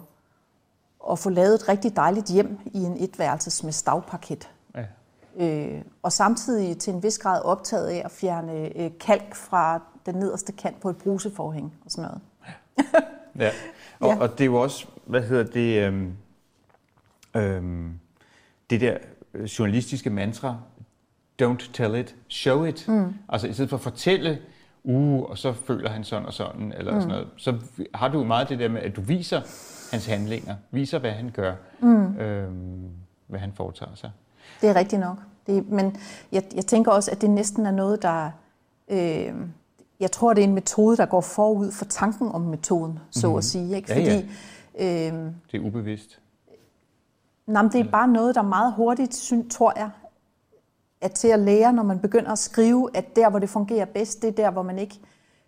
at 1.10 1.18
få 1.18 1.30
lavet 1.30 1.54
et 1.54 1.68
rigtig 1.68 1.96
dejligt 1.96 2.28
hjem 2.28 2.58
i 2.64 2.78
en 2.84 3.02
etværelses 3.02 3.64
med 3.64 3.72
stavparket. 3.72 4.48
Ja. 5.38 5.66
Øh, 5.66 5.82
og 6.02 6.12
samtidig 6.12 6.78
til 6.78 6.94
en 6.94 7.02
vis 7.02 7.18
grad 7.18 7.42
optaget 7.42 7.86
af 7.88 8.02
at 8.04 8.10
fjerne 8.10 8.78
øh, 8.78 8.90
kalk 9.00 9.34
fra 9.34 9.82
den 10.06 10.14
nederste 10.14 10.52
kant 10.52 10.80
på 10.80 10.90
et 10.90 10.96
bruseforhæng 10.96 11.74
og 11.84 11.90
sådan 11.90 12.10
noget. 12.10 12.20
Ja. 13.38 13.50
Og, 14.00 14.08
Ja. 14.08 14.18
og 14.20 14.32
det 14.32 14.40
er 14.40 14.44
jo 14.44 14.62
også, 14.62 14.86
hvad 15.06 15.22
hedder 15.22 15.44
det, 15.44 15.86
øhm, 15.86 16.12
øhm, 17.36 17.98
det 18.70 18.80
der 18.80 18.98
øh, 19.34 19.44
journalistiske 19.44 20.10
mantra, 20.10 20.56
don't 21.42 21.72
tell 21.72 21.94
it, 21.94 22.16
show 22.28 22.64
it. 22.64 22.88
Mm. 22.88 23.14
Altså 23.28 23.46
i 23.46 23.52
stedet 23.52 23.70
for 23.70 23.76
at 23.76 23.82
fortælle, 23.82 24.38
uh, 24.84 25.22
og 25.22 25.38
så 25.38 25.52
føler 25.52 25.90
han 25.90 26.04
sådan 26.04 26.26
og 26.26 26.32
sådan, 26.32 26.72
eller 26.76 26.94
mm. 26.94 27.00
sådan 27.00 27.14
noget, 27.14 27.28
så 27.36 27.58
har 27.94 28.08
du 28.08 28.24
meget 28.24 28.48
det 28.48 28.58
der 28.58 28.68
med, 28.68 28.80
at 28.80 28.96
du 28.96 29.00
viser 29.00 29.40
hans 29.90 30.06
handlinger, 30.06 30.56
viser 30.70 30.98
hvad 30.98 31.12
han 31.12 31.30
gør, 31.30 31.54
mm. 31.80 32.16
øhm, 32.18 32.90
hvad 33.26 33.40
han 33.40 33.52
foretager 33.52 33.94
sig. 33.94 34.10
Det 34.60 34.68
er 34.68 34.74
rigtigt 34.76 35.00
nok. 35.00 35.16
Det, 35.46 35.68
men 35.70 35.96
jeg, 36.32 36.44
jeg 36.54 36.66
tænker 36.66 36.92
også, 36.92 37.10
at 37.10 37.20
det 37.20 37.30
næsten 37.30 37.66
er 37.66 37.70
noget, 37.70 38.02
der... 38.02 38.30
Øh, 38.88 39.34
jeg 40.00 40.12
tror, 40.12 40.34
det 40.34 40.44
er 40.44 40.48
en 40.48 40.54
metode, 40.54 40.96
der 40.96 41.06
går 41.06 41.20
forud 41.20 41.72
for 41.72 41.84
tanken 41.84 42.28
om 42.28 42.40
metoden, 42.40 42.98
så 43.10 43.26
mm-hmm. 43.26 43.38
at 43.38 43.44
sige. 43.44 43.76
Ikke? 43.76 43.92
Ja, 43.92 44.00
ja. 44.00 44.16
Fordi 44.16 44.30
Øh, 44.78 45.12
Det 45.52 45.54
er 45.54 45.60
ubevidst. 45.60 46.20
nej, 47.46 47.62
det 47.62 47.80
er 47.80 47.90
bare 47.90 48.08
noget, 48.08 48.34
der 48.34 48.42
meget 48.42 48.72
hurtigt, 48.72 49.32
tror 49.50 49.72
jeg, 49.76 49.90
er 51.00 51.08
til 51.08 51.28
at 51.28 51.38
lære, 51.38 51.72
når 51.72 51.82
man 51.82 51.98
begynder 51.98 52.32
at 52.32 52.38
skrive, 52.38 52.90
at 52.94 53.16
der, 53.16 53.30
hvor 53.30 53.38
det 53.38 53.50
fungerer 53.50 53.84
bedst, 53.84 54.22
det 54.22 54.28
er 54.28 54.32
der, 54.32 54.50
hvor 54.50 54.62
man 54.62 54.78
ikke 54.78 55.00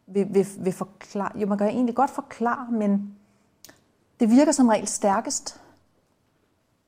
vil, 0.07 0.27
vil, 0.35 0.47
vil 0.59 0.73
forklare. 0.73 1.39
Jo, 1.41 1.47
man 1.47 1.59
kan 1.59 1.69
egentlig 1.69 1.95
godt 1.95 2.11
forklare, 2.11 2.67
men 2.73 3.15
det 4.21 4.31
virker 4.31 4.53
som 4.53 4.69
regel 4.69 4.87
stærkest, 4.87 5.61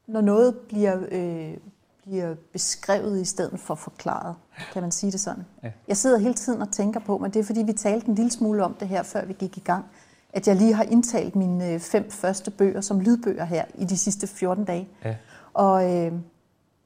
når 0.06 0.20
noget 0.20 0.58
bliver, 0.68 0.98
øh, 1.10 1.56
bliver 2.02 2.34
beskrevet 2.52 3.20
i 3.20 3.24
stedet 3.24 3.60
for 3.60 3.74
forklaret. 3.74 4.34
Kan 4.72 4.82
man 4.82 4.92
sige 4.92 5.12
det 5.12 5.20
sådan? 5.20 5.44
Ja. 5.62 5.72
Jeg 5.88 5.96
sidder 5.96 6.18
hele 6.18 6.34
tiden 6.34 6.62
og 6.62 6.70
tænker 6.70 7.00
på, 7.00 7.18
men 7.18 7.30
det 7.30 7.40
er 7.40 7.44
fordi, 7.44 7.62
vi 7.62 7.72
talte 7.72 8.08
en 8.08 8.14
lille 8.14 8.30
smule 8.30 8.64
om 8.64 8.74
det 8.74 8.88
her, 8.88 9.02
før 9.02 9.24
vi 9.24 9.32
gik 9.32 9.56
i 9.56 9.60
gang, 9.60 9.84
at 10.32 10.48
jeg 10.48 10.56
lige 10.56 10.74
har 10.74 10.82
indtalt 10.82 11.36
mine 11.36 11.72
øh, 11.72 11.80
fem 11.80 12.10
første 12.10 12.50
bøger 12.50 12.80
som 12.80 13.00
lydbøger 13.00 13.44
her 13.44 13.64
i 13.74 13.84
de 13.84 13.98
sidste 13.98 14.26
14 14.26 14.64
dage. 14.64 14.88
Ja. 15.04 15.16
Og, 15.54 15.96
øh, 15.96 16.12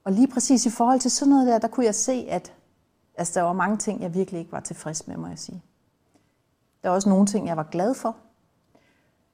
og 0.04 0.12
lige 0.12 0.28
præcis 0.28 0.66
i 0.66 0.70
forhold 0.70 1.00
til 1.00 1.10
sådan 1.10 1.30
noget 1.30 1.46
der, 1.46 1.58
der 1.58 1.68
kunne 1.68 1.86
jeg 1.86 1.94
se, 1.94 2.26
at 2.30 2.52
altså, 3.18 3.40
der 3.40 3.46
var 3.46 3.52
mange 3.52 3.76
ting, 3.76 4.02
jeg 4.02 4.14
virkelig 4.14 4.38
ikke 4.38 4.52
var 4.52 4.60
tilfreds 4.60 5.06
med, 5.06 5.16
må 5.16 5.26
jeg 5.26 5.38
sige. 5.38 5.62
Der 6.82 6.88
var 6.88 6.94
også 6.94 7.08
nogle 7.08 7.26
ting, 7.26 7.46
jeg 7.46 7.56
var 7.56 7.68
glad 7.70 7.94
for. 7.94 8.16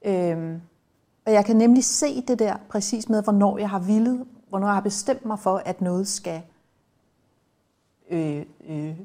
Øhm, 0.05 0.61
og 1.25 1.33
jeg 1.33 1.45
kan 1.45 1.55
nemlig 1.55 1.83
se 1.83 2.21
det 2.21 2.39
der 2.39 2.55
præcis 2.69 3.09
med, 3.09 3.23
hvornår 3.23 3.57
jeg 3.57 3.69
har 3.69 3.79
villet, 3.79 4.25
hvornår 4.53 4.67
jeg 4.67 4.73
har 4.73 4.81
bestemt 4.81 5.25
mig 5.25 5.39
for, 5.39 5.57
at 5.65 5.81
noget 5.81 6.07
skal 6.07 6.41
øh, 8.09 8.45
øh, 8.67 8.99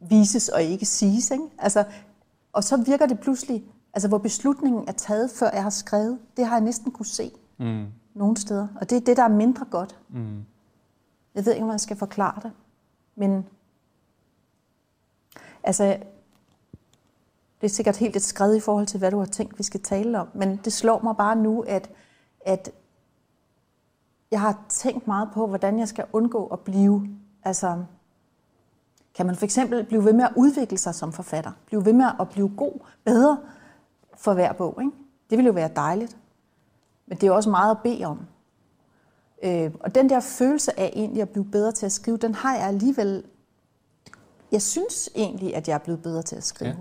vises 0.00 0.48
og 0.48 0.62
ikke 0.62 0.86
siges. 0.86 1.30
Ikke? 1.30 1.44
Altså, 1.58 1.84
og 2.52 2.64
så 2.64 2.76
virker 2.76 3.06
det 3.06 3.20
pludselig, 3.20 3.64
altså 3.94 4.08
hvor 4.08 4.18
beslutningen 4.18 4.88
er 4.88 4.92
taget, 4.92 5.30
før 5.30 5.50
jeg 5.52 5.62
har 5.62 5.70
skrevet, 5.70 6.18
det 6.36 6.46
har 6.46 6.56
jeg 6.56 6.64
næsten 6.64 6.92
kunne 6.92 7.06
se 7.06 7.30
mm. 7.58 7.86
nogle 8.14 8.36
steder. 8.36 8.68
Og 8.80 8.90
det 8.90 8.96
er 8.96 9.00
det, 9.00 9.16
der 9.16 9.22
er 9.22 9.28
mindre 9.28 9.64
godt. 9.70 9.98
Mm. 10.08 10.44
Jeg 11.34 11.46
ved 11.46 11.52
ikke, 11.52 11.62
om 11.62 11.68
man 11.68 11.78
skal 11.78 11.96
forklare 11.96 12.40
det. 12.42 12.52
Men 13.16 13.46
altså, 15.62 15.84
det 17.60 17.66
er 17.66 17.74
sikkert 17.74 17.96
helt 17.96 18.16
et 18.16 18.22
skred 18.22 18.56
i 18.56 18.60
forhold 18.60 18.86
til, 18.86 18.98
hvad 18.98 19.10
du 19.10 19.18
har 19.18 19.26
tænkt, 19.26 19.58
vi 19.58 19.62
skal 19.62 19.80
tale 19.80 20.20
om. 20.20 20.28
Men 20.34 20.60
det 20.64 20.72
slår 20.72 21.00
mig 21.02 21.16
bare 21.16 21.36
nu, 21.36 21.60
at, 21.62 21.90
at 22.40 22.70
jeg 24.30 24.40
har 24.40 24.64
tænkt 24.68 25.06
meget 25.06 25.28
på, 25.34 25.46
hvordan 25.46 25.78
jeg 25.78 25.88
skal 25.88 26.04
undgå 26.12 26.46
at 26.46 26.60
blive, 26.60 27.08
altså, 27.42 27.84
kan 29.14 29.26
man 29.26 29.36
for 29.36 29.44
eksempel 29.44 29.84
blive 29.84 30.04
ved 30.04 30.12
med 30.12 30.24
at 30.24 30.32
udvikle 30.36 30.78
sig 30.78 30.94
som 30.94 31.12
forfatter? 31.12 31.50
Blive 31.66 31.84
ved 31.84 31.92
med 31.92 32.06
at 32.20 32.28
blive 32.28 32.52
god, 32.56 32.80
bedre 33.04 33.38
for 34.16 34.34
hver 34.34 34.52
bog, 34.52 34.78
ikke? 34.80 34.92
Det 35.30 35.38
ville 35.38 35.46
jo 35.46 35.52
være 35.52 35.70
dejligt. 35.76 36.16
Men 37.06 37.18
det 37.18 37.26
er 37.26 37.32
også 37.32 37.50
meget 37.50 37.70
at 37.70 37.82
bede 37.82 38.04
om. 38.04 38.20
Øh, 39.42 39.72
og 39.80 39.94
den 39.94 40.08
der 40.08 40.20
følelse 40.20 40.80
af 40.80 40.92
egentlig 40.96 41.22
at 41.22 41.28
blive 41.28 41.44
bedre 41.44 41.72
til 41.72 41.86
at 41.86 41.92
skrive, 41.92 42.16
den 42.16 42.34
har 42.34 42.56
jeg 42.56 42.66
alligevel... 42.66 43.24
Jeg 44.52 44.62
synes 44.62 45.10
egentlig, 45.14 45.56
at 45.56 45.68
jeg 45.68 45.74
er 45.74 45.78
blevet 45.78 46.02
bedre 46.02 46.22
til 46.22 46.36
at 46.36 46.44
skrive. 46.44 46.70
Ja. 46.70 46.76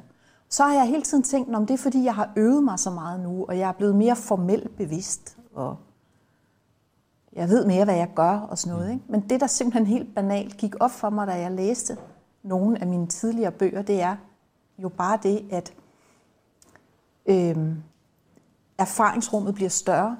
Så 0.50 0.64
har 0.64 0.74
jeg 0.74 0.88
hele 0.88 1.02
tiden 1.02 1.24
tænkt, 1.24 1.56
om 1.56 1.66
det 1.66 1.74
er 1.74 1.78
fordi, 1.78 2.04
jeg 2.04 2.16
har 2.16 2.34
øvet 2.36 2.64
mig 2.64 2.80
så 2.80 2.90
meget 2.90 3.20
nu, 3.20 3.46
og 3.46 3.58
jeg 3.58 3.70
er 3.70 3.74
blevet 3.74 3.96
mere 3.96 4.16
formelt 4.16 4.78
bevidst, 4.78 5.38
og 5.54 5.78
jeg 7.36 7.50
ved 7.50 7.66
mere, 7.66 7.84
hvad 7.84 7.96
jeg 7.96 8.10
gør 8.16 8.40
og 8.40 8.58
sådan 8.58 8.78
noget. 8.78 8.92
Ikke? 8.92 9.04
Men 9.08 9.30
det, 9.30 9.42
der 9.42 9.48
simpelthen 9.48 9.86
helt 9.86 10.16
banalt 10.16 10.58
gik 10.58 10.76
op 10.80 10.92
for 10.92 11.10
mig, 11.10 11.28
da 11.28 11.32
jeg 11.32 11.52
læste 11.52 11.98
nogle 12.44 12.82
af 12.82 12.88
mine 12.88 13.08
tidligere 13.08 13.52
bøger, 13.52 13.82
det 13.82 14.02
er 14.02 14.16
jo 14.78 14.90
bare 14.90 15.20
det, 15.24 15.46
at 15.52 15.74
øh, 17.26 17.76
erfaringsrummet 18.78 19.56
bliver 19.56 19.70
større, 19.70 20.18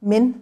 men 0.00 0.40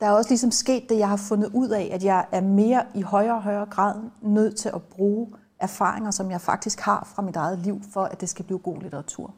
der 0.00 0.06
er 0.06 0.10
også 0.10 0.30
ligesom 0.30 0.50
sket 0.50 0.88
det, 0.88 0.98
jeg 0.98 1.08
har 1.08 1.16
fundet 1.16 1.50
ud 1.54 1.68
af, 1.68 1.90
at 1.92 2.04
jeg 2.04 2.26
er 2.32 2.40
mere 2.40 2.86
i 2.94 3.02
højere 3.02 3.34
og 3.34 3.42
højere 3.42 3.66
grad 3.66 4.00
nødt 4.22 4.56
til 4.56 4.68
at 4.68 4.82
bruge 4.82 5.28
erfaringer, 5.58 6.10
som 6.10 6.30
jeg 6.30 6.40
faktisk 6.40 6.80
har 6.80 7.04
fra 7.14 7.22
mit 7.22 7.36
eget 7.36 7.58
liv, 7.58 7.82
for 7.92 8.04
at 8.04 8.20
det 8.20 8.28
skal 8.28 8.44
blive 8.44 8.58
god 8.58 8.78
litteratur. 8.78 9.34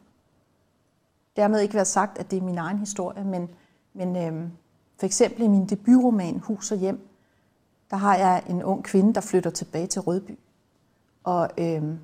Dermed 1.36 1.60
ikke 1.60 1.74
være 1.74 1.84
sagt, 1.84 2.18
at 2.18 2.30
det 2.30 2.36
er 2.36 2.42
min 2.42 2.58
egen 2.58 2.78
historie, 2.78 3.24
men, 3.24 3.48
men 3.94 4.16
øhm, 4.16 4.50
for 4.98 5.06
eksempel 5.06 5.42
i 5.42 5.48
min 5.48 5.66
debutroman 5.66 6.38
Hus 6.38 6.72
og 6.72 6.78
Hjem, 6.78 7.08
der 7.90 7.96
har 7.96 8.16
jeg 8.16 8.42
en 8.48 8.62
ung 8.62 8.84
kvinde, 8.84 9.14
der 9.14 9.20
flytter 9.20 9.50
tilbage 9.50 9.86
til 9.86 10.00
Rødby. 10.00 10.38
Og, 11.24 11.50
øhm, 11.58 11.98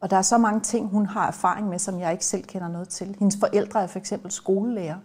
og 0.00 0.10
der 0.10 0.16
er 0.16 0.22
så 0.22 0.38
mange 0.38 0.60
ting, 0.60 0.88
hun 0.88 1.06
har 1.06 1.26
erfaring 1.26 1.68
med, 1.68 1.78
som 1.78 2.00
jeg 2.00 2.12
ikke 2.12 2.26
selv 2.26 2.44
kender 2.44 2.68
noget 2.68 2.88
til. 2.88 3.16
Hendes 3.18 3.36
forældre 3.40 3.82
er 3.82 3.86
for 3.86 3.98
eksempel 3.98 4.30
skolelærer. 4.30 4.98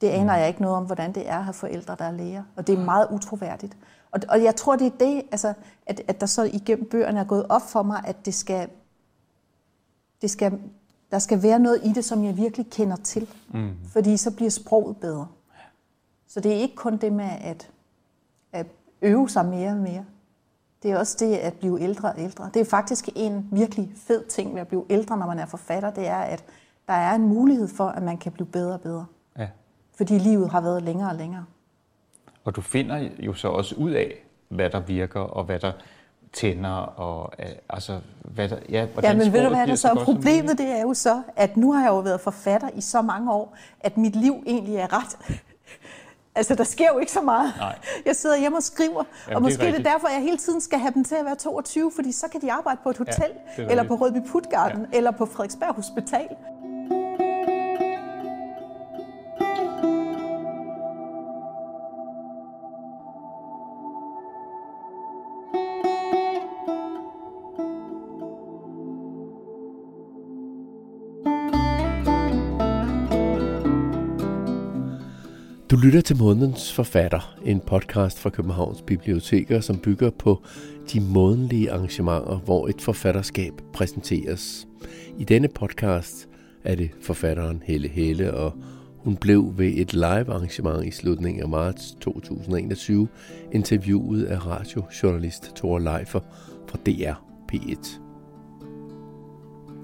Det 0.00 0.08
aner 0.08 0.36
jeg 0.36 0.48
ikke 0.48 0.62
noget 0.62 0.76
om, 0.76 0.84
hvordan 0.84 1.14
det 1.14 1.28
er 1.28 1.38
at 1.38 1.44
have 1.44 1.54
forældre, 1.54 1.96
der 1.98 2.04
er 2.04 2.10
læger. 2.10 2.42
Og 2.56 2.66
det 2.66 2.78
er 2.78 2.84
meget 2.84 3.08
utroværdigt. 3.10 3.76
Og, 4.10 4.20
og 4.28 4.42
jeg 4.42 4.56
tror, 4.56 4.76
det 4.76 4.86
er 4.86 4.96
det, 5.00 5.22
altså, 5.30 5.54
at, 5.86 6.00
at 6.08 6.20
der 6.20 6.26
så 6.26 6.42
igennem 6.42 6.88
bøgerne 6.88 7.20
er 7.20 7.24
gået 7.24 7.46
op 7.48 7.62
for 7.62 7.82
mig, 7.82 8.02
at 8.04 8.26
det 8.26 8.34
skal, 8.34 8.68
det 10.22 10.30
skal, 10.30 10.60
der 11.10 11.18
skal 11.18 11.42
være 11.42 11.58
noget 11.58 11.80
i 11.84 11.92
det, 11.92 12.04
som 12.04 12.24
jeg 12.24 12.36
virkelig 12.36 12.70
kender 12.70 12.96
til. 12.96 13.28
Mm. 13.48 13.70
Fordi 13.92 14.16
så 14.16 14.30
bliver 14.30 14.50
sproget 14.50 14.96
bedre. 14.96 15.26
Så 16.28 16.40
det 16.40 16.52
er 16.52 16.56
ikke 16.56 16.74
kun 16.74 16.96
det 16.96 17.12
med 17.12 17.30
at, 17.40 17.70
at 18.52 18.66
øve 19.02 19.28
sig 19.28 19.44
mere 19.44 19.70
og 19.70 19.76
mere. 19.76 20.04
Det 20.82 20.90
er 20.90 20.98
også 20.98 21.16
det 21.20 21.36
at 21.36 21.54
blive 21.54 21.80
ældre 21.80 22.12
og 22.12 22.20
ældre. 22.20 22.50
Det 22.54 22.60
er 22.60 22.64
faktisk 22.64 23.08
en 23.16 23.48
virkelig 23.52 23.92
fed 23.96 24.24
ting 24.24 24.54
ved 24.54 24.60
at 24.60 24.68
blive 24.68 24.84
ældre, 24.90 25.16
når 25.16 25.26
man 25.26 25.38
er 25.38 25.46
forfatter. 25.46 25.90
Det 25.90 26.06
er, 26.06 26.18
at 26.18 26.44
der 26.88 26.94
er 26.94 27.14
en 27.14 27.28
mulighed 27.28 27.68
for, 27.68 27.84
at 27.84 28.02
man 28.02 28.18
kan 28.18 28.32
blive 28.32 28.46
bedre 28.46 28.74
og 28.74 28.80
bedre. 28.80 29.06
Ja. 29.38 29.48
Fordi 29.96 30.18
livet 30.18 30.50
har 30.50 30.60
været 30.60 30.82
længere 30.82 31.10
og 31.10 31.16
længere. 31.16 31.44
Og 32.44 32.56
du 32.56 32.60
finder 32.60 33.08
jo 33.18 33.34
så 33.34 33.48
også 33.48 33.74
ud 33.74 33.90
af, 33.90 34.14
hvad 34.48 34.70
der 34.70 34.80
virker, 34.80 35.20
og 35.20 35.44
hvad 35.44 35.58
der 35.58 35.72
tænder, 36.32 36.70
og 36.78 37.32
øh, 37.38 37.46
altså, 37.70 38.00
hvad 38.24 38.48
der, 38.48 38.56
ja, 38.68 38.86
ja, 39.02 39.14
men 39.14 39.32
ved 39.32 39.42
du 39.42 39.48
hvad, 39.48 39.66
der 39.66 39.74
så 39.74 39.88
er 39.88 40.04
problemet, 40.04 40.58
det 40.58 40.66
er 40.66 40.82
jo 40.82 40.94
så, 40.94 41.22
at 41.36 41.56
nu 41.56 41.72
har 41.72 41.82
jeg 41.82 41.88
jo 41.88 41.98
været 41.98 42.20
forfatter 42.20 42.68
i 42.74 42.80
så 42.80 43.02
mange 43.02 43.32
år, 43.32 43.56
at 43.80 43.96
mit 43.96 44.16
liv 44.16 44.42
egentlig 44.46 44.76
er 44.76 44.92
ret 44.92 45.18
Altså, 46.38 46.54
der 46.54 46.64
sker 46.64 46.88
jo 46.92 46.98
ikke 46.98 47.12
så 47.12 47.20
meget. 47.20 47.52
Nej. 47.58 47.78
Jeg 48.06 48.16
sidder 48.16 48.38
hjemme 48.38 48.58
og 48.58 48.62
skriver, 48.62 49.04
Jamen, 49.26 49.36
og 49.36 49.42
måske 49.42 49.60
det 49.60 49.68
er 49.68 49.72
det 49.72 49.84
derfor, 49.84 50.08
jeg 50.08 50.22
hele 50.22 50.36
tiden 50.36 50.60
skal 50.60 50.78
have 50.78 50.92
dem 50.94 51.04
til 51.04 51.14
at 51.14 51.24
være 51.24 51.36
22, 51.36 51.92
fordi 51.94 52.12
så 52.12 52.28
kan 52.28 52.40
de 52.40 52.52
arbejde 52.52 52.80
på 52.82 52.90
et 52.90 52.98
hotel, 52.98 53.30
ja, 53.58 53.66
eller 53.70 53.82
på 53.82 53.94
Rødby 53.94 54.18
Putgarden, 54.28 54.86
ja. 54.92 54.96
eller 54.96 55.10
på 55.10 55.26
Frederiksberg 55.26 55.74
Hospital. 55.74 56.28
Du 75.70 75.76
lytter 75.76 76.00
til 76.00 76.16
Månedens 76.16 76.72
Forfatter, 76.72 77.38
en 77.44 77.60
podcast 77.60 78.18
fra 78.18 78.30
Københavns 78.30 78.82
Biblioteker, 78.82 79.60
som 79.60 79.78
bygger 79.78 80.10
på 80.10 80.42
de 80.92 81.00
månedlige 81.00 81.72
arrangementer, 81.72 82.38
hvor 82.38 82.68
et 82.68 82.80
forfatterskab 82.80 83.52
præsenteres. 83.72 84.68
I 85.18 85.24
denne 85.24 85.48
podcast 85.48 86.28
er 86.64 86.74
det 86.74 86.90
forfatteren 87.02 87.62
Helle 87.64 87.88
Helle, 87.88 88.34
og 88.34 88.52
hun 88.98 89.16
blev 89.16 89.54
ved 89.56 89.72
et 89.76 89.92
live 89.92 90.32
arrangement 90.32 90.86
i 90.86 90.90
slutningen 90.90 91.42
af 91.42 91.48
marts 91.48 91.96
2021 92.00 93.08
interviewet 93.52 94.24
af 94.24 94.46
radiojournalist 94.46 95.56
Thor 95.56 95.78
Leifer 95.78 96.20
fra 96.68 96.78
DR 96.86 97.14
P1. 97.52 98.00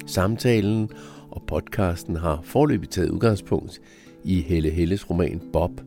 Samtalen 0.07 0.89
og 1.31 1.43
podcasten 1.47 2.17
har 2.17 2.41
forløbig 2.43 2.89
taget 2.89 3.11
udgangspunkt 3.11 3.81
i 4.25 4.41
Helle 4.41 4.71
Helles 4.71 5.11
roman 5.11 5.41
Bob, 5.53 5.81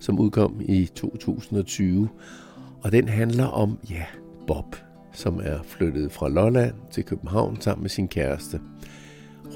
som 0.00 0.18
udkom 0.18 0.60
i 0.64 0.86
2020. 0.94 2.08
Og 2.82 2.92
den 2.92 3.08
handler 3.08 3.46
om, 3.46 3.78
ja, 3.90 4.04
Bob, 4.46 4.76
som 5.12 5.40
er 5.42 5.62
flyttet 5.62 6.12
fra 6.12 6.28
Lolland 6.28 6.74
til 6.90 7.04
København 7.04 7.60
sammen 7.60 7.82
med 7.82 7.90
sin 7.90 8.08
kæreste. 8.08 8.60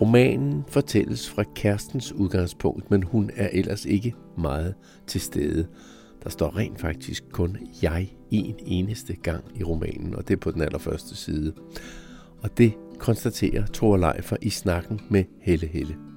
Romanen 0.01 0.65
fortælles 0.69 1.31
fra 1.31 1.45
kærestens 1.55 2.13
udgangspunkt, 2.13 2.91
men 2.91 3.03
hun 3.03 3.31
er 3.37 3.49
ellers 3.53 3.85
ikke 3.85 4.15
meget 4.39 4.75
til 5.07 5.21
stede. 5.21 5.67
Der 6.25 6.31
står 6.31 6.57
rent 6.57 6.81
faktisk 6.81 7.25
kun 7.33 7.57
jeg 7.83 8.13
en 8.31 8.57
eneste 8.67 9.15
gang 9.15 9.45
i 9.57 9.63
romanen, 9.65 10.15
og 10.15 10.29
det 10.29 10.35
er 10.35 10.41
på 10.41 10.51
den 10.51 10.63
allerførste 10.63 11.17
side. 11.17 11.53
Og 12.43 12.59
det 12.59 12.73
konstaterer 12.99 13.67
Thor 13.67 13.97
Leifer 13.97 14.37
i 14.43 14.51
snakken 14.51 15.01
med 15.09 15.25
Helle 15.41 15.67
Helle. 15.67 16.08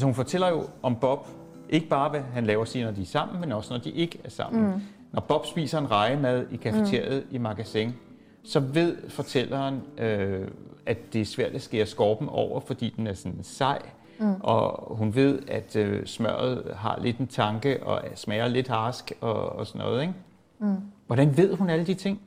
Altså 0.00 0.06
hun 0.06 0.14
fortæller 0.14 0.48
jo 0.48 0.68
om 0.82 0.96
Bob, 0.96 1.26
ikke 1.68 1.88
bare 1.88 2.10
hvad 2.10 2.20
han 2.20 2.46
laver 2.46 2.64
sig, 2.64 2.82
når 2.82 2.90
de 2.90 3.02
er 3.02 3.06
sammen, 3.06 3.40
men 3.40 3.52
også 3.52 3.74
når 3.74 3.80
de 3.80 3.90
ikke 3.90 4.20
er 4.24 4.28
sammen. 4.28 4.74
Mm. 4.74 4.82
Når 5.12 5.20
Bob 5.20 5.46
spiser 5.46 5.78
en 5.78 5.90
rejemad 5.90 6.46
i 6.50 6.56
kafeteriet 6.56 7.24
mm. 7.28 7.34
i 7.34 7.38
magasin, 7.38 7.94
så 8.44 8.60
ved 8.60 9.10
fortælleren, 9.10 9.82
øh, 9.98 10.48
at 10.86 11.12
det 11.12 11.20
er 11.20 11.24
svært 11.24 11.52
at 11.52 11.62
skære 11.62 11.86
skorpen 11.86 12.28
over, 12.28 12.60
fordi 12.60 12.94
den 12.96 13.06
er 13.06 13.14
sådan 13.14 13.42
sej. 13.42 13.82
Mm. 14.18 14.34
Og 14.40 14.96
hun 14.96 15.14
ved, 15.14 15.42
at 15.48 15.76
øh, 15.76 16.06
smøret 16.06 16.74
har 16.76 16.98
lidt 17.00 17.18
en 17.18 17.26
tanke 17.26 17.82
og 17.82 18.02
smager 18.14 18.48
lidt 18.48 18.68
harsk 18.68 19.12
og, 19.20 19.48
og 19.48 19.66
sådan 19.66 19.80
noget. 19.80 20.02
Ikke? 20.02 20.14
Mm. 20.58 20.76
Hvordan 21.06 21.36
ved 21.36 21.56
hun 21.56 21.70
alle 21.70 21.86
de 21.86 21.94
ting? 21.94 22.20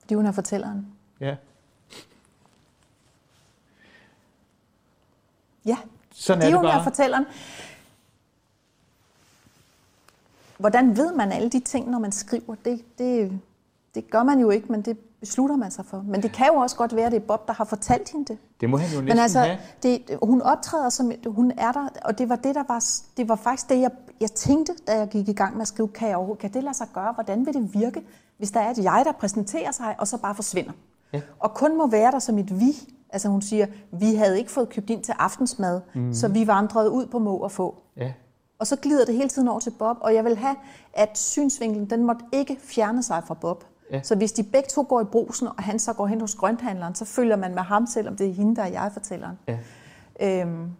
Fordi 0.00 0.14
hun 0.14 0.26
er 0.26 0.32
fortælleren. 0.32 0.86
Ja. 1.20 1.36
Ja, 5.66 5.76
sådan 6.14 6.40
det 6.42 6.48
er, 6.52 6.52
det 6.52 6.62
bare. 6.62 6.84
fortælleren. 6.84 7.24
Hvordan 10.58 10.96
ved 10.96 11.12
man 11.12 11.32
alle 11.32 11.48
de 11.48 11.60
ting, 11.60 11.90
når 11.90 11.98
man 11.98 12.12
skriver? 12.12 12.54
Det, 12.64 12.98
det, 12.98 13.40
det 13.94 14.10
gør 14.10 14.22
man 14.22 14.38
jo 14.40 14.50
ikke, 14.50 14.72
men 14.72 14.82
det 14.82 14.98
beslutter 15.20 15.56
man 15.56 15.70
sig 15.70 15.84
for. 15.86 16.02
Men 16.06 16.22
det 16.22 16.32
kan 16.32 16.46
jo 16.46 16.54
også 16.54 16.76
godt 16.76 16.96
være, 16.96 17.06
at 17.06 17.12
det 17.12 17.22
er 17.22 17.26
Bob, 17.26 17.46
der 17.48 17.52
har 17.54 17.64
fortalt 17.64 18.08
hende 18.12 18.24
det. 18.32 18.38
Det 18.60 18.70
må 18.70 18.76
han 18.76 18.86
jo 18.88 18.92
næsten 19.00 19.04
Men 19.08 19.18
altså, 19.18 19.38
have. 19.40 19.58
det, 19.82 20.18
hun 20.22 20.42
optræder 20.42 20.88
som, 20.88 21.12
hun 21.26 21.52
er 21.58 21.72
der, 21.72 21.88
og 22.04 22.18
det 22.18 22.28
var 22.28 22.36
det, 22.36 22.54
der 22.54 22.64
var, 22.68 22.84
det 23.16 23.28
var 23.28 23.36
faktisk 23.36 23.68
det, 23.68 23.80
jeg, 23.80 23.90
jeg 24.20 24.30
tænkte, 24.32 24.74
da 24.86 24.98
jeg 24.98 25.08
gik 25.08 25.28
i 25.28 25.32
gang 25.32 25.54
med 25.54 25.62
at 25.62 25.68
skrive, 25.68 25.88
kan, 25.88 26.08
jeg, 26.08 26.16
overhovedet- 26.16 26.40
kan 26.40 26.52
det 26.52 26.62
lade 26.62 26.74
sig 26.74 26.86
gøre? 26.94 27.12
Hvordan 27.12 27.46
vil 27.46 27.54
det 27.54 27.74
virke, 27.74 28.02
hvis 28.38 28.50
der 28.50 28.60
er 28.60 28.70
et 28.70 28.78
jeg, 28.78 29.02
der 29.06 29.12
præsenterer 29.12 29.72
sig, 29.72 29.94
og 29.98 30.08
så 30.08 30.16
bare 30.18 30.34
forsvinder? 30.34 30.72
Ja. 31.12 31.20
Og 31.40 31.54
kun 31.54 31.76
må 31.78 31.86
være 31.86 32.10
der 32.12 32.18
som 32.18 32.38
et 32.38 32.60
vi. 32.60 32.72
Altså 33.14 33.28
hun 33.28 33.42
siger, 33.42 33.66
vi 33.90 34.14
havde 34.14 34.38
ikke 34.38 34.50
fået 34.50 34.68
købt 34.68 34.90
ind 34.90 35.04
til 35.04 35.14
aftensmad, 35.18 35.80
mm. 35.94 36.12
så 36.12 36.28
vi 36.28 36.46
vandrede 36.46 36.90
ud 36.90 37.06
på 37.06 37.18
må 37.18 37.36
og 37.36 37.52
få. 37.52 37.82
Ja. 37.96 38.12
Og 38.58 38.66
så 38.66 38.76
glider 38.76 39.04
det 39.04 39.14
hele 39.14 39.28
tiden 39.28 39.48
over 39.48 39.60
til 39.60 39.70
Bob, 39.70 39.96
og 40.00 40.14
jeg 40.14 40.24
vil 40.24 40.36
have, 40.36 40.56
at 40.92 41.18
synsvinklen, 41.18 41.90
den 41.90 42.04
måtte 42.04 42.24
ikke 42.32 42.58
fjerne 42.62 43.02
sig 43.02 43.22
fra 43.26 43.34
Bob. 43.34 43.64
Ja. 43.92 44.02
Så 44.02 44.16
hvis 44.16 44.32
de 44.32 44.42
begge 44.42 44.68
to 44.68 44.86
går 44.88 45.00
i 45.00 45.04
brusen, 45.04 45.48
og 45.48 45.62
han 45.62 45.78
så 45.78 45.92
går 45.92 46.06
hen 46.06 46.20
hos 46.20 46.34
grønthandleren, 46.34 46.94
så 46.94 47.04
følger 47.04 47.36
man 47.36 47.54
med 47.54 47.62
ham, 47.62 47.86
selvom 47.86 48.16
det 48.16 48.28
er 48.28 48.32
hende, 48.32 48.56
der 48.56 48.62
er 48.62 48.66
jeg-fortælleren. 48.66 49.38
Ja. 49.48 49.58
Øhm, 50.20 50.70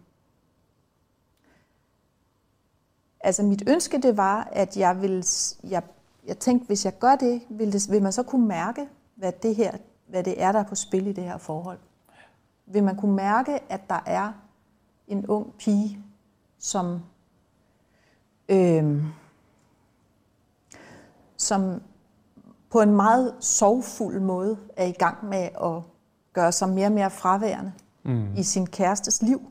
altså 3.19 3.43
mit 3.43 3.63
ønske, 3.69 4.01
det 4.01 4.17
var, 4.17 4.49
at 4.51 4.77
jeg 4.77 5.01
ville, 5.01 5.23
jeg, 5.63 5.83
jeg 6.27 6.39
tænkte, 6.39 6.67
hvis 6.67 6.85
jeg 6.85 6.99
gør 6.99 7.15
det, 7.15 7.41
vil, 7.49 7.73
det, 7.73 7.91
vil 7.91 8.03
man 8.03 8.11
så 8.11 8.23
kunne 8.23 8.47
mærke, 8.47 8.87
hvad 9.15 9.31
det, 9.31 9.55
her, 9.55 9.71
hvad 10.07 10.23
det 10.23 10.41
er, 10.41 10.51
der 10.51 10.59
er 10.59 10.63
på 10.63 10.75
spil 10.75 11.07
i 11.07 11.11
det 11.11 11.23
her 11.23 11.37
forhold. 11.37 11.79
Vil 12.65 12.83
man 12.83 12.95
kunne 12.95 13.15
mærke, 13.15 13.59
at 13.69 13.89
der 13.89 13.99
er 14.05 14.31
en 15.07 15.27
ung 15.27 15.53
pige, 15.53 15.99
som, 16.59 16.99
øhm, 18.49 19.03
som 21.37 21.81
på 22.69 22.81
en 22.81 22.95
meget 22.95 23.33
sorgfuld 23.39 24.19
måde 24.19 24.57
er 24.77 24.85
i 24.85 24.91
gang 24.91 25.25
med 25.25 25.49
at 25.63 25.83
gøre 26.33 26.51
sig 26.51 26.69
mere 26.69 26.87
og 26.87 26.91
mere 26.91 27.09
fraværende 27.09 27.71
mm. 28.03 28.33
i 28.37 28.43
sin 28.43 28.67
kærestes 28.67 29.21
liv. 29.21 29.41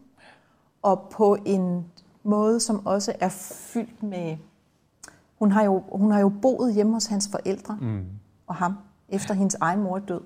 Og 0.82 1.08
på 1.10 1.36
en 1.44 1.86
måde, 2.22 2.60
som 2.60 2.86
også 2.86 3.14
er 3.20 3.28
fyldt 3.28 4.02
med... 4.02 4.36
Hun 5.38 5.52
har 5.52 5.62
jo, 5.62 5.82
hun 5.92 6.10
har 6.10 6.20
jo 6.20 6.28
boet 6.42 6.74
hjemme 6.74 6.92
hos 6.92 7.06
hans 7.06 7.28
forældre 7.30 7.78
mm. 7.80 8.04
og 8.46 8.54
ham, 8.54 8.74
efter 9.08 9.34
hendes 9.34 9.54
egen 9.54 9.82
mor 9.82 9.96
er 9.96 10.00
død. 10.00 10.20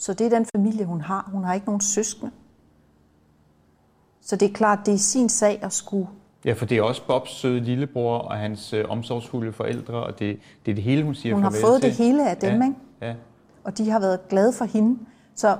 Så 0.00 0.14
det 0.14 0.26
er 0.26 0.30
den 0.30 0.46
familie, 0.56 0.84
hun 0.84 1.00
har. 1.00 1.28
Hun 1.32 1.44
har 1.44 1.54
ikke 1.54 1.66
nogen 1.66 1.80
søskende. 1.80 2.32
Så 4.20 4.36
det 4.36 4.50
er 4.50 4.52
klart, 4.52 4.78
det 4.86 4.94
er 4.94 4.98
sin 4.98 5.28
sag 5.28 5.62
at 5.62 5.72
skulle 5.72 6.08
Ja, 6.44 6.52
for 6.52 6.66
det 6.66 6.78
er 6.78 6.82
også 6.82 7.06
Bobs 7.06 7.30
søde 7.30 7.60
lillebror 7.60 8.18
og 8.18 8.36
hans 8.36 8.72
øh, 8.72 8.84
omsorgsfulde 8.88 9.52
forældre, 9.52 9.94
og 9.94 10.18
det, 10.18 10.38
det 10.66 10.70
er 10.70 10.74
det 10.74 10.84
hele, 10.84 11.04
hun 11.04 11.14
siger 11.14 11.34
Hun 11.34 11.42
har 11.42 11.54
fået 11.64 11.80
til. 11.80 11.90
det 11.90 11.98
hele 11.98 12.30
af 12.30 12.36
dem, 12.36 12.60
ja. 12.60 12.66
ikke? 12.66 12.76
Ja, 13.00 13.14
og 13.64 13.78
de 13.78 13.90
har 13.90 14.00
været 14.00 14.28
glade 14.28 14.52
for 14.52 14.64
hende. 14.64 14.98
Så 15.34 15.58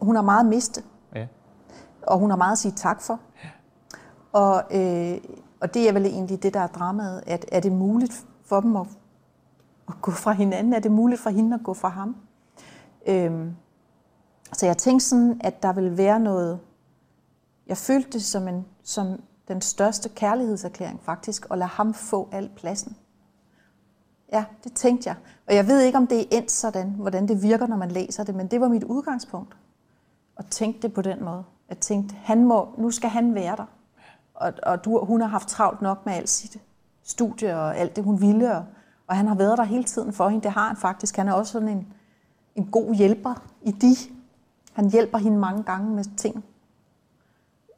hun 0.00 0.14
har 0.14 0.22
meget 0.22 0.46
mistet, 0.46 0.84
ja. 1.14 1.26
og 2.02 2.18
hun 2.18 2.30
har 2.30 2.36
meget 2.36 2.52
at 2.52 2.58
sige 2.58 2.72
tak 2.72 3.02
for. 3.02 3.20
Og, 4.32 4.62
øh, 4.70 5.18
og 5.60 5.74
det 5.74 5.88
er 5.88 5.92
vel 5.92 6.06
egentlig 6.06 6.42
det, 6.42 6.54
der 6.54 6.60
er 6.60 6.66
dramaet, 6.66 7.22
at 7.26 7.44
er 7.52 7.60
det 7.60 7.72
muligt 7.72 8.24
for 8.44 8.60
dem 8.60 8.76
at, 8.76 8.86
at 9.88 9.94
gå 10.02 10.10
fra 10.10 10.32
hinanden? 10.32 10.72
Er 10.72 10.80
det 10.80 10.90
muligt 10.92 11.20
for 11.20 11.30
hende 11.30 11.54
at 11.54 11.60
gå 11.62 11.74
fra 11.74 11.88
ham? 11.88 12.16
Øhm, 13.06 13.54
så 14.52 14.66
jeg 14.66 14.76
tænkte 14.76 15.06
sådan, 15.06 15.40
at 15.44 15.62
der 15.62 15.72
vil 15.72 15.96
være 15.96 16.20
noget... 16.20 16.60
Jeg 17.66 17.76
følte 17.76 18.10
det 18.10 18.22
som, 18.22 18.48
en, 18.48 18.66
som 18.82 19.20
den 19.48 19.60
største 19.60 20.08
kærlighedserklæring 20.08 21.00
faktisk, 21.02 21.46
at 21.50 21.58
lade 21.58 21.68
ham 21.68 21.94
få 21.94 22.28
al 22.32 22.50
pladsen. 22.56 22.96
Ja, 24.32 24.44
det 24.64 24.72
tænkte 24.72 25.08
jeg. 25.08 25.16
Og 25.46 25.54
jeg 25.54 25.66
ved 25.66 25.80
ikke, 25.80 25.98
om 25.98 26.06
det 26.06 26.20
er 26.20 26.24
endt 26.30 26.50
sådan, 26.50 26.90
hvordan 26.90 27.28
det 27.28 27.42
virker, 27.42 27.66
når 27.66 27.76
man 27.76 27.90
læser 27.90 28.24
det, 28.24 28.34
men 28.34 28.46
det 28.46 28.60
var 28.60 28.68
mit 28.68 28.84
udgangspunkt. 28.84 29.56
At 30.36 30.46
tænke 30.46 30.82
det 30.82 30.92
på 30.92 31.02
den 31.02 31.24
måde. 31.24 31.44
At 31.68 31.78
tænke, 31.78 32.14
han 32.14 32.44
må, 32.44 32.68
nu 32.78 32.90
skal 32.90 33.10
han 33.10 33.34
være 33.34 33.56
der. 33.56 33.66
Og, 34.34 34.52
og 34.62 34.84
du, 34.84 35.04
hun 35.04 35.20
har 35.20 35.28
haft 35.28 35.48
travlt 35.48 35.82
nok 35.82 36.06
med 36.06 36.14
alt 36.14 36.28
sit 36.28 36.60
studie 37.02 37.56
og 37.56 37.76
alt 37.76 37.96
det, 37.96 38.04
hun 38.04 38.20
ville. 38.20 38.56
Og, 38.56 38.64
og 39.06 39.16
han 39.16 39.26
har 39.26 39.34
været 39.34 39.58
der 39.58 39.64
hele 39.64 39.84
tiden 39.84 40.12
for 40.12 40.28
hende. 40.28 40.42
Det 40.42 40.52
har 40.52 40.66
han 40.66 40.76
faktisk. 40.76 41.16
Han 41.16 41.28
er 41.28 41.32
også 41.32 41.52
sådan 41.52 41.68
en, 41.68 41.92
en 42.54 42.66
god 42.66 42.94
hjælper 42.94 43.34
i 43.62 43.70
de. 43.70 43.96
Han 44.78 44.90
hjælper 44.90 45.18
hende 45.18 45.38
mange 45.38 45.62
gange 45.62 45.90
med 45.94 46.04
ting, 46.16 46.44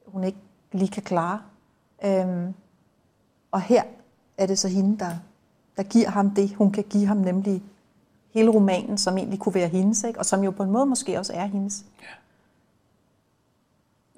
hun 0.07 0.25
ikke 0.25 0.39
lige 0.73 0.89
kan 0.91 1.03
klare. 1.03 1.43
Øhm, 2.05 2.55
og 3.51 3.61
her 3.61 3.83
er 4.39 4.47
det 4.47 4.59
så 4.59 4.69
hende, 4.69 4.99
der, 4.99 5.17
der 5.77 5.83
giver 5.83 6.09
ham 6.09 6.31
det, 6.31 6.55
hun 6.55 6.73
kan 6.73 6.85
give 6.85 7.07
ham, 7.07 7.17
nemlig 7.17 7.63
hele 8.31 8.51
romanen, 8.51 8.99
som 8.99 9.19
egentlig 9.19 9.39
kunne 9.41 9.55
være 9.55 9.69
hendes, 9.69 10.05
ikke? 10.05 10.19
og 10.19 10.27
som 10.27 10.45
jo 10.45 10.51
på 10.51 10.63
en 10.63 10.71
måde 10.71 10.87
måske 10.87 11.19
også 11.19 11.33
er 11.33 11.47
hendes. 11.47 11.85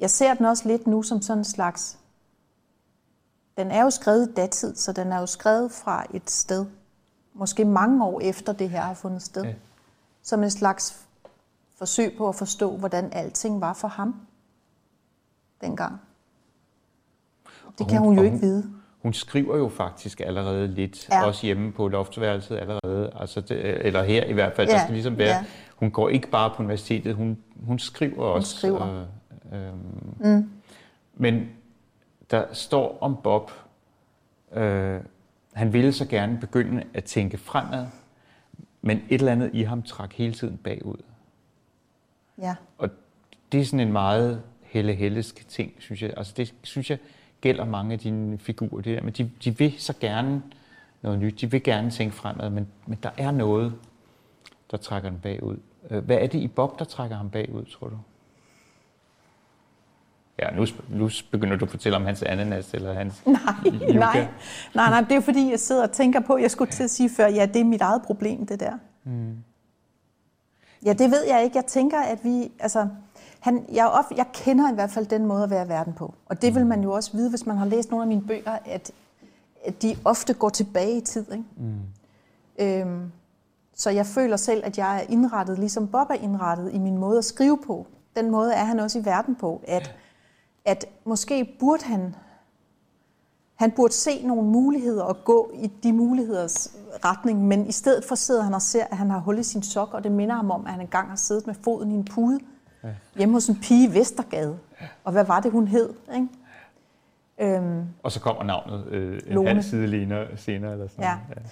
Jeg 0.01 0.11
ser 0.11 0.35
den 0.35 0.47
også 0.47 0.69
lidt 0.69 0.87
nu 0.87 1.03
som 1.03 1.23
sådan 1.23 1.39
en 1.39 1.45
slags... 1.45 1.99
Den 3.57 3.71
er 3.71 3.83
jo 3.83 3.91
skrevet 3.91 4.29
i 4.29 4.33
datid, 4.35 4.77
så 4.77 4.93
den 4.93 5.13
er 5.13 5.19
jo 5.19 5.27
skrevet 5.27 5.73
fra 5.73 6.07
et 6.15 6.31
sted, 6.31 6.67
måske 7.35 7.65
mange 7.65 8.05
år 8.05 8.21
efter 8.21 8.53
det 8.53 8.71
her 8.71 8.81
har 8.81 8.95
fundet 8.95 9.23
sted, 9.23 9.43
Ja. 9.45 9.55
som 10.23 10.43
en 10.43 10.51
slags 10.51 11.02
forsøg 11.83 12.15
på 12.19 12.29
at 12.29 12.35
forstå, 12.35 12.77
hvordan 12.77 13.13
alting 13.13 13.61
var 13.61 13.73
for 13.73 13.89
ham 13.89 14.15
dengang. 15.61 16.01
Det 17.79 17.89
kan 17.89 17.99
hun- 17.99 18.07
hun 18.09 18.17
jo 18.17 18.23
ikke 18.23 18.37
hun- 18.37 18.41
vide. 18.43 18.71
Hun 19.03 19.13
skriver 19.13 19.57
jo 19.57 19.69
faktisk 19.69 20.21
allerede 20.21 20.69
lidt, 20.69 21.09
Ja. 21.09 21.27
også 21.27 21.47
hjemme 21.47 21.73
på 21.73 21.89
loftværelset 21.89 22.57
allerede, 22.59 23.13
altså 23.21 23.41
det, 23.41 23.87
eller 23.87 24.03
her 24.03 24.25
i 24.25 24.33
hvert 24.33 24.53
fald. 24.57 24.69
Ja, 24.69 24.75
Der 24.75 24.81
skal 24.81 24.93
ligesom 24.93 25.19
være, 25.19 25.37
ja. 25.37 25.45
hun 25.77 25.91
går 25.91 26.09
ikke 26.09 26.29
bare 26.31 26.51
på 26.57 26.63
universitetet, 26.63 27.15
hun, 27.15 27.39
hun 27.63 27.79
skriver 27.79 28.25
også. 28.25 28.57
skriver. 28.57 29.05
Øh, 29.53 29.67
øh, 29.67 29.73
mm. 30.37 30.51
Men 31.15 31.49
der 32.31 32.45
står 32.53 32.99
om 33.01 33.17
Bob, 33.25 33.51
øh, 34.53 35.01
han 35.53 35.73
ville 35.73 35.93
så 35.93 36.07
gerne 36.07 36.39
begynde 36.41 36.85
at 36.95 37.05
tænke 37.05 37.39
fremad, 37.39 37.87
men 38.83 38.97
et 39.09 39.19
eller 39.19 39.33
andet 39.33 39.51
i 39.53 39.63
ham 39.63 39.83
trak 39.83 40.13
hele 40.13 40.35
tiden 40.35 40.57
bagud. 40.57 40.97
Ja. 42.39 42.55
Og 42.79 42.89
det 43.53 43.61
er 43.61 43.65
sådan 43.65 43.81
en 43.81 43.93
meget 43.93 44.43
helle 44.63 44.95
hellesk 44.95 45.49
ting, 45.49 45.73
synes 45.79 46.03
jeg. 46.03 46.15
Altså 46.17 46.33
det 46.37 46.55
synes 46.63 46.91
jeg 46.91 46.99
gælder 47.41 47.65
mange 47.65 47.93
af 47.93 47.99
dine 47.99 48.39
figurer. 48.39 48.83
Det 48.83 48.97
der. 48.97 49.03
Men 49.03 49.13
de, 49.13 49.31
de 49.45 49.59
vil 49.59 49.75
så 49.79 49.95
gerne 50.01 50.43
noget 51.03 51.19
nyt. 51.19 51.41
De 51.41 51.51
vil 51.51 51.63
gerne 51.63 51.91
tænke 51.91 52.15
fremad, 52.15 52.51
men, 52.51 52.67
men 52.87 52.99
der 53.03 53.11
er 53.17 53.31
noget, 53.31 53.75
der 54.71 54.77
trækker 54.77 55.11
den 55.11 55.19
bagud. 55.19 55.57
Øh, 55.91 56.05
Hvad 56.05 56.17
er 56.17 56.27
det 56.27 56.39
i 56.39 56.49
Bob, 56.49 56.79
der 56.79 56.85
trækker 56.85 57.17
ham 57.17 57.31
bagud, 57.31 57.65
tror 57.65 57.89
du? 57.89 57.99
Ja, 60.39 60.51
nu, 60.57 60.67
nu 60.89 61.11
begynder 61.31 61.57
du 61.57 61.65
at 61.65 61.71
fortælle 61.71 61.97
om 61.97 62.05
hans 62.05 62.23
ananas 62.23 62.75
eller 62.75 62.93
hans 62.93 63.23
Nej, 63.27 63.37
yucca. 63.65 63.93
nej, 63.99 64.27
nej, 64.75 64.91
nej, 64.91 65.01
det 65.09 65.17
er 65.17 65.21
fordi, 65.21 65.51
jeg 65.51 65.61
sidder 65.61 65.83
og 65.83 65.93
tænker 65.93 66.21
på, 66.21 66.37
jeg 66.39 66.51
skulle 66.51 66.71
til 66.71 66.85
at 66.85 66.91
sige 66.91 67.11
før, 67.17 67.27
ja, 67.27 67.47
det 67.47 67.61
er 67.61 67.65
mit 67.65 67.81
eget 67.81 68.03
problem, 68.03 68.47
det 68.47 68.61
der. 68.61 68.73
Mm. 69.05 69.37
Ja, 70.85 70.93
det 70.93 71.11
ved 71.11 71.25
jeg 71.27 71.45
ikke. 71.45 71.57
Jeg 71.57 71.67
tænker, 71.67 72.01
at 72.01 72.25
vi, 72.25 72.53
altså, 72.59 72.89
han, 73.41 73.65
jeg, 73.73 73.87
of, 73.87 74.05
jeg 74.17 74.27
kender 74.33 74.73
i 74.73 74.75
hvert 74.75 74.91
fald 74.91 75.07
den 75.07 75.27
måde 75.27 75.45
at 75.45 75.51
være 75.51 75.69
verden 75.69 75.93
på. 75.93 76.15
Og 76.27 76.43
det 76.43 76.55
vil 76.55 76.67
man 76.67 76.83
jo 76.83 76.93
også 76.93 77.13
vide, 77.13 77.31
hvis 77.31 77.47
man 77.47 77.57
har 77.57 77.67
læst 77.67 77.91
nogle 77.91 78.03
af 78.03 78.09
mine 78.09 78.23
bøger, 78.23 78.59
at, 78.65 78.93
at 79.65 79.83
de 79.83 79.97
ofte 80.05 80.35
går 80.35 80.49
tilbage 80.49 80.97
i 80.97 81.01
tid. 81.01 81.33
Ikke? 81.33 81.45
Mm. 81.57 81.79
Øhm, 82.59 83.13
så 83.75 83.91
jeg 83.91 84.07
føler 84.07 84.37
selv, 84.37 84.63
at 84.65 84.79
jeg 84.79 84.97
er 84.97 85.07
indrettet, 85.09 85.59
ligesom 85.59 85.89
Bob 85.89 86.11
er 86.11 86.15
indrettet 86.15 86.75
i 86.75 86.79
min 86.79 86.99
måde 86.99 87.19
at 87.19 87.25
skrive 87.25 87.59
på. 87.67 87.87
Den 88.17 88.31
måde 88.31 88.55
er 88.55 88.65
han 88.65 88.81
også 88.81 88.99
i 88.99 89.05
verden 89.05 89.35
på, 89.35 89.61
at, 89.69 89.95
at 90.65 90.87
måske 91.05 91.57
burde 91.61 91.85
han 91.85 92.15
han 93.63 93.71
burde 93.71 93.95
se 93.95 94.27
nogle 94.27 94.51
muligheder 94.51 95.03
og 95.03 95.25
gå 95.25 95.51
i 95.55 95.67
de 95.83 95.93
muligheders 95.93 96.77
retning, 97.05 97.45
men 97.47 97.67
i 97.67 97.73
stedet 97.73 98.05
for 98.05 98.15
sidder 98.15 98.43
han 98.43 98.55
og 98.55 98.63
ser, 98.63 98.85
at 98.91 98.97
han 98.97 99.11
har 99.11 99.19
hul 99.19 99.39
i 99.39 99.43
sin 99.43 99.63
sok, 99.63 99.95
og 99.95 100.05
det 100.05 100.13
minder 100.13 100.35
ham 100.35 100.51
om, 100.51 100.67
at 100.67 100.73
han 100.73 100.81
engang 100.81 101.09
har 101.09 101.17
siddet 101.17 101.47
med 101.47 101.55
foden 101.65 101.91
i 101.93 101.95
en 101.95 102.05
pude 102.05 102.41
ja. 102.85 102.89
hjemme 103.17 103.35
hos 103.35 103.49
en 103.49 103.57
pige 103.63 103.89
i 103.91 103.95
Vestergade. 103.95 104.59
Og 105.05 105.13
hvad 105.13 105.25
var 105.25 105.41
det, 105.41 105.53
hun 105.53 105.69
hed? 105.69 105.93
Ikke? 106.15 106.29
Øhm, 107.39 107.85
Og 108.03 108.13
så 108.13 108.21
kommer 108.21 108.43
navnet 108.45 108.87
øh, 108.87 109.21
en 109.27 109.33
Lone. 109.35 109.49
halv 109.49 109.63
side 109.63 109.91
senere, 109.91 110.37
senere 110.37 110.73
eller 110.73 110.89
sådan 110.89 111.05
Ja. 111.05 111.15
noget. 111.29 111.51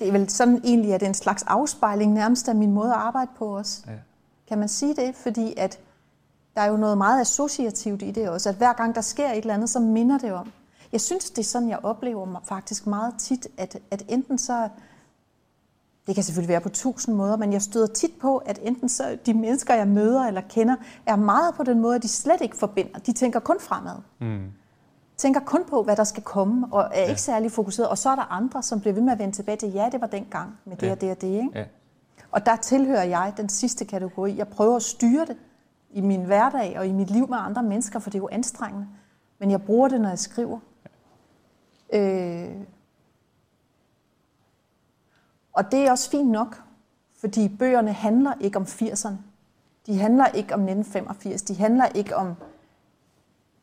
det 0.00 0.08
er 0.08 0.12
vel 0.12 0.28
sådan 0.30 0.60
egentlig, 0.64 0.94
at 0.94 1.00
det 1.00 1.06
er 1.06 1.10
en 1.10 1.14
slags 1.14 1.42
afspejling 1.42 2.12
nærmest 2.12 2.48
af 2.48 2.54
min 2.54 2.72
måde 2.72 2.88
at 2.90 2.98
arbejde 2.98 3.30
på 3.38 3.56
også. 3.56 3.82
Ja. 3.86 3.92
Kan 4.48 4.58
man 4.58 4.68
sige 4.68 4.94
det? 4.96 5.14
Fordi 5.14 5.54
at 5.56 5.78
der 6.54 6.60
er 6.60 6.66
jo 6.70 6.76
noget 6.76 6.98
meget 6.98 7.20
associativt 7.20 8.02
i 8.02 8.10
det 8.10 8.28
også, 8.28 8.48
at 8.48 8.54
hver 8.54 8.72
gang 8.72 8.94
der 8.94 9.00
sker 9.00 9.30
et 9.30 9.36
eller 9.38 9.54
andet, 9.54 9.70
så 9.70 9.80
minder 9.80 10.18
det 10.18 10.32
om. 10.32 10.52
Jeg 10.92 11.00
synes, 11.00 11.30
det 11.30 11.38
er 11.38 11.46
sådan, 11.46 11.68
jeg 11.68 11.78
oplever 11.82 12.24
mig 12.24 12.40
faktisk 12.44 12.86
meget 12.86 13.14
tit, 13.18 13.46
at, 13.56 13.78
at 13.90 14.02
enten 14.08 14.38
så, 14.38 14.68
det 16.06 16.14
kan 16.14 16.24
selvfølgelig 16.24 16.48
være 16.48 16.60
på 16.60 16.68
tusind 16.68 17.14
måder, 17.14 17.36
men 17.36 17.52
jeg 17.52 17.62
støder 17.62 17.86
tit 17.86 18.10
på, 18.20 18.36
at 18.36 18.58
enten 18.62 18.88
så 18.88 19.18
de 19.26 19.34
mennesker, 19.34 19.74
jeg 19.74 19.88
møder 19.88 20.24
eller 20.24 20.40
kender, 20.40 20.76
er 21.06 21.16
meget 21.16 21.54
på 21.54 21.62
den 21.62 21.80
måde, 21.80 21.94
at 21.96 22.02
de 22.02 22.08
slet 22.08 22.40
ikke 22.40 22.56
forbinder. 22.56 22.98
De 22.98 23.12
tænker 23.12 23.40
kun 23.40 23.56
fremad. 23.60 23.96
Mm. 24.20 24.52
Tænker 25.16 25.40
kun 25.40 25.60
på, 25.70 25.82
hvad 25.82 25.96
der 25.96 26.04
skal 26.04 26.22
komme, 26.22 26.66
og 26.70 26.80
er 26.92 27.00
ja. 27.00 27.08
ikke 27.08 27.20
særlig 27.22 27.52
fokuseret. 27.52 27.88
Og 27.88 27.98
så 27.98 28.10
er 28.10 28.14
der 28.14 28.32
andre, 28.32 28.62
som 28.62 28.80
bliver 28.80 28.94
ved 28.94 29.02
med 29.02 29.12
at 29.12 29.18
vende 29.18 29.34
tilbage 29.34 29.56
til, 29.56 29.72
ja, 29.72 29.88
det 29.92 30.00
var 30.00 30.06
dengang 30.06 30.58
med 30.64 30.76
det 30.76 30.86
Ja. 30.86 30.92
og 30.92 31.00
det 31.00 31.10
og 31.10 31.20
det. 31.20 31.28
Ikke? 31.28 31.50
Ja. 31.54 31.64
Og 32.30 32.46
der 32.46 32.56
tilhører 32.56 33.04
jeg 33.04 33.32
den 33.36 33.48
sidste 33.48 33.84
kategori. 33.84 34.36
Jeg 34.36 34.48
prøver 34.48 34.76
at 34.76 34.82
styre 34.82 35.26
det 35.26 35.36
i 35.90 36.00
min 36.00 36.24
hverdag 36.24 36.78
og 36.78 36.86
i 36.86 36.92
mit 36.92 37.10
liv 37.10 37.28
med 37.28 37.38
andre 37.40 37.62
mennesker, 37.62 37.98
for 37.98 38.10
det 38.10 38.18
er 38.18 38.22
jo 38.22 38.28
anstrengende. 38.32 38.86
Men 39.38 39.50
jeg 39.50 39.62
bruger 39.62 39.88
det, 39.88 40.00
når 40.00 40.08
jeg 40.08 40.18
skriver. 40.18 40.58
Øh, 41.92 42.54
og 45.52 45.72
det 45.72 45.80
er 45.80 45.90
også 45.90 46.10
fint 46.10 46.30
nok, 46.30 46.62
fordi 47.20 47.48
bøgerne 47.48 47.92
handler 47.92 48.32
ikke 48.40 48.58
om 48.58 48.62
80'erne. 48.62 49.14
De 49.86 49.98
handler 49.98 50.26
ikke 50.26 50.54
om 50.54 50.60
1985. 50.60 51.42
De 51.42 51.56
handler 51.56 51.86
ikke 51.86 52.16
om... 52.16 52.34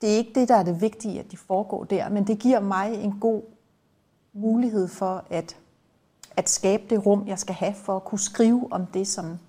Det 0.02 0.14
er 0.14 0.18
ikke 0.18 0.40
det, 0.40 0.48
der 0.48 0.56
er 0.56 0.64
det 0.64 0.82
vigtige, 0.82 1.20
at 1.20 1.32
de 1.32 1.38
foregår 1.38 1.84
der, 1.84 2.10
men 2.10 2.28
det 2.28 2.40
giver 2.40 2.60
mig 2.60 2.94
en 2.94 3.20
god 3.20 3.42
mulighed 4.34 4.88
for 4.88 5.26
at, 5.30 5.58
at 6.32 6.50
skabe 6.50 6.84
det 6.90 7.06
rum, 7.06 7.28
jeg 7.28 7.40
skal 7.40 7.56
have 7.56 7.74
for 7.74 7.96
at 7.96 8.04
kunne 8.04 8.20
skrive 8.20 8.68
om 8.72 8.86
det, 8.86 9.08
som, 9.08 9.40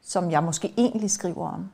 som 0.00 0.30
jeg 0.30 0.42
måske 0.44 0.74
egentlig 0.76 1.10
skriver 1.10 1.48
om. 1.48 1.70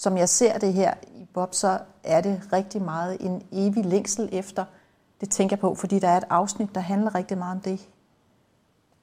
Som 0.00 0.16
jeg 0.16 0.28
ser 0.28 0.58
det 0.58 0.72
her 0.72 0.94
i 1.16 1.24
Bob, 1.34 1.54
så 1.54 1.78
er 2.04 2.20
det 2.20 2.48
rigtig 2.52 2.82
meget 2.82 3.16
en 3.20 3.42
evig 3.52 3.84
længsel 3.84 4.28
efter, 4.32 4.64
det 5.20 5.30
tænker 5.30 5.56
jeg 5.56 5.60
på, 5.60 5.74
fordi 5.74 5.98
der 5.98 6.08
er 6.08 6.16
et 6.16 6.24
afsnit, 6.30 6.74
der 6.74 6.80
handler 6.80 7.14
rigtig 7.14 7.38
meget 7.38 7.56
om 7.56 7.60
det, 7.60 7.88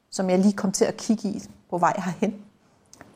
som 0.10 0.30
jeg 0.30 0.40
lige 0.40 0.54
kom 0.54 0.72
til 0.72 0.86
at 0.86 0.98
kigge 0.98 1.30
i 1.30 1.42
på 1.70 1.78
vej 1.78 1.94
herhen, 1.98 2.46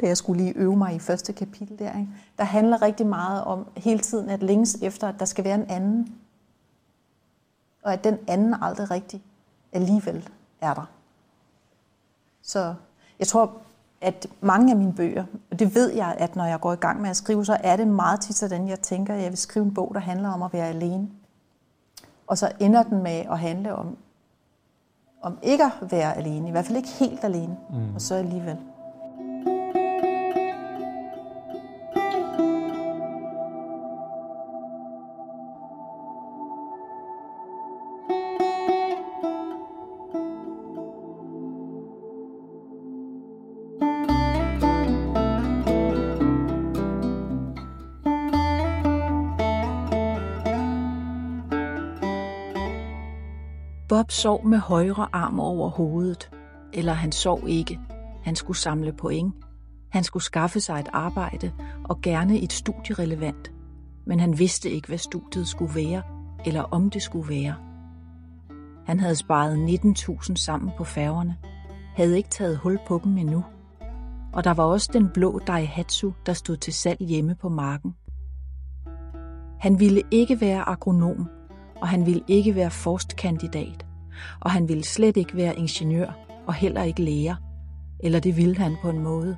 da 0.02 0.08
jeg 0.08 0.18
skulle 0.18 0.44
lige 0.44 0.58
øve 0.58 0.78
mig 0.78 0.96
i 0.96 1.00
første 1.00 1.34
kapitel 1.34 1.80
der. 1.80 2.00
Ikke? 2.00 2.10
Der 2.38 2.44
handler 2.44 2.82
rigtig 2.82 3.08
meget 3.08 3.44
om 3.44 3.68
hele 3.78 4.00
tiden 4.00 4.30
at 4.30 4.44
længes 4.44 4.78
efter, 4.82 5.08
at 5.08 5.16
der 5.20 5.26
skal 5.26 5.44
være 5.44 5.56
en 5.56 5.70
anden. 5.70 6.16
Og 7.84 7.94
at 7.94 8.04
den 8.04 8.18
anden 8.28 8.56
aldrig 8.62 8.92
rigtig 8.92 9.24
alligevel 9.72 10.30
er 10.62 10.74
der. 10.74 10.86
Så 12.42 12.76
jeg 13.20 13.28
tror, 13.28 13.62
at 14.02 14.28
mange 14.42 14.72
af 14.72 14.78
mine 14.78 14.94
bøger, 14.94 15.24
og 15.52 15.60
det 15.60 15.76
ved 15.76 15.94
jeg, 15.94 16.16
at 16.18 16.36
når 16.36 16.46
jeg 16.46 16.60
går 16.60 16.74
i 16.74 16.76
gang 16.76 17.02
med 17.02 17.10
at 17.10 17.18
skrive, 17.18 17.46
så 17.46 17.58
er 17.64 17.76
det 17.76 17.88
meget 17.88 18.22
tit 18.22 18.36
sådan, 18.36 18.68
jeg 18.68 18.80
tænker, 18.80 19.14
at 19.14 19.22
jeg 19.22 19.30
vil 19.30 19.38
skrive 19.38 19.66
en 19.66 19.74
bog, 19.74 19.92
der 19.94 20.00
handler 20.00 20.30
om 20.30 20.44
at 20.44 20.54
være 20.54 20.68
alene. 20.68 21.10
Og 22.28 22.38
så 22.38 22.52
ender 22.60 22.84
den 22.84 23.04
med 23.04 23.24
at 23.32 23.40
handle 23.40 23.76
om, 23.76 23.98
om 25.22 25.38
ikke 25.44 25.64
at 25.64 25.92
være 25.92 26.18
alene, 26.18 26.48
i 26.48 26.52
hvert 26.52 26.66
fald 26.66 26.78
ikke 26.78 26.90
helt 26.90 27.24
alene, 27.24 27.58
mm. 27.70 27.96
og 27.96 28.02
så 28.02 28.16
alligevel. 28.16 28.58
Sov 54.12 54.48
med 54.48 54.58
højre 54.58 55.08
arm 55.14 55.40
over 55.40 55.70
hovedet. 55.70 56.30
Eller 56.74 56.94
han 56.94 57.12
sov 57.12 57.44
ikke. 57.48 57.80
Han 58.24 58.36
skulle 58.36 58.58
samle 58.58 58.94
point. 58.94 59.36
Han 59.90 60.04
skulle 60.04 60.24
skaffe 60.24 60.60
sig 60.60 60.80
et 60.80 60.90
arbejde, 60.94 61.52
og 61.84 62.02
gerne 62.02 62.40
et 62.40 62.54
studierelevant. 62.54 63.52
Men 64.06 64.20
han 64.20 64.40
vidste 64.40 64.70
ikke, 64.70 64.88
hvad 64.88 64.98
studiet 64.98 65.48
skulle 65.48 65.76
være, 65.76 66.02
eller 66.46 66.62
om 66.62 66.90
det 66.90 67.02
skulle 67.02 67.30
være. 67.30 67.56
Han 68.86 69.00
havde 69.00 69.16
sparet 69.16 69.56
19.000 69.56 70.36
sammen 70.36 70.72
på 70.78 70.84
færgerne, 70.84 71.38
havde 71.96 72.18
ikke 72.18 72.30
taget 72.30 72.58
hul 72.58 72.80
på 72.88 73.02
dem 73.04 73.18
endnu. 73.18 73.44
Og 74.34 74.44
der 74.44 74.54
var 74.54 74.64
også 74.64 74.90
den 74.94 75.10
blå 75.14 75.40
Daihatsu, 75.40 76.12
der 76.26 76.34
stod 76.34 76.58
til 76.58 76.74
salg 76.74 77.00
hjemme 77.00 77.36
på 77.36 77.50
marken. 77.50 77.96
Han 79.60 79.80
ville 79.80 80.02
ikke 80.12 80.42
være 80.42 80.70
agronom, 80.70 81.28
og 81.82 81.88
han 81.88 82.06
ville 82.06 82.24
ikke 82.28 82.56
være 82.56 82.72
forstkandidat 82.72 83.86
og 84.40 84.52
han 84.52 84.68
ville 84.68 84.84
slet 84.84 85.18
ikke 85.18 85.36
være 85.38 85.58
ingeniør 85.58 86.18
og 86.48 86.54
heller 86.54 86.84
ikke 86.84 87.02
lærer. 87.02 87.36
Eller 88.00 88.20
det 88.20 88.38
ville 88.38 88.58
han 88.58 88.76
på 88.82 88.90
en 88.90 89.00
måde, 89.00 89.38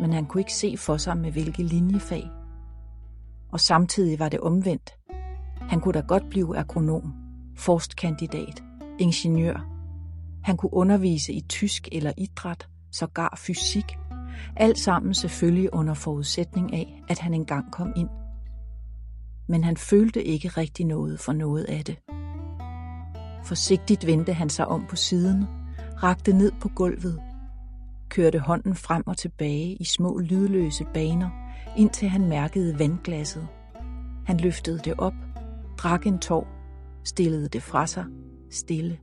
men 0.00 0.12
han 0.12 0.26
kunne 0.26 0.40
ikke 0.40 0.54
se 0.54 0.76
for 0.78 0.96
sig 0.96 1.16
med 1.16 1.32
hvilke 1.32 1.62
linjefag. 1.62 2.30
Og 3.52 3.60
samtidig 3.60 4.18
var 4.18 4.28
det 4.28 4.40
omvendt. 4.40 4.94
Han 5.60 5.80
kunne 5.80 5.92
da 5.92 6.00
godt 6.00 6.30
blive 6.30 6.56
agronom, 6.58 7.14
forstkandidat, 7.56 8.62
ingeniør. 8.98 9.66
Han 10.42 10.56
kunne 10.56 10.74
undervise 10.74 11.32
i 11.32 11.40
tysk 11.40 11.88
eller 11.92 12.12
idræt, 12.18 12.68
sågar 12.92 13.38
fysik. 13.38 13.98
Alt 14.56 14.78
sammen 14.78 15.14
selvfølgelig 15.14 15.74
under 15.74 15.94
forudsætning 15.94 16.74
af, 16.74 17.02
at 17.08 17.18
han 17.18 17.34
engang 17.34 17.72
kom 17.72 17.92
ind. 17.96 18.08
Men 19.48 19.64
han 19.64 19.76
følte 19.76 20.24
ikke 20.24 20.48
rigtig 20.48 20.86
noget 20.86 21.20
for 21.20 21.32
noget 21.32 21.64
af 21.64 21.84
det. 21.84 21.96
Forsigtigt 23.46 24.06
vendte 24.06 24.32
han 24.32 24.48
sig 24.48 24.68
om 24.68 24.86
på 24.86 24.96
siden, 24.96 25.44
rakte 26.02 26.32
ned 26.32 26.52
på 26.60 26.68
gulvet, 26.68 27.20
kørte 28.08 28.38
hånden 28.38 28.74
frem 28.74 29.02
og 29.06 29.16
tilbage 29.16 29.76
i 29.80 29.84
små 29.84 30.18
lydløse 30.18 30.84
baner, 30.94 31.30
indtil 31.76 32.08
han 32.08 32.28
mærkede 32.28 32.78
vandglasset. 32.78 33.48
Han 34.26 34.36
løftede 34.36 34.78
det 34.78 34.94
op, 34.98 35.14
drak 35.78 36.06
en 36.06 36.18
tår, 36.18 36.48
stillede 37.04 37.48
det 37.48 37.62
fra 37.62 37.86
sig, 37.86 38.04
stille. 38.50 38.98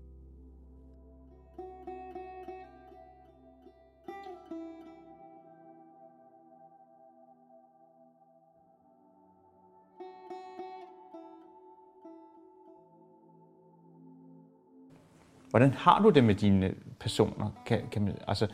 Hvordan 15.54 15.74
har 15.74 16.02
du 16.02 16.10
det 16.10 16.24
med 16.24 16.36
dine 16.36 16.74
personer? 17.00 17.50
Kan, 17.66 17.82
kan, 17.92 18.18
altså, 18.28 18.48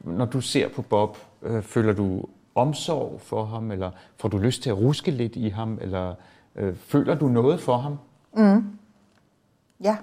når 0.00 0.24
du 0.24 0.40
ser 0.40 0.68
på 0.68 0.82
Bob, 0.82 1.16
øh, 1.42 1.62
føler 1.62 1.92
du 1.92 2.24
omsorg 2.54 3.20
for 3.20 3.44
ham, 3.44 3.70
eller 3.70 3.90
får 4.16 4.28
du 4.28 4.38
lyst 4.38 4.62
til 4.62 4.70
at 4.70 4.78
ruske 4.78 5.10
lidt 5.10 5.36
i 5.36 5.48
ham, 5.48 5.78
eller 5.80 6.14
øh, 6.54 6.76
føler 6.76 7.14
du 7.14 7.28
noget 7.28 7.60
for 7.60 7.76
ham? 7.76 7.98
Mm. 8.36 8.78
Ja, 9.80 9.96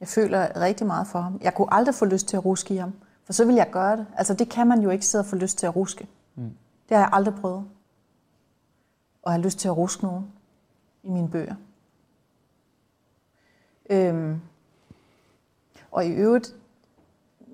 jeg 0.00 0.08
føler 0.08 0.60
rigtig 0.60 0.86
meget 0.86 1.06
for 1.06 1.20
ham. 1.20 1.40
Jeg 1.42 1.54
kunne 1.54 1.74
aldrig 1.74 1.94
få 1.94 2.04
lyst 2.04 2.28
til 2.28 2.36
at 2.36 2.44
ruske 2.44 2.74
i 2.74 2.76
ham, 2.76 2.92
for 3.24 3.32
så 3.32 3.44
vil 3.44 3.54
jeg 3.54 3.68
gøre 3.72 3.96
det. 3.96 4.06
Altså 4.16 4.34
det 4.34 4.48
kan 4.48 4.66
man 4.66 4.80
jo 4.80 4.90
ikke 4.90 5.06
sidde 5.06 5.22
og 5.22 5.26
få 5.26 5.36
lyst 5.36 5.58
til 5.58 5.66
at 5.66 5.76
ruske. 5.76 6.06
Mm. 6.34 6.52
Det 6.88 6.96
har 6.96 7.04
jeg 7.04 7.10
aldrig 7.12 7.34
prøvet. 7.34 7.64
Og 9.22 9.32
have 9.32 9.42
lyst 9.42 9.58
til 9.58 9.68
at 9.68 9.76
ruske 9.76 10.04
nogen 10.04 10.26
i 11.02 11.10
mine 11.10 11.28
bøger. 11.30 11.54
Øhm, 13.90 14.40
og 15.90 16.06
i 16.06 16.08
øvrigt, 16.08 16.54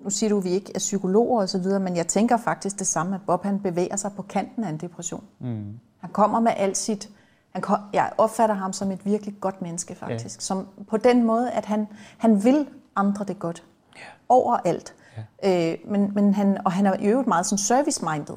nu 0.05 0.11
siger 0.11 0.31
du, 0.31 0.39
at 0.39 0.45
vi 0.45 0.51
ikke 0.51 0.73
er 0.75 0.79
psykologer 0.79 1.41
og 1.41 1.49
så 1.49 1.59
videre, 1.59 1.81
men 1.81 1.97
jeg 1.97 2.07
tænker 2.07 2.37
faktisk 2.37 2.79
det 2.79 2.87
samme, 2.87 3.15
at 3.15 3.21
Bob 3.27 3.45
han 3.45 3.61
bevæger 3.61 3.97
sig 3.97 4.13
på 4.13 4.23
kanten 4.23 4.65
af 4.65 4.69
en 4.69 4.77
depression. 4.77 5.25
Mm. 5.41 5.79
Han 5.99 6.11
kommer 6.11 6.41
med 6.41 6.53
alt 6.57 6.77
sit... 6.77 7.11
Han 7.53 7.63
kom, 7.63 7.79
jeg 7.93 8.13
opfatter 8.19 8.55
ham 8.55 8.73
som 8.73 8.91
et 8.91 9.07
virkelig 9.07 9.35
godt 9.41 9.63
menneske, 9.63 9.95
faktisk. 9.95 10.37
Ja. 10.37 10.41
Som 10.41 10.69
på 10.89 10.97
den 10.97 11.25
måde, 11.25 11.51
at 11.51 11.65
han, 11.65 11.89
han 12.19 12.45
vil 12.45 12.69
andre 12.97 13.25
det 13.25 13.39
godt. 13.39 13.65
Ja. 13.97 14.01
Overalt. 14.29 14.95
Ja. 15.43 15.73
Øh, 15.73 15.79
men, 15.91 16.15
men 16.15 16.35
han, 16.35 16.59
og 16.65 16.73
han 16.73 16.87
er 16.87 16.95
i 17.01 17.07
øvrigt 17.07 17.29
meget 17.29 17.47
sådan 17.47 17.59
service-minded. 17.59 18.37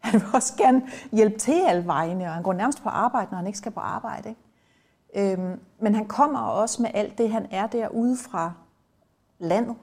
Han 0.08 0.20
vil 0.20 0.28
også 0.34 0.56
gerne 0.56 0.82
hjælpe 1.12 1.38
til 1.38 1.62
alle 1.66 1.86
vejene, 1.86 2.24
og 2.24 2.30
han 2.30 2.42
går 2.42 2.52
nærmest 2.52 2.82
på 2.82 2.88
arbejde, 2.88 3.26
når 3.30 3.36
han 3.36 3.46
ikke 3.46 3.58
skal 3.58 3.72
på 3.72 3.80
arbejde. 3.80 4.28
Ikke? 4.28 5.32
Øhm, 5.32 5.60
men 5.80 5.94
han 5.94 6.06
kommer 6.06 6.38
også 6.38 6.82
med 6.82 6.90
alt 6.94 7.18
det, 7.18 7.30
han 7.30 7.46
er 7.50 7.66
der 7.66 7.88
udefra 7.88 8.52
landet. 9.38 9.76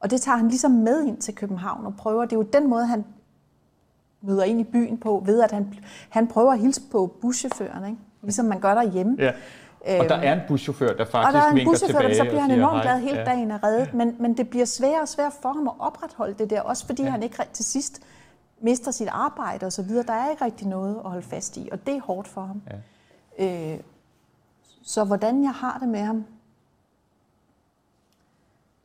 Og 0.00 0.10
det 0.10 0.20
tager 0.20 0.36
han 0.36 0.48
ligesom 0.48 0.70
med 0.70 1.04
ind 1.04 1.18
til 1.18 1.34
København 1.34 1.86
og 1.86 1.94
prøver. 1.96 2.24
Det 2.24 2.32
er 2.32 2.36
jo 2.36 2.42
den 2.42 2.68
måde, 2.68 2.86
han 2.86 3.04
møder 4.22 4.44
ind 4.44 4.60
i 4.60 4.64
byen 4.64 4.98
på, 4.98 5.22
ved 5.26 5.42
at 5.42 5.52
han, 5.52 5.74
han 6.08 6.28
prøver 6.28 6.52
at 6.52 6.58
hilse 6.58 6.82
på 6.90 7.16
buschaufføren, 7.20 7.84
ikke? 7.84 7.98
ligesom 8.22 8.44
man 8.44 8.60
gør 8.60 8.74
derhjemme. 8.74 9.16
Ja. 9.18 9.32
Og 10.00 10.08
der 10.08 10.14
er 10.14 10.32
en 10.32 10.40
buschauffør, 10.48 10.96
der 10.96 11.04
faktisk 11.04 11.26
og 11.26 11.32
der 11.32 11.40
er 11.40 11.50
en 11.50 11.64
buschauffør, 11.64 11.98
tilbage 11.98 12.16
så 12.16 12.24
bliver 12.24 12.40
han 12.40 12.50
enormt 12.50 12.82
glad 12.82 13.00
hele 13.00 13.18
ja. 13.18 13.24
dagen 13.24 13.50
er 13.50 13.64
reddet. 13.64 13.94
Men, 13.94 14.16
men 14.18 14.36
det 14.36 14.50
bliver 14.50 14.64
sværere 14.64 15.00
og 15.00 15.08
sværere 15.08 15.32
for 15.42 15.52
ham 15.52 15.68
at 15.68 15.74
opretholde 15.78 16.34
det 16.34 16.50
der, 16.50 16.60
også 16.60 16.86
fordi 16.86 17.02
ja. 17.02 17.10
han 17.10 17.22
ikke 17.22 17.36
til 17.52 17.64
sidst 17.64 18.02
mister 18.60 18.90
sit 18.90 19.08
arbejde 19.10 19.66
og 19.66 19.72
så 19.72 19.82
videre. 19.82 20.06
Der 20.06 20.12
er 20.12 20.30
ikke 20.30 20.44
rigtig 20.44 20.66
noget 20.66 20.96
at 21.04 21.10
holde 21.10 21.22
fast 21.22 21.56
i, 21.56 21.68
og 21.72 21.86
det 21.86 21.96
er 21.96 22.00
hårdt 22.00 22.28
for 22.28 22.40
ham. 22.40 22.62
Ja. 23.38 23.74
Øh, 23.74 23.80
så 24.82 25.04
hvordan 25.04 25.42
jeg 25.42 25.52
har 25.52 25.78
det 25.80 25.88
med 25.88 26.00
ham, 26.00 26.24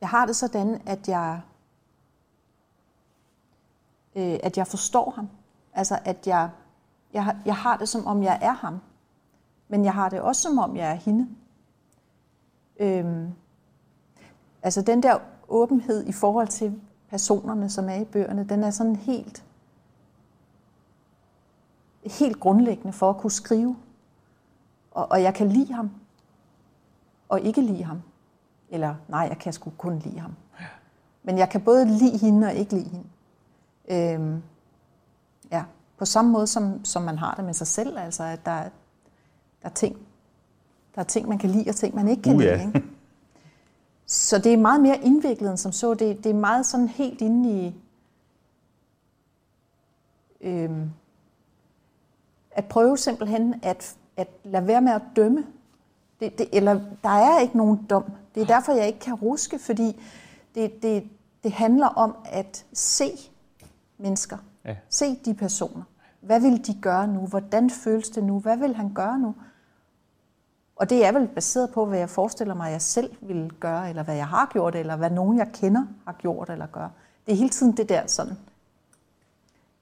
jeg 0.00 0.08
har 0.08 0.26
det 0.26 0.36
sådan, 0.36 0.82
at 0.86 1.08
jeg, 1.08 1.40
øh, 4.16 4.38
at 4.42 4.56
jeg 4.56 4.66
forstår 4.66 5.10
ham. 5.10 5.28
Altså, 5.72 5.98
at 6.04 6.26
jeg, 6.26 6.50
jeg, 7.12 7.36
jeg 7.44 7.56
har 7.56 7.76
det, 7.76 7.88
som 7.88 8.06
om 8.06 8.22
jeg 8.22 8.38
er 8.42 8.52
ham. 8.52 8.80
Men 9.68 9.84
jeg 9.84 9.94
har 9.94 10.08
det 10.08 10.20
også, 10.20 10.42
som 10.42 10.58
om 10.58 10.76
jeg 10.76 10.90
er 10.90 10.94
hende. 10.94 11.28
Øhm, 12.80 13.32
altså 14.62 14.82
den 14.82 15.02
der 15.02 15.18
åbenhed 15.48 16.06
i 16.06 16.12
forhold 16.12 16.48
til, 16.48 16.80
personerne, 17.08 17.70
som 17.70 17.88
er 17.88 17.94
i 17.94 18.04
bøgerne, 18.04 18.44
den 18.48 18.64
er 18.64 18.70
sådan 18.70 18.96
helt, 18.96 19.44
helt 22.04 22.40
grundlæggende 22.40 22.92
for 22.92 23.10
at 23.10 23.16
kunne 23.16 23.30
skrive. 23.30 23.76
Og, 24.90 25.10
og 25.10 25.22
jeg 25.22 25.34
kan 25.34 25.48
lide 25.48 25.72
ham, 25.72 25.90
og 27.28 27.40
ikke 27.40 27.60
lide 27.60 27.84
ham. 27.84 28.02
Eller 28.76 28.94
nej, 29.08 29.26
jeg 29.28 29.38
kan 29.38 29.52
sgu 29.52 29.70
kun 29.78 29.98
lide 29.98 30.18
ham. 30.18 30.34
Men 31.22 31.38
jeg 31.38 31.50
kan 31.50 31.60
både 31.60 31.84
lide 31.84 32.18
hende 32.18 32.46
og 32.46 32.54
ikke 32.54 32.72
lide 32.74 32.90
hende. 32.90 33.06
Øhm, 33.88 34.42
ja, 35.52 35.64
på 35.98 36.04
samme 36.04 36.30
måde 36.30 36.46
som, 36.46 36.84
som 36.84 37.02
man 37.02 37.18
har 37.18 37.34
det 37.34 37.44
med 37.44 37.54
sig 37.54 37.66
selv, 37.66 37.98
altså 37.98 38.22
at 38.22 38.46
der, 38.46 38.62
der 38.62 38.68
er 39.62 39.68
ting, 39.68 39.96
der 40.94 41.00
er 41.00 41.04
ting, 41.04 41.28
man 41.28 41.38
kan 41.38 41.50
lide, 41.50 41.68
og 41.68 41.76
ting, 41.76 41.94
man 41.94 42.08
ikke 42.08 42.22
kan 42.22 42.32
Uh, 42.34 42.38
lide. 42.40 42.50
ja. 42.50 42.66
Ikke? 42.66 42.82
Så 44.06 44.38
det 44.38 44.52
er 44.52 44.56
meget 44.56 44.80
mere 44.80 44.98
indviklet 45.02 45.50
end 45.50 45.58
som 45.58 45.72
så. 45.72 45.94
Det, 45.94 46.24
det 46.24 46.30
er 46.30 46.34
meget 46.34 46.66
sådan 46.66 46.88
helt 46.88 47.20
inde 47.20 47.66
i... 47.66 47.74
Øhm, 50.40 50.90
at 52.50 52.64
prøve 52.64 52.98
simpelthen 52.98 53.54
at, 53.62 53.96
at 54.16 54.28
lade 54.44 54.66
være 54.66 54.80
med 54.80 54.92
at 54.92 55.02
dømme. 55.16 55.46
Det, 56.20 56.38
det, 56.38 56.48
eller 56.52 56.80
der 57.02 57.08
er 57.08 57.40
ikke 57.40 57.56
nogen 57.56 57.86
dom. 57.90 58.04
Det 58.36 58.42
er 58.42 58.46
derfor, 58.46 58.72
jeg 58.72 58.86
ikke 58.86 58.98
kan 58.98 59.14
ruske, 59.14 59.58
fordi 59.58 60.02
det, 60.54 60.82
det, 60.82 61.04
det 61.44 61.52
handler 61.52 61.86
om 61.86 62.16
at 62.24 62.66
se 62.72 63.10
mennesker. 63.98 64.36
Ja. 64.64 64.76
Se 64.88 65.16
de 65.24 65.34
personer. 65.34 65.82
Hvad 66.20 66.40
vil 66.40 66.66
de 66.66 66.74
gøre 66.80 67.08
nu? 67.08 67.26
Hvordan 67.26 67.70
føles 67.70 68.10
det 68.10 68.24
nu? 68.24 68.40
Hvad 68.40 68.56
vil 68.56 68.74
han 68.74 68.94
gøre 68.94 69.18
nu? 69.18 69.34
Og 70.76 70.90
det 70.90 71.06
er 71.06 71.12
vel 71.12 71.28
baseret 71.28 71.70
på, 71.70 71.86
hvad 71.86 71.98
jeg 71.98 72.10
forestiller 72.10 72.54
mig, 72.54 72.72
jeg 72.72 72.82
selv 72.82 73.16
vil 73.20 73.52
gøre, 73.60 73.88
eller 73.88 74.02
hvad 74.02 74.16
jeg 74.16 74.26
har 74.28 74.50
gjort, 74.52 74.74
eller 74.74 74.96
hvad 74.96 75.10
nogen, 75.10 75.38
jeg 75.38 75.50
kender, 75.52 75.86
har 76.04 76.12
gjort 76.12 76.50
eller 76.50 76.66
gør. 76.66 76.88
Det 77.26 77.32
er 77.32 77.36
hele 77.36 77.48
tiden 77.48 77.76
det 77.76 77.88
der 77.88 78.06
sådan 78.06 78.36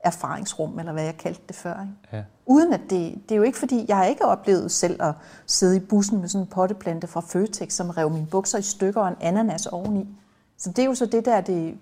erfaringsrum, 0.04 0.78
eller 0.78 0.92
hvad 0.92 1.04
jeg 1.04 1.16
kaldte 1.16 1.42
det 1.48 1.56
før. 1.56 1.80
Ikke? 1.80 1.92
Ja. 2.12 2.22
Uden 2.46 2.72
at 2.72 2.80
det, 2.90 3.22
det 3.28 3.32
er 3.32 3.36
jo 3.36 3.42
ikke 3.42 3.58
fordi, 3.58 3.84
jeg 3.88 3.96
har 3.96 4.04
ikke 4.04 4.24
oplevet 4.24 4.70
selv 4.70 5.02
at 5.02 5.14
sidde 5.46 5.76
i 5.76 5.80
bussen 5.80 6.20
med 6.20 6.28
sådan 6.28 6.42
en 6.46 6.50
potteplante 6.50 7.06
fra 7.06 7.20
Føtex, 7.20 7.72
som 7.72 7.90
rev 7.90 8.10
mine 8.10 8.26
bukser 8.26 8.58
i 8.58 8.62
stykker 8.62 9.00
og 9.00 9.08
en 9.08 9.16
ananas 9.20 9.66
oveni. 9.66 10.08
Så 10.56 10.70
det 10.70 10.78
er 10.78 10.86
jo 10.86 10.94
så 10.94 11.06
det 11.06 11.24
der, 11.24 11.40
det 11.40 11.78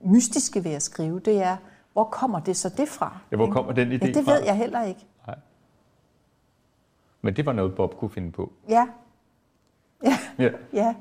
mystiske 0.00 0.64
ved 0.64 0.70
at 0.72 0.82
skrive, 0.82 1.20
det 1.20 1.42
er, 1.42 1.56
hvor 1.92 2.04
kommer 2.04 2.40
det 2.40 2.56
så 2.56 2.68
det 2.68 2.88
fra? 2.88 3.18
Ja, 3.30 3.36
hvor 3.36 3.44
ikke? 3.46 3.54
kommer 3.54 3.72
den 3.72 3.88
idé 3.92 4.06
ja, 4.06 4.12
det 4.12 4.24
fra? 4.24 4.32
ved 4.32 4.42
jeg 4.44 4.56
heller 4.56 4.82
ikke. 4.82 5.06
Men 7.22 7.36
det 7.36 7.46
var 7.46 7.52
noget, 7.52 7.74
Bob 7.74 7.96
kunne 7.98 8.10
finde 8.10 8.32
på. 8.32 8.52
Ja, 8.68 8.86
Ja. 10.38 10.50
ja. 10.72 10.94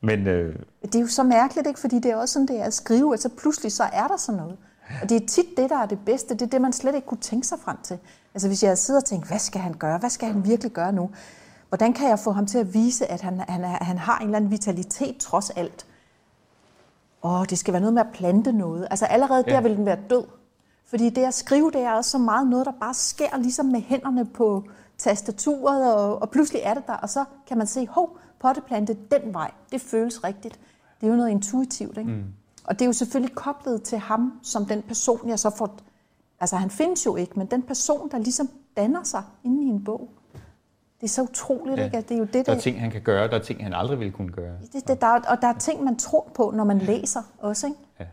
Men 0.00 0.26
øh, 0.26 0.56
Det 0.82 0.94
er 0.94 1.00
jo 1.00 1.06
så 1.06 1.22
mærkeligt, 1.22 1.66
ikke? 1.66 1.80
fordi 1.80 1.96
det 1.98 2.10
er 2.10 2.16
også 2.16 2.32
sådan, 2.32 2.48
det 2.48 2.60
er 2.60 2.64
at 2.64 2.74
skrive, 2.74 3.14
at 3.14 3.20
så 3.20 3.28
pludselig 3.28 3.72
så 3.72 3.84
er 3.84 4.06
der 4.08 4.16
sådan 4.16 4.40
noget. 4.40 4.56
Og 5.02 5.08
det 5.08 5.22
er 5.22 5.26
tit 5.26 5.46
det, 5.56 5.70
der 5.70 5.76
er 5.76 5.86
det 5.86 5.98
bedste. 6.06 6.34
Det 6.34 6.42
er 6.42 6.46
det, 6.46 6.60
man 6.60 6.72
slet 6.72 6.94
ikke 6.94 7.06
kunne 7.06 7.20
tænke 7.20 7.46
sig 7.46 7.58
frem 7.58 7.76
til. 7.82 7.98
Altså 8.34 8.48
hvis 8.48 8.62
jeg 8.62 8.78
sidder 8.78 9.00
og 9.00 9.04
tænker, 9.04 9.26
hvad 9.26 9.38
skal 9.38 9.60
han 9.60 9.74
gøre? 9.74 9.98
Hvad 9.98 10.10
skal 10.10 10.28
han 10.28 10.44
virkelig 10.44 10.72
gøre 10.72 10.92
nu? 10.92 11.10
Hvordan 11.68 11.92
kan 11.92 12.08
jeg 12.08 12.18
få 12.18 12.32
ham 12.32 12.46
til 12.46 12.58
at 12.58 12.74
vise, 12.74 13.06
at 13.06 13.20
han, 13.20 13.40
han, 13.48 13.64
er, 13.64 13.84
han 13.84 13.98
har 13.98 14.18
en 14.18 14.24
eller 14.24 14.36
anden 14.36 14.50
vitalitet 14.50 15.16
trods 15.16 15.50
alt? 15.50 15.86
Åh, 17.22 17.44
det 17.50 17.58
skal 17.58 17.72
være 17.72 17.80
noget 17.80 17.94
med 17.94 18.02
at 18.02 18.08
plante 18.12 18.52
noget. 18.52 18.88
Altså 18.90 19.04
allerede 19.06 19.44
Ja. 19.46 19.52
der 19.52 19.60
vil 19.60 19.76
den 19.76 19.86
være 19.86 19.98
død. 20.10 20.24
Fordi 20.86 21.10
det 21.10 21.24
at 21.24 21.34
skrive, 21.34 21.70
det 21.70 21.80
er 21.80 21.92
også 21.92 22.10
så 22.10 22.18
meget 22.18 22.46
noget, 22.48 22.66
der 22.66 22.72
bare 22.80 22.94
sker 22.94 23.36
ligesom 23.38 23.66
med 23.66 23.80
hænderne 23.80 24.24
på 24.24 24.64
tastaturet, 24.98 25.94
og, 25.94 26.22
og 26.22 26.30
pludselig 26.30 26.62
er 26.64 26.74
det 26.74 26.86
der, 26.86 26.92
og 26.92 27.10
så 27.10 27.24
kan 27.46 27.58
man 27.58 27.66
se, 27.66 27.86
hov, 27.86 28.18
potteplante 28.40 28.96
den 29.10 29.34
vej, 29.34 29.50
det 29.72 29.80
føles 29.80 30.24
rigtigt. 30.24 30.60
Det 31.00 31.06
er 31.06 31.10
jo 31.10 31.16
noget 31.16 31.30
intuitivt, 31.30 31.98
ikke? 31.98 32.10
Mm. 32.10 32.24
Og 32.64 32.78
det 32.78 32.82
er 32.82 32.86
jo 32.86 32.92
selvfølgelig 32.92 33.36
koblet 33.36 33.82
til 33.82 33.98
ham, 33.98 34.40
som 34.42 34.66
den 34.66 34.82
person, 34.82 35.28
jeg 35.28 35.38
så 35.38 35.50
får... 35.50 35.76
Altså, 36.40 36.56
han 36.56 36.70
findes 36.70 37.06
jo 37.06 37.16
ikke, 37.16 37.32
men 37.38 37.46
den 37.46 37.62
person, 37.62 38.10
der 38.10 38.18
ligesom 38.18 38.50
danner 38.76 39.02
sig 39.02 39.22
inde 39.44 39.62
i 39.64 39.66
en 39.66 39.84
bog. 39.84 40.10
Det 41.00 41.06
er 41.06 41.08
så 41.10 41.22
utroligt, 41.22 41.78
Ja. 41.78 41.84
ikke? 41.84 41.96
At 41.96 42.08
det 42.08 42.14
er 42.14 42.18
jo 42.18 42.24
det, 42.24 42.34
der 42.34 42.42
der... 42.42 42.54
er 42.54 42.60
ting, 42.60 42.80
han 42.80 42.90
kan 42.90 43.02
gøre, 43.02 43.28
der 43.28 43.34
er 43.38 43.42
ting, 43.42 43.62
han 43.62 43.74
aldrig 43.74 43.98
ville 43.98 44.12
kunne 44.12 44.32
gøre. 44.32 44.56
Det, 44.72 44.88
det, 44.88 45.00
der, 45.00 45.06
er- 45.06 45.30
og 45.30 45.42
der 45.42 45.48
er 45.48 45.58
ting, 45.58 45.84
man 45.84 45.96
tror 45.96 46.30
på, 46.34 46.50
når 46.50 46.64
man 46.64 46.78
læser 46.78 47.22
også, 47.38 47.66
ikke? 47.66 47.78
Ja. 48.00 48.06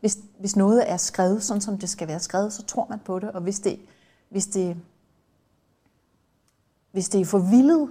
Hvis, 0.00 0.18
hvis 0.38 0.56
noget 0.56 0.90
er 0.90 0.96
skrevet 0.96 1.42
sådan, 1.42 1.60
som 1.60 1.78
det 1.78 1.88
skal 1.88 2.08
være 2.08 2.20
skrevet, 2.20 2.52
så 2.52 2.62
tror 2.62 2.86
man 2.90 2.98
på 2.98 3.18
det. 3.18 3.30
Og 3.32 3.40
hvis 3.40 3.60
det, 3.60 3.80
hvis 4.28 4.46
det, 4.46 4.76
hvis 6.92 7.08
det 7.08 7.20
er 7.20 7.24
for 7.24 7.38
vildt, 7.38 7.90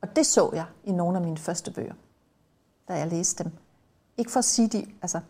og 0.00 0.16
det 0.16 0.26
så 0.26 0.50
jeg 0.54 0.64
i 0.84 0.92
nogle 0.92 1.18
af 1.18 1.24
mine 1.24 1.36
første 1.38 1.70
bøger, 1.70 1.94
da 2.88 2.94
jeg 2.94 3.08
læste 3.08 3.44
dem. 3.44 3.52
Ikke 4.18 4.30
for 4.30 4.38
at 4.38 4.44
sige 4.44 4.68
de, 4.68 4.86
altså, 5.02 5.20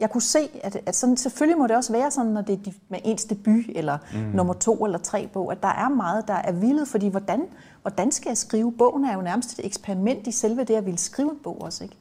jeg 0.00 0.10
kunne 0.10 0.22
se, 0.22 0.38
at, 0.62 0.76
at 0.86 0.96
sådan, 0.96 1.16
selvfølgelig 1.16 1.58
må 1.58 1.66
det 1.66 1.76
også 1.76 1.92
være 1.92 2.10
sådan, 2.10 2.32
når 2.32 2.40
det 2.40 2.52
er 2.52 2.62
de, 2.62 2.74
med 2.88 2.98
ens 3.04 3.24
debut, 3.24 3.64
eller 3.68 3.98
mm. 4.12 4.18
nummer 4.18 4.54
to 4.54 4.84
eller 4.84 4.98
tre 4.98 5.26
bog, 5.26 5.52
at 5.52 5.62
der 5.62 5.68
er 5.68 5.88
meget, 5.88 6.28
der 6.28 6.34
er 6.34 6.52
vildt, 6.52 6.88
fordi 6.88 7.08
hvordan, 7.08 7.48
hvordan 7.82 8.12
skal 8.12 8.30
jeg 8.30 8.36
skrive? 8.36 8.72
Bogen 8.72 9.04
er 9.04 9.14
jo 9.14 9.22
nærmest 9.22 9.58
et 9.58 9.66
eksperiment 9.66 10.26
i 10.26 10.32
selve 10.32 10.64
det, 10.64 10.74
at 10.74 10.84
ville 10.84 10.98
skrive 10.98 11.30
en 11.30 11.38
bog 11.42 11.62
også, 11.62 11.84
ikke? 11.84 11.96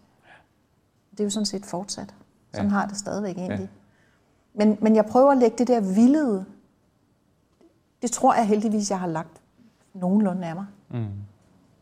Det 1.12 1.20
er 1.20 1.24
jo 1.24 1.30
sådan 1.30 1.46
set 1.46 1.66
fortsat. 1.66 2.14
Sådan 2.54 2.70
Ja. 2.70 2.76
har 2.76 2.86
det 2.86 2.98
stadigvæk 2.98 3.38
egentlig. 3.38 3.70
Men, 4.54 4.78
men 4.82 4.96
jeg 4.96 5.06
prøver 5.06 5.32
at 5.32 5.38
lægge 5.38 5.58
det 5.58 5.68
der 5.68 5.80
vildede, 5.80 6.46
det 8.02 8.12
tror 8.12 8.34
jeg 8.34 8.48
heldigvis, 8.48 8.89
jeg 8.89 9.00
har 9.00 9.08
lagt 9.08 9.41
nogenlunde 9.93 10.48
af 10.48 10.56
mig. 10.56 10.66
Mm. 10.89 11.06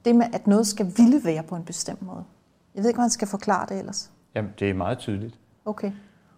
Det 0.06 0.16
med, 0.16 0.26
at 0.34 0.48
noget 0.48 0.68
skal 0.68 0.94
ville 0.98 1.24
være 1.24 1.44
på 1.44 1.56
en 1.56 1.64
bestemt 1.64 2.02
måde. 2.02 2.24
Jeg 2.76 2.84
ved 2.84 2.90
ikke, 2.90 2.98
hvordan 2.98 3.06
jeg 3.06 3.12
skal 3.12 3.28
forklare 3.28 3.66
det 3.70 3.80
ellers. 3.80 4.12
Jamen, 4.36 4.54
det 4.60 4.70
er 4.70 4.74
meget 4.74 4.98
tydeligt. 4.98 5.36
Okay. 5.66 5.92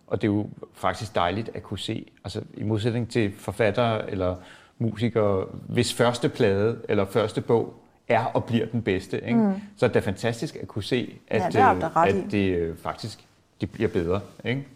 Og 0.08 0.22
det 0.22 0.28
er 0.28 0.32
jo 0.32 0.50
faktisk 0.74 1.16
dejligt 1.16 1.50
at 1.54 1.64
kunne 1.64 1.80
se, 1.80 2.12
altså 2.24 2.42
i 2.54 2.64
modsætning 2.64 3.10
til 3.10 3.34
forfattere 3.38 4.12
eller 4.12 4.36
musikere, 4.78 5.46
hvis 5.68 5.94
første 5.94 6.30
plade 6.30 6.82
eller 6.90 7.06
første 7.06 7.42
bog 7.42 7.74
er 8.08 8.26
og 8.26 8.44
bliver 8.44 8.66
den 8.66 8.82
bedste, 8.82 9.26
ikke? 9.26 9.40
Mm. 9.40 9.54
så 9.78 9.86
er 9.86 9.90
det 9.90 10.04
fantastisk 10.04 10.56
at 10.56 10.68
kunne 10.68 10.84
se, 10.84 11.20
at, 11.28 11.56
Ja, 11.56 11.74
det 11.74 11.84
øh, 11.84 12.16
i. 12.16 12.26
at 12.26 12.32
det 12.32 12.56
øh, 12.56 12.78
faktisk 12.78 13.28
det 13.62 13.72
bliver 13.72 13.90
bedre. 13.90 14.22
Ikke? 14.46 14.68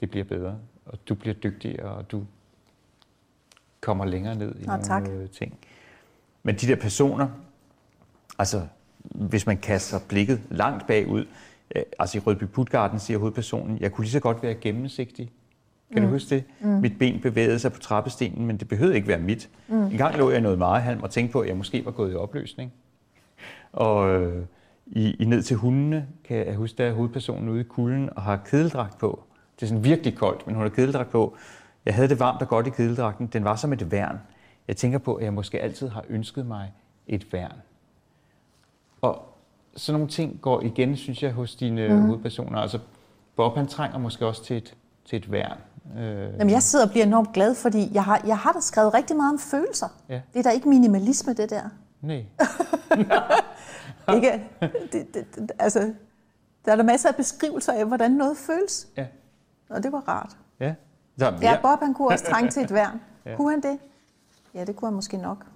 Det 0.00 0.10
bliver 0.10 0.24
bedre, 0.24 0.58
og 0.86 0.98
du 1.08 1.14
bliver 1.14 1.34
dygtigere, 1.34 1.88
og 1.88 2.10
du 2.10 2.24
kommer 3.80 4.04
længere 4.04 4.34
ned 4.34 4.54
i 4.54 4.64
Nå, 4.64 4.66
nogle 4.66 4.84
tak. 4.84 5.08
øh, 5.08 5.28
ting. 5.28 5.58
Men 6.42 6.54
de 6.54 6.66
der 6.66 6.76
personer, 6.76 7.28
altså 8.38 8.66
hvis 8.98 9.46
man 9.46 9.56
kaster 9.56 9.98
blikket 10.08 10.40
langt 10.50 10.86
bagud, 10.86 11.20
øh, 11.20 11.26
altså 11.98 12.18
i 12.18 12.20
Rødby 12.20 12.44
Putgarden 12.44 12.98
siger 12.98 13.18
hovedpersonen, 13.18 13.78
jeg 13.80 13.92
kunne 13.92 14.04
lige 14.04 14.12
så 14.12 14.20
godt 14.20 14.42
være 14.42 14.54
gennemsigtig. 14.54 15.30
Kan 15.92 16.02
mm. 16.02 16.08
du 16.08 16.12
huske 16.12 16.34
det? 16.34 16.44
Mm. 16.60 16.68
Mit 16.68 16.98
ben 16.98 17.20
bevægede 17.20 17.58
sig 17.58 17.72
på 17.72 17.78
trappestenen, 17.78 18.46
men 18.46 18.56
det 18.56 18.68
behøvede 18.68 18.96
ikke 18.96 19.08
være 19.08 19.18
mit. 19.18 19.50
Mm. 19.68 19.82
En 19.82 19.96
gang 19.96 20.16
lå 20.16 20.30
jeg 20.30 20.40
noget 20.40 20.58
meget 20.58 20.82
halm 20.82 21.02
og 21.02 21.10
tænkte 21.10 21.32
på, 21.32 21.40
at 21.40 21.48
jeg 21.48 21.56
måske 21.56 21.84
var 21.84 21.90
gået 21.90 22.12
i 22.12 22.14
opløsning. 22.14 22.72
Og 23.72 24.08
øh, 24.10 24.44
i, 24.86 25.14
i 25.14 25.24
ned 25.24 25.42
til 25.42 25.56
hundene, 25.56 26.06
kan 26.24 26.46
jeg 26.46 26.54
huske, 26.54 26.78
der 26.78 26.86
er 26.86 26.92
hovedpersonen 26.92 27.48
ude 27.48 27.60
i 27.60 27.64
kulden 27.64 28.10
og 28.16 28.22
har 28.22 28.36
kedeldragt 28.36 28.98
på. 28.98 29.24
Det 29.56 29.62
er 29.62 29.66
sådan 29.66 29.84
virkelig 29.84 30.16
koldt, 30.16 30.46
men 30.46 30.54
hun 30.54 30.62
har 30.62 30.70
kedeldragt 30.70 31.10
på. 31.10 31.36
Jeg 31.84 31.94
havde 31.94 32.08
det 32.08 32.20
varmt 32.20 32.42
og 32.42 32.48
godt 32.48 32.66
i 32.66 32.70
kedeldragten. 32.70 33.26
Den 33.26 33.44
var 33.44 33.56
som 33.56 33.72
et 33.72 33.90
værn. 33.90 34.18
Jeg 34.68 34.76
tænker 34.76 34.98
på, 34.98 35.14
at 35.14 35.24
jeg 35.24 35.32
måske 35.32 35.60
altid 35.60 35.88
har 35.88 36.04
ønsket 36.08 36.46
mig 36.46 36.72
et 37.06 37.32
værn. 37.32 37.56
Og 39.00 39.33
sådan 39.76 40.00
nogle 40.00 40.10
ting 40.10 40.38
går 40.40 40.62
igen, 40.62 40.96
synes 40.96 41.22
jeg, 41.22 41.32
hos 41.32 41.54
dine 41.54 41.88
mm. 41.88 42.06
hovedpersoner. 42.06 42.58
Altså, 42.58 42.78
Bob 43.36 43.56
han 43.56 43.66
trænger 43.66 43.98
måske 43.98 44.26
også 44.26 44.44
til 44.44 44.56
et, 44.56 44.74
til 45.04 45.16
et 45.16 45.32
værn. 45.32 45.58
Øh, 45.98 46.18
Jamen, 46.38 46.50
jeg 46.50 46.62
sidder 46.62 46.84
og 46.84 46.90
bliver 46.90 47.06
enormt 47.06 47.32
glad, 47.32 47.54
fordi 47.54 47.90
jeg 47.94 48.04
har, 48.04 48.22
jeg 48.26 48.38
har 48.38 48.52
da 48.52 48.60
skrevet 48.60 48.94
rigtig 48.94 49.16
meget 49.16 49.32
om 49.32 49.38
følelser. 49.38 49.88
Ja. 50.08 50.20
Det 50.32 50.38
er 50.38 50.42
da 50.42 50.50
ikke 50.50 50.68
minimalisme, 50.68 51.32
det 51.32 51.50
der. 51.50 51.62
nej. 52.00 52.24
Ikke? 54.14 54.44
Det, 54.92 55.14
det, 55.14 55.34
det, 55.34 55.52
altså, 55.58 55.92
der 56.64 56.72
er 56.72 56.76
der 56.76 56.82
masser 56.82 57.08
af 57.08 57.16
beskrivelser 57.16 57.72
af, 57.72 57.86
hvordan 57.86 58.10
noget 58.10 58.36
føles. 58.36 58.88
Ja. 58.96 59.06
Og 59.68 59.82
det 59.82 59.92
var 59.92 60.08
rart. 60.08 60.36
Ja. 60.60 60.74
Så, 61.18 61.34
Ja, 61.42 61.58
Bob 61.62 61.80
han 61.82 61.94
kunne 61.94 62.08
også 62.08 62.24
trænge 62.24 62.50
til 62.50 62.62
et 62.62 62.74
værn. 62.74 63.00
ja. 63.26 63.36
Kunne 63.36 63.50
han 63.50 63.62
det? 63.62 63.78
Ja, 64.54 64.64
det 64.64 64.76
kunne 64.76 64.88
han 64.88 64.94
måske 64.94 65.16
nok. 65.16 65.46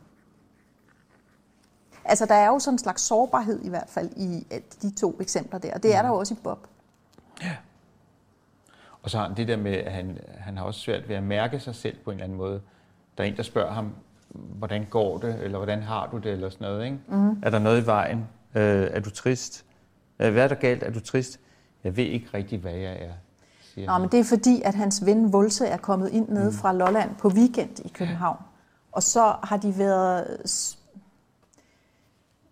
Altså, 2.08 2.26
der 2.26 2.34
er 2.34 2.46
jo 2.46 2.58
sådan 2.58 2.74
en 2.74 2.78
slags 2.78 3.02
sårbarhed 3.02 3.60
i 3.62 3.68
hvert 3.68 3.88
fald 3.88 4.10
i 4.16 4.44
de 4.82 4.90
to 4.94 5.16
eksempler 5.20 5.58
der. 5.58 5.74
Og 5.74 5.82
det 5.82 5.94
er 5.94 6.02
der 6.02 6.08
jo 6.08 6.14
også 6.14 6.34
i 6.34 6.36
Bob. 6.42 6.66
Og 9.02 9.10
så 9.10 9.18
har 9.18 9.26
han 9.26 9.36
det 9.36 9.48
der 9.48 9.56
med, 9.56 9.72
at 9.72 9.92
han, 9.92 10.18
han 10.38 10.56
har 10.56 10.64
også 10.64 10.80
svært 10.80 11.08
ved 11.08 11.16
at 11.16 11.22
mærke 11.22 11.60
sig 11.60 11.74
selv 11.74 11.96
på 12.04 12.10
en 12.10 12.14
eller 12.14 12.24
anden 12.24 12.38
måde. 12.38 12.60
Der 13.18 13.24
er 13.24 13.28
en, 13.28 13.36
der 13.36 13.42
spørger 13.42 13.72
ham, 13.72 13.92
hvordan 14.28 14.86
går 14.90 15.18
det, 15.18 15.38
eller 15.42 15.58
hvordan 15.58 15.82
har 15.82 16.08
du 16.12 16.18
det, 16.18 16.32
eller 16.32 16.50
sådan 16.50 16.68
noget. 16.68 16.84
Ikke? 16.84 16.98
Mm. 17.08 17.42
Er 17.42 17.50
der 17.50 17.58
noget 17.58 17.82
i 17.82 17.86
vejen? 17.86 18.18
Øh, 18.54 18.88
er 18.92 19.00
du 19.00 19.10
trist? 19.10 19.64
Øh, 20.18 20.32
hvad 20.32 20.44
er 20.44 20.48
der 20.48 20.54
galt? 20.54 20.82
Er 20.82 20.90
du 20.90 21.00
trist? 21.00 21.40
Jeg 21.84 21.96
ved 21.96 22.04
ikke 22.04 22.28
rigtig, 22.34 22.58
hvad 22.58 22.72
jeg 22.72 22.92
er, 22.92 23.12
siger 23.74 23.86
Nå, 23.86 23.92
han. 23.92 24.00
men 24.00 24.10
det 24.10 24.20
er 24.20 24.24
fordi, 24.24 24.62
at 24.64 24.74
hans 24.74 25.06
ven 25.06 25.32
Volse 25.32 25.66
er 25.66 25.76
kommet 25.76 26.10
ind 26.10 26.28
nede 26.28 26.52
fra 26.52 26.72
Lolland 26.72 27.10
på 27.16 27.28
weekend 27.28 27.78
i 27.84 27.88
København. 27.88 28.38
Og 28.92 29.02
så 29.02 29.34
har 29.42 29.56
de 29.56 29.78
været... 29.78 30.38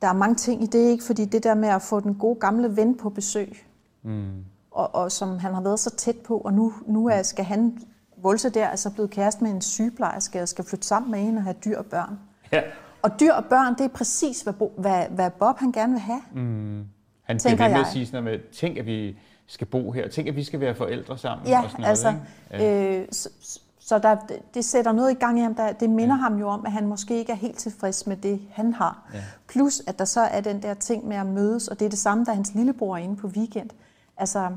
Der 0.03 0.09
er 0.09 0.13
mange 0.13 0.35
ting 0.35 0.63
i 0.63 0.67
det, 0.67 0.91
ikke? 0.91 1.05
Fordi 1.05 1.25
det 1.25 1.43
der 1.43 1.55
med 1.55 1.69
at 1.69 1.83
få 1.83 2.01
den 2.01 2.15
gode 2.15 2.41
gamle 2.41 2.77
ven 2.77 2.97
på 2.99 3.11
besøg, 3.11 3.63
Mm. 4.03 4.45
Og, 4.71 4.95
og 4.95 5.13
som 5.13 5.39
han 5.39 5.55
har 5.55 5.61
været 5.61 5.81
så 5.81 5.91
tæt 5.91 6.17
på, 6.17 6.39
og 6.39 6.53
nu, 6.53 6.73
nu 6.87 7.09
er, 7.09 7.23
skal 7.23 7.45
han, 7.45 7.79
Volse 8.17 8.51
der, 8.51 8.69
altså 8.69 8.91
blevet 8.91 9.11
kæreste 9.11 9.45
med 9.45 9.51
en 9.51 9.61
sygeplejerske, 9.61 10.43
og 10.43 10.49
skal 10.49 10.65
flytte 10.65 10.87
sammen 10.87 11.11
med 11.11 11.19
hende 11.19 11.39
og 11.39 11.43
have 11.43 11.57
dyr 11.65 11.79
og 11.79 11.87
børn. 11.87 12.19
Ja. 12.53 12.63
Og 13.03 13.21
dyr 13.21 13.33
og 13.33 13.45
børn, 13.45 13.75
det 13.75 13.85
er 13.85 13.89
præcis, 13.89 14.41
hvad, 14.41 14.53
Bo, 14.53 14.73
hvad, 14.79 15.05
hvad 15.11 15.31
Bob 15.31 15.59
han 15.59 15.73
gerne 15.73 15.93
vil 15.93 16.01
have. 16.01 16.21
Mm. 16.35 16.85
Han 17.23 17.39
bliver 17.45 17.57
ved 17.57 17.69
med 17.69 17.81
at 17.81 17.87
sige 17.87 18.07
sådan 18.07 18.25
noget 18.25 18.41
med, 18.41 18.53
tænk 18.53 18.79
at 18.79 18.87
vi 18.87 19.19
skal 19.47 19.67
bo 19.67 19.93
her, 19.93 20.09
tænk 20.09 20.29
at 20.29 20.37
vi 20.37 20.45
skal 20.45 20.61
være 20.61 20.75
forældre 20.75 21.19
sammen. 21.19 21.47
Ja, 21.49 21.63
og 21.63 21.71
sådan 21.71 21.81
noget, 21.83 21.91
altså, 21.91 22.15
ikke? 22.55 23.01
øh, 23.01 23.07
så, 23.13 23.29
så 23.87 23.99
der, 23.99 24.17
det 24.55 24.65
sætter 24.65 24.93
noget 24.93 25.11
i 25.11 25.15
gang 25.15 25.39
i 25.39 25.43
ham, 25.43 25.55
der, 25.55 25.73
det 25.73 25.91
minder 25.91 26.15
ja. 26.15 26.21
ham 26.21 26.39
jo 26.39 26.49
om, 26.49 26.67
at 26.67 26.73
han 26.73 26.87
måske 26.87 27.19
ikke 27.19 27.33
er 27.33 27.37
helt 27.37 27.59
tilfreds 27.59 28.07
med 28.07 28.17
det, 28.17 28.41
han 28.53 28.73
har. 28.73 29.03
Ja. 29.15 29.23
Plus, 29.49 29.83
at 29.87 29.99
der 29.99 30.05
så 30.05 30.21
er 30.21 30.41
den 30.41 30.63
der 30.63 30.75
ting 30.75 31.09
med 31.09 31.17
at 31.17 31.27
mødes, 31.27 31.69
og 31.69 31.79
det 31.79 31.85
er 31.85 31.89
det 31.89 31.99
samme, 31.99 32.25
da 32.25 32.33
hans 32.33 32.55
lillebror 32.55 32.97
er 32.97 33.01
inde 33.01 33.17
på 33.17 33.27
weekend. 33.27 33.71
Altså, 34.17 34.51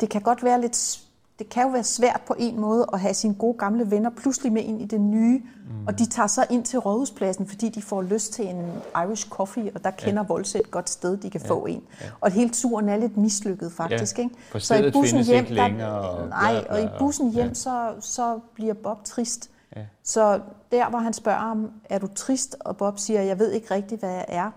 det 0.00 0.08
kan 0.08 0.20
godt 0.20 0.44
være 0.44 0.60
lidt 0.60 1.02
det 1.38 1.48
kan 1.48 1.62
jo 1.62 1.68
være 1.68 1.84
svært 1.84 2.20
på 2.26 2.34
en 2.38 2.60
måde 2.60 2.86
at 2.92 3.00
have 3.00 3.14
sine 3.14 3.34
gode 3.34 3.58
gamle 3.58 3.90
venner 3.90 4.10
pludselig 4.10 4.52
med 4.52 4.62
ind 4.62 4.82
i 4.82 4.84
det 4.84 5.00
nye, 5.00 5.38
mm. 5.38 5.86
og 5.86 5.98
de 5.98 6.06
tager 6.06 6.26
så 6.26 6.46
ind 6.50 6.64
til 6.64 6.78
rådhuspladsen, 6.78 7.46
fordi 7.46 7.68
de 7.68 7.82
får 7.82 8.02
lyst 8.02 8.32
til 8.32 8.48
en 8.48 8.72
Irish 8.96 9.28
coffee, 9.28 9.70
og 9.74 9.84
der 9.84 9.90
kender 9.90 10.22
ja. 10.22 10.26
Volse 10.26 10.58
et 10.58 10.70
godt 10.70 10.90
sted, 10.90 11.16
de 11.16 11.30
kan 11.30 11.40
ja. 11.40 11.48
få 11.48 11.66
en. 11.66 11.82
Ja. 12.00 12.06
Og 12.20 12.30
hele 12.30 12.50
turen 12.50 12.88
er 12.88 12.96
lidt 12.96 13.16
mislykket 13.16 13.72
faktisk. 13.72 14.18
Ja. 14.18 14.22
Ikke? 14.22 14.60
så 14.60 14.74
i 14.74 14.90
bussen 14.90 15.24
hjem, 15.24 15.44
der, 15.44 15.52
længere, 15.52 16.00
og 16.00 16.28
nej, 16.28 16.64
og 16.68 16.82
i 16.82 16.86
bussen 16.98 17.32
hjem, 17.32 17.48
ja. 17.48 17.54
så, 17.54 17.94
så 18.00 18.40
bliver 18.54 18.74
Bob 18.74 19.04
trist. 19.04 19.50
Ja. 19.76 19.86
Så 20.04 20.40
der, 20.72 20.90
hvor 20.90 20.98
han 20.98 21.12
spørger 21.12 21.38
ham, 21.38 21.70
er 21.84 21.98
du 21.98 22.06
trist? 22.06 22.56
Og 22.60 22.76
Bob 22.76 22.98
siger, 22.98 23.22
jeg 23.22 23.38
ved 23.38 23.52
ikke 23.52 23.74
rigtigt, 23.74 24.00
hvad 24.00 24.10
jeg 24.10 24.24
er. 24.28 24.50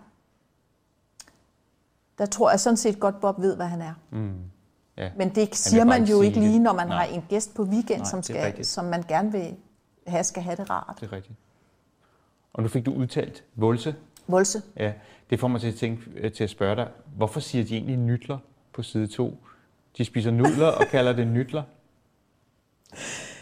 Der 2.18 2.26
tror 2.26 2.50
jeg 2.50 2.60
sådan 2.60 2.78
set 2.78 3.00
godt, 3.00 3.20
Bob 3.20 3.42
ved, 3.42 3.56
hvad 3.56 3.66
han 3.66 3.82
er. 3.82 3.94
Mm. 4.12 4.36
Ja. 4.98 5.10
Men 5.18 5.36
det 5.36 5.56
siger 5.56 5.84
man 5.84 6.04
jo 6.04 6.22
ikke 6.22 6.40
lige, 6.40 6.60
når 6.60 6.74
man 6.74 6.88
Nej. 6.88 6.98
har 6.98 7.14
en 7.14 7.26
gæst 7.30 7.56
på 7.56 7.64
weekend, 7.64 8.00
Nej, 8.00 8.10
som, 8.10 8.24
skal, 8.24 8.66
som 8.66 8.86
man 8.86 9.04
gerne 9.08 9.32
vil 9.32 9.56
have, 10.08 10.24
skal 10.24 10.44
have 10.44 10.56
det 10.56 10.70
rart. 10.70 10.98
Det 11.00 11.08
er 11.08 11.14
rigtigt. 11.14 11.38
Og 12.54 12.64
nu 12.64 12.70
fik 12.70 12.86
du 12.86 12.94
udtalt 12.94 13.44
Volse. 13.56 13.96
Volse. 14.28 14.62
Ja, 14.78 14.94
det 15.30 15.40
får 15.40 15.48
mig 15.48 15.62
til 15.62 15.68
at, 15.68 15.76
tænke, 15.76 16.04
øh, 16.16 16.32
til 16.32 16.44
at 16.44 16.50
spørge 16.50 16.76
dig, 16.76 16.88
hvorfor 17.16 17.40
siger 17.40 17.66
de 17.66 17.76
egentlig 17.76 17.98
nytler 17.98 18.38
på 18.74 18.84
side 18.84 19.08
2? 19.08 19.38
De 19.98 20.06
spiser 20.06 20.32
nudler 20.32 20.68
og 20.68 20.88
kalder 20.88 21.14
det 21.14 21.28
nytler. 21.28 21.64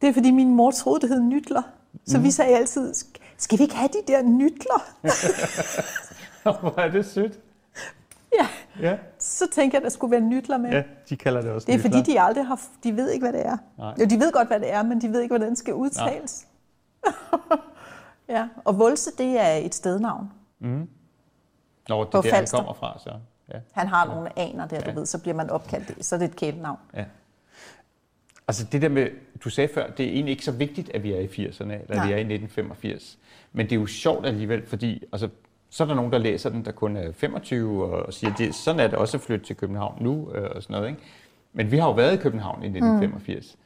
Det 0.00 0.08
er 0.08 0.14
fordi 0.14 0.30
min 0.30 0.54
mor 0.54 0.70
troede, 0.70 1.00
det 1.00 1.08
hed 1.08 1.20
nytler. 1.20 1.62
Så 2.06 2.18
mm. 2.18 2.24
vi 2.24 2.30
sagde 2.30 2.56
altid, 2.56 2.94
skal 3.36 3.58
vi 3.58 3.62
ikke 3.62 3.74
have 3.74 3.88
de 3.88 4.12
der 4.12 4.22
nytler? 4.22 4.80
Hvor 6.60 6.80
er 6.80 6.90
det 6.90 7.06
sødt. 7.06 7.38
Ja. 8.38 8.48
ja. 8.80 8.96
Så 9.18 9.44
tænker 9.52 9.78
jeg, 9.78 9.80
at 9.80 9.84
der 9.84 9.90
skulle 9.90 10.10
være 10.10 10.20
nytler 10.20 10.58
med. 10.58 10.70
Ja, 10.70 10.82
de 11.08 11.16
kalder 11.16 11.40
det 11.40 11.50
også 11.50 11.66
Det 11.66 11.72
er 11.72 11.78
nytler. 11.78 11.90
fordi, 11.90 12.12
de 12.12 12.20
aldrig 12.20 12.46
har... 12.46 12.60
De 12.84 12.96
ved 12.96 13.10
ikke, 13.10 13.24
hvad 13.24 13.32
det 13.32 13.46
er. 13.46 13.56
Nej. 13.78 13.94
Jo, 14.00 14.04
de 14.04 14.20
ved 14.20 14.32
godt, 14.32 14.48
hvad 14.48 14.60
det 14.60 14.72
er, 14.72 14.82
men 14.82 15.00
de 15.00 15.08
ved 15.12 15.20
ikke, 15.20 15.32
hvordan 15.32 15.50
det 15.50 15.58
skal 15.58 15.74
udtales. 15.74 16.46
ja, 18.28 18.48
og 18.64 18.78
Volse, 18.78 19.10
det 19.18 19.40
er 19.40 19.54
et 19.54 19.74
stednavn. 19.74 20.32
Mm. 20.58 20.88
Nå, 21.88 22.04
det 22.04 22.14
er 22.14 22.20
der, 22.20 22.34
han 22.34 22.46
kommer 22.52 22.72
fra, 22.72 22.98
så. 22.98 23.10
Ja. 23.52 23.58
Han 23.72 23.88
har 23.88 24.06
nogle 24.06 24.38
aner 24.38 24.66
der, 24.66 24.80
du 24.80 24.90
ja. 24.90 24.94
ved, 24.94 25.06
så 25.06 25.18
bliver 25.20 25.34
man 25.34 25.50
opkaldt 25.50 26.04
så 26.04 26.14
er 26.14 26.18
det 26.18 26.28
et 26.28 26.36
kælenavn. 26.36 26.78
Ja. 26.94 27.04
Altså 28.48 28.64
det 28.72 28.82
der 28.82 28.88
med, 28.88 29.08
du 29.44 29.50
sagde 29.50 29.68
før, 29.74 29.90
det 29.90 30.06
er 30.06 30.10
egentlig 30.10 30.32
ikke 30.32 30.44
så 30.44 30.52
vigtigt, 30.52 30.90
at 30.94 31.02
vi 31.02 31.12
er 31.12 31.20
i 31.20 31.26
80'erne, 31.26 31.62
eller 31.62 31.94
Nej. 31.94 32.06
vi 32.06 32.12
er 32.12 32.16
i 32.16 32.20
1985. 32.20 33.18
Men 33.52 33.66
det 33.66 33.72
er 33.76 33.80
jo 33.80 33.86
sjovt 33.86 34.26
alligevel, 34.26 34.66
fordi 34.66 35.04
altså, 35.12 35.28
så 35.74 35.84
er 35.84 35.88
der 35.88 35.94
nogen, 35.94 36.12
der 36.12 36.18
læser 36.18 36.50
den, 36.50 36.64
der 36.64 36.72
kun 36.72 36.96
er 36.96 37.12
25, 37.12 37.84
og 37.84 38.12
siger, 38.12 38.34
det, 38.34 38.54
sådan 38.54 38.80
er 38.80 38.86
det 38.86 38.98
også 38.98 39.16
at 39.16 39.20
flytte 39.20 39.46
til 39.46 39.56
København 39.56 39.98
nu, 40.00 40.30
øh, 40.34 40.50
og 40.54 40.62
sådan 40.62 40.74
noget. 40.74 40.88
Ikke? 40.88 41.02
Men 41.52 41.70
vi 41.70 41.78
har 41.78 41.86
jo 41.86 41.92
været 41.92 42.14
i 42.14 42.16
København 42.16 42.62
i 42.62 42.66
1985, 42.66 43.54
mm. 43.54 43.60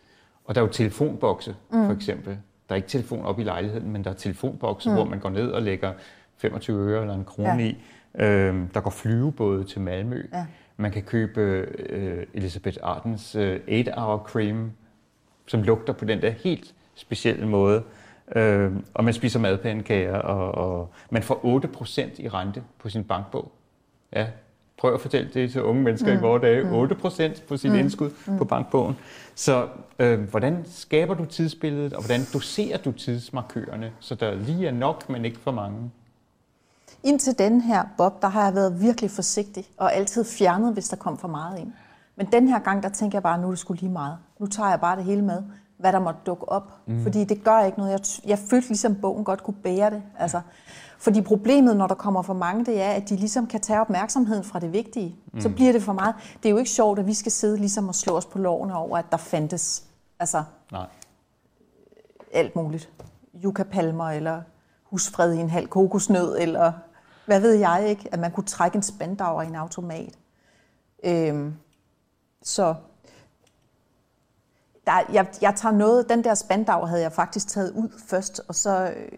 og 0.44 0.54
der 0.54 0.60
er 0.60 0.64
jo 0.64 0.72
telefonbokse, 0.72 1.56
mm. 1.70 1.86
for 1.86 1.92
eksempel. 1.92 2.38
Der 2.68 2.74
er 2.74 2.76
ikke 2.76 2.88
telefon 2.88 3.24
op 3.24 3.40
i 3.40 3.42
lejligheden, 3.42 3.90
men 3.90 4.04
der 4.04 4.10
er 4.10 4.14
telefonbokse, 4.14 4.88
mm. 4.88 4.94
hvor 4.94 5.04
man 5.04 5.18
går 5.18 5.30
ned 5.30 5.50
og 5.50 5.62
lægger 5.62 5.92
25 6.36 6.78
øre 6.78 7.00
eller 7.00 7.14
en 7.14 7.24
krone 7.24 7.48
ja. 7.48 7.58
i. 7.58 7.78
Øhm, 8.18 8.68
der 8.68 8.80
går 8.80 8.90
flyvebåde 8.90 9.64
til 9.64 9.80
Malmø. 9.80 10.22
Ja. 10.32 10.46
Man 10.76 10.92
kan 10.92 11.02
købe 11.02 11.40
øh, 11.78 12.26
Elisabeth 12.34 12.78
Ardens 12.82 13.34
øh, 13.34 13.60
8-hour 13.68 14.24
cream, 14.26 14.72
som 15.46 15.62
lugter 15.62 15.92
på 15.92 16.04
den 16.04 16.22
der 16.22 16.30
helt 16.30 16.74
specielle 16.94 17.46
måde. 17.46 17.82
Øh, 18.36 18.72
og 18.94 19.04
man 19.04 19.14
spiser 19.14 19.38
madpandekager, 19.38 20.16
og, 20.16 20.54
og 20.54 20.90
man 21.10 21.22
får 21.22 21.62
8% 22.16 22.22
i 22.22 22.28
rente 22.28 22.62
på 22.78 22.88
sin 22.88 23.04
bankbog. 23.04 23.52
Ja, 24.12 24.26
prøv 24.78 24.94
at 24.94 25.00
fortælle 25.00 25.30
det 25.34 25.52
til 25.52 25.62
unge 25.62 25.82
mennesker 25.82 26.12
mm. 26.12 26.18
i 26.18 26.20
vores 26.20 26.42
dage. 26.42 26.62
8% 26.62 27.28
mm. 27.28 27.34
på 27.48 27.56
sit 27.56 27.70
mm. 27.70 27.78
indskud 27.78 28.10
mm. 28.26 28.38
på 28.38 28.44
bankbogen. 28.44 28.96
Så 29.34 29.68
øh, 29.98 30.20
hvordan 30.20 30.64
skaber 30.66 31.14
du 31.14 31.24
tidsbilledet, 31.24 31.92
og 31.92 32.02
hvordan 32.02 32.20
doserer 32.32 32.78
du 32.78 32.92
tidsmarkørerne, 32.92 33.92
så 34.00 34.14
der 34.14 34.34
lige 34.34 34.66
er 34.66 34.72
nok, 34.72 35.08
men 35.08 35.24
ikke 35.24 35.38
for 35.38 35.50
mange? 35.50 35.90
Indtil 37.02 37.38
den 37.38 37.60
her, 37.60 37.84
Bob, 37.98 38.22
der 38.22 38.28
har 38.28 38.44
jeg 38.44 38.54
været 38.54 38.80
virkelig 38.80 39.10
forsigtig, 39.10 39.66
og 39.76 39.94
altid 39.94 40.24
fjernet, 40.24 40.72
hvis 40.72 40.88
der 40.88 40.96
kom 40.96 41.18
for 41.18 41.28
meget 41.28 41.58
ind. 41.58 41.72
Men 42.16 42.26
den 42.32 42.48
her 42.48 42.58
gang, 42.58 42.82
der 42.82 42.88
tænker 42.88 43.18
jeg 43.18 43.22
bare, 43.22 43.40
nu 43.40 43.46
er 43.46 43.50
det 43.50 43.58
skulle 43.58 43.80
lige 43.80 43.92
meget. 43.92 44.18
Nu 44.38 44.46
tager 44.46 44.70
jeg 44.70 44.80
bare 44.80 44.96
det 44.96 45.04
hele 45.04 45.22
med 45.22 45.42
hvad 45.78 45.92
der 45.92 45.98
måtte 45.98 46.20
dukke 46.26 46.48
op. 46.48 46.72
Mm. 46.86 47.02
Fordi 47.02 47.24
det 47.24 47.44
gør 47.44 47.60
ikke 47.60 47.78
noget. 47.78 47.92
Jeg, 47.92 48.28
jeg 48.30 48.38
følte 48.38 48.68
ligesom, 48.68 48.92
at 48.92 49.00
bogen 49.00 49.24
godt 49.24 49.42
kunne 49.42 49.56
bære 49.62 49.90
det. 49.90 50.02
Altså, 50.18 50.40
fordi 50.98 51.22
problemet, 51.22 51.76
når 51.76 51.86
der 51.86 51.94
kommer 51.94 52.22
for 52.22 52.34
mange, 52.34 52.64
det 52.64 52.82
er, 52.82 52.90
at 52.90 53.08
de 53.08 53.16
ligesom 53.16 53.46
kan 53.46 53.60
tage 53.60 53.80
opmærksomheden 53.80 54.44
fra 54.44 54.58
det 54.58 54.72
vigtige. 54.72 55.16
Mm. 55.32 55.40
Så 55.40 55.48
bliver 55.48 55.72
det 55.72 55.82
for 55.82 55.92
meget. 55.92 56.14
Det 56.42 56.48
er 56.48 56.50
jo 56.50 56.56
ikke 56.56 56.70
sjovt, 56.70 56.98
at 56.98 57.06
vi 57.06 57.14
skal 57.14 57.32
sidde 57.32 57.56
ligesom 57.56 57.88
og 57.88 57.94
slå 57.94 58.16
os 58.16 58.26
på 58.26 58.38
lovene 58.38 58.74
over, 58.74 58.98
at 58.98 59.04
der 59.10 59.16
fandtes 59.16 59.84
altså, 60.18 60.44
Nej. 60.72 60.86
alt 62.32 62.56
muligt. 62.56 62.90
Yucca-palmer, 63.44 64.10
eller 64.10 64.42
husfred 64.82 65.32
i 65.32 65.38
en 65.38 65.50
halv 65.50 65.68
kokosnød, 65.68 66.38
eller 66.38 66.72
hvad 67.26 67.40
ved 67.40 67.54
jeg 67.54 67.84
ikke, 67.88 68.08
at 68.12 68.18
man 68.18 68.30
kunne 68.30 68.44
trække 68.44 68.76
en 68.76 68.82
spandauer 68.82 69.42
i 69.42 69.46
en 69.46 69.54
automat. 69.54 70.14
Øhm, 71.04 71.54
så 72.42 72.74
der, 74.88 75.12
jeg, 75.12 75.26
jeg 75.42 75.54
tager 75.54 75.72
noget, 75.74 76.08
den 76.08 76.24
der 76.24 76.34
spandauer 76.34 76.86
havde 76.86 77.02
jeg 77.02 77.12
faktisk 77.12 77.48
taget 77.48 77.72
ud 77.72 77.88
først, 78.06 78.40
og 78.48 78.54
så 78.54 78.92
øh, 78.96 79.08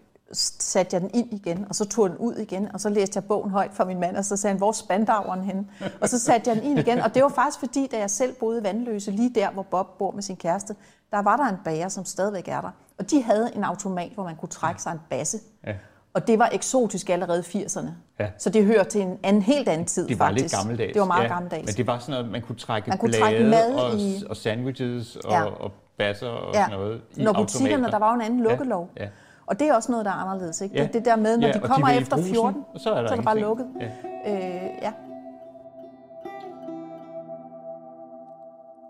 satte 0.59 0.93
jeg 0.93 1.01
den 1.01 1.09
ind 1.13 1.33
igen, 1.33 1.65
og 1.69 1.75
så 1.75 1.85
tog 1.85 2.09
den 2.09 2.17
ud 2.17 2.35
igen, 2.35 2.71
og 2.73 2.79
så 2.79 2.89
læste 2.89 3.17
jeg 3.17 3.23
bogen 3.23 3.51
højt 3.51 3.73
for 3.73 3.85
min 3.85 3.99
mand, 3.99 4.17
og 4.17 4.25
så 4.25 4.37
sagde 4.37 4.51
han, 4.51 4.57
hvor 4.57 4.67
er 4.67 4.71
spandaueren? 4.71 5.69
Og 6.01 6.09
så 6.09 6.19
satte 6.19 6.49
jeg 6.49 6.55
den 6.55 6.65
ind 6.65 6.79
igen, 6.79 6.99
og 6.99 7.13
det 7.13 7.23
var 7.23 7.29
faktisk 7.29 7.59
fordi, 7.59 7.87
da 7.87 7.97
jeg 7.97 8.09
selv 8.09 8.33
boede 8.33 8.63
Vandløse, 8.63 9.11
lige 9.11 9.31
der, 9.35 9.51
hvor 9.51 9.63
Bob 9.63 9.97
bor 9.97 10.11
med 10.11 10.23
sin 10.23 10.35
kæreste, 10.35 10.75
der 11.11 11.21
var 11.21 11.37
der 11.37 11.43
en 11.43 11.57
bager, 11.63 11.89
som 11.89 12.05
stadigvæk 12.05 12.47
er 12.47 12.61
der. 12.61 12.71
Og 12.99 13.11
de 13.11 13.23
havde 13.23 13.55
en 13.55 13.63
automat, 13.63 14.11
hvor 14.11 14.23
man 14.23 14.35
kunne 14.35 14.49
trække 14.49 14.81
sig 14.81 14.91
en 14.91 14.99
basse. 15.09 15.39
Ja. 15.67 15.73
Og 16.13 16.27
det 16.27 16.39
var 16.39 16.49
eksotisk 16.51 17.09
allerede 17.09 17.43
i 17.53 17.63
80'erne. 17.63 17.89
Ja. 18.19 18.27
Så 18.37 18.49
det 18.49 18.65
hører 18.65 18.83
til 18.83 19.01
en 19.01 19.19
anden, 19.23 19.41
helt 19.41 19.69
anden 19.69 19.87
tid, 19.87 20.07
Det 20.07 20.19
var 20.19 20.25
faktisk. 20.25 20.43
lidt 20.43 20.53
gammeldags. 20.53 20.93
Det 20.93 20.99
var 20.99 21.07
meget 21.07 21.23
ja. 21.23 21.33
gammeldags. 21.33 21.65
Men 21.65 21.75
det 21.75 21.87
var 21.87 21.99
sådan 21.99 22.11
noget, 22.11 22.31
man 22.31 22.41
kunne 22.41 22.55
trække 22.55 22.89
man 22.89 22.97
kunne 22.97 23.09
blade 23.09 23.23
trække 23.23 23.43
mad 23.43 23.75
og, 23.75 23.99
i... 23.99 24.23
og 24.29 24.37
sandwiches 24.37 25.15
og, 25.15 25.31
ja. 25.31 25.43
og 25.43 25.71
basser 25.97 26.27
og 26.27 26.53
ja. 26.53 26.63
sådan 26.65 26.79
noget 26.79 27.01
i 27.17 27.23
Når 27.23 27.33
butikkerne, 27.33 27.91
der 27.91 27.99
var 27.99 28.09
jo 28.09 28.15
en 28.15 28.21
anden 28.21 28.43
lukkelov. 28.43 28.89
Ja. 28.97 29.03
Ja. 29.03 29.09
Og 29.45 29.59
det 29.59 29.67
er 29.67 29.73
også 29.75 29.91
noget, 29.91 30.05
der 30.05 30.11
er 30.11 30.15
anderledes. 30.15 30.61
Ikke? 30.61 30.75
Ja. 30.75 30.83
Det, 30.83 30.93
det 30.93 31.05
der 31.05 31.15
med, 31.15 31.37
når 31.37 31.47
ja, 31.47 31.53
de 31.53 31.59
kommer 31.59 31.87
de 31.87 31.95
efter 31.95 32.23
14, 32.23 32.63
og 32.73 32.79
så 32.79 32.89
er 32.89 33.01
der, 33.01 33.07
så 33.07 33.13
er 33.13 33.17
der 33.17 33.23
bare 33.23 33.39
lukket. 33.39 33.67
Ja. 33.81 33.85
Øh, 34.33 34.69
ja. 34.81 34.91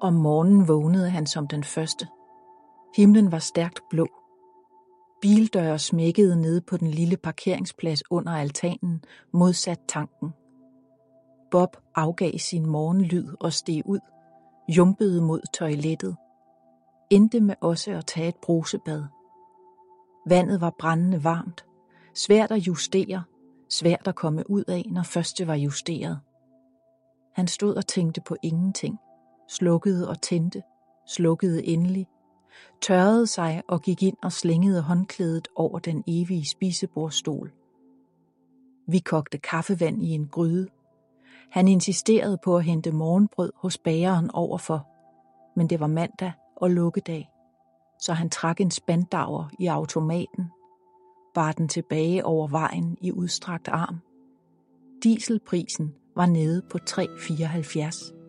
Om 0.02 0.14
morgenen 0.14 0.68
vågnede 0.68 1.10
han 1.10 1.26
som 1.26 1.48
den 1.48 1.64
første. 1.64 2.08
Himlen 2.96 3.32
var 3.32 3.40
stærkt 3.40 3.80
blå. 3.90 4.08
Bildøre 5.22 5.80
smækkede 5.80 6.42
nede 6.42 6.62
på 6.62 6.78
den 6.78 6.88
lille 6.88 7.18
parkeringsplads 7.18 8.12
under 8.12 8.32
altanen, 8.32 9.04
modsat 9.34 9.80
tanken. 9.88 10.30
Bob 11.52 11.78
afgav 11.96 12.38
sin 12.38 12.66
morgenlyd 12.66 13.28
og 13.40 13.54
steg 13.54 13.82
ud, 13.86 14.00
jumpede 14.78 15.22
mod 15.22 15.42
toilettet, 15.54 16.16
endte 17.10 17.40
med 17.40 17.56
også 17.62 17.92
at 17.92 18.06
tage 18.06 18.28
et 18.28 18.36
brusebad. 18.42 19.04
Vandet 20.28 20.62
var 20.62 20.76
brændende 20.80 21.24
varmt, 21.24 21.66
svært 22.16 22.52
at 22.52 22.68
justere, 22.68 23.24
svært 23.70 24.08
at 24.08 24.16
komme 24.16 24.50
ud 24.50 24.64
af, 24.68 24.86
når 24.92 25.04
første 25.04 25.48
var 25.48 25.56
justeret. 25.56 26.20
Han 27.36 27.48
stod 27.48 27.76
og 27.76 27.88
tænkte 27.88 28.22
på 28.22 28.36
ingenting, 28.44 28.98
slukkede 29.50 30.10
og 30.10 30.22
tændte, 30.22 30.62
slukkede 31.08 31.66
endelig, 31.66 32.08
tørrede 32.82 33.28
sig 33.28 33.64
og 33.68 33.82
gik 33.82 34.04
ind 34.04 34.18
og 34.24 34.32
slængede 34.32 34.82
håndklædet 34.82 35.48
over 35.56 35.80
den 35.80 36.04
evige 36.08 36.46
spisebordstol. 36.46 37.52
Vi 38.88 39.00
kogte 39.00 39.38
kaffevand 39.38 40.04
i 40.04 40.10
en 40.10 40.28
gryde. 40.28 40.68
Han 41.52 41.68
insisterede 41.68 42.38
på 42.44 42.58
at 42.58 42.64
hente 42.64 42.92
morgenbrød 42.92 43.52
hos 43.56 43.78
bageren 43.78 44.32
overfor, 44.32 44.88
men 45.56 45.70
det 45.70 45.80
var 45.80 45.88
mandag 45.88 46.32
og 46.56 46.72
lukkedag, 46.72 47.30
så 48.00 48.14
han 48.14 48.30
trak 48.30 48.62
en 48.62 48.72
spandauer 48.72 49.50
i 49.60 49.68
automaten, 49.68 50.52
bar 51.34 51.52
den 51.52 51.68
tilbage 51.68 52.26
over 52.26 52.48
vejen 52.48 52.98
i 53.02 53.12
udstrakt 53.12 53.68
arm. 53.68 53.98
Dieselprisen 55.04 55.96
var 56.16 56.26
nede 56.26 56.62
på 56.70 56.78
3,74. 56.90 58.22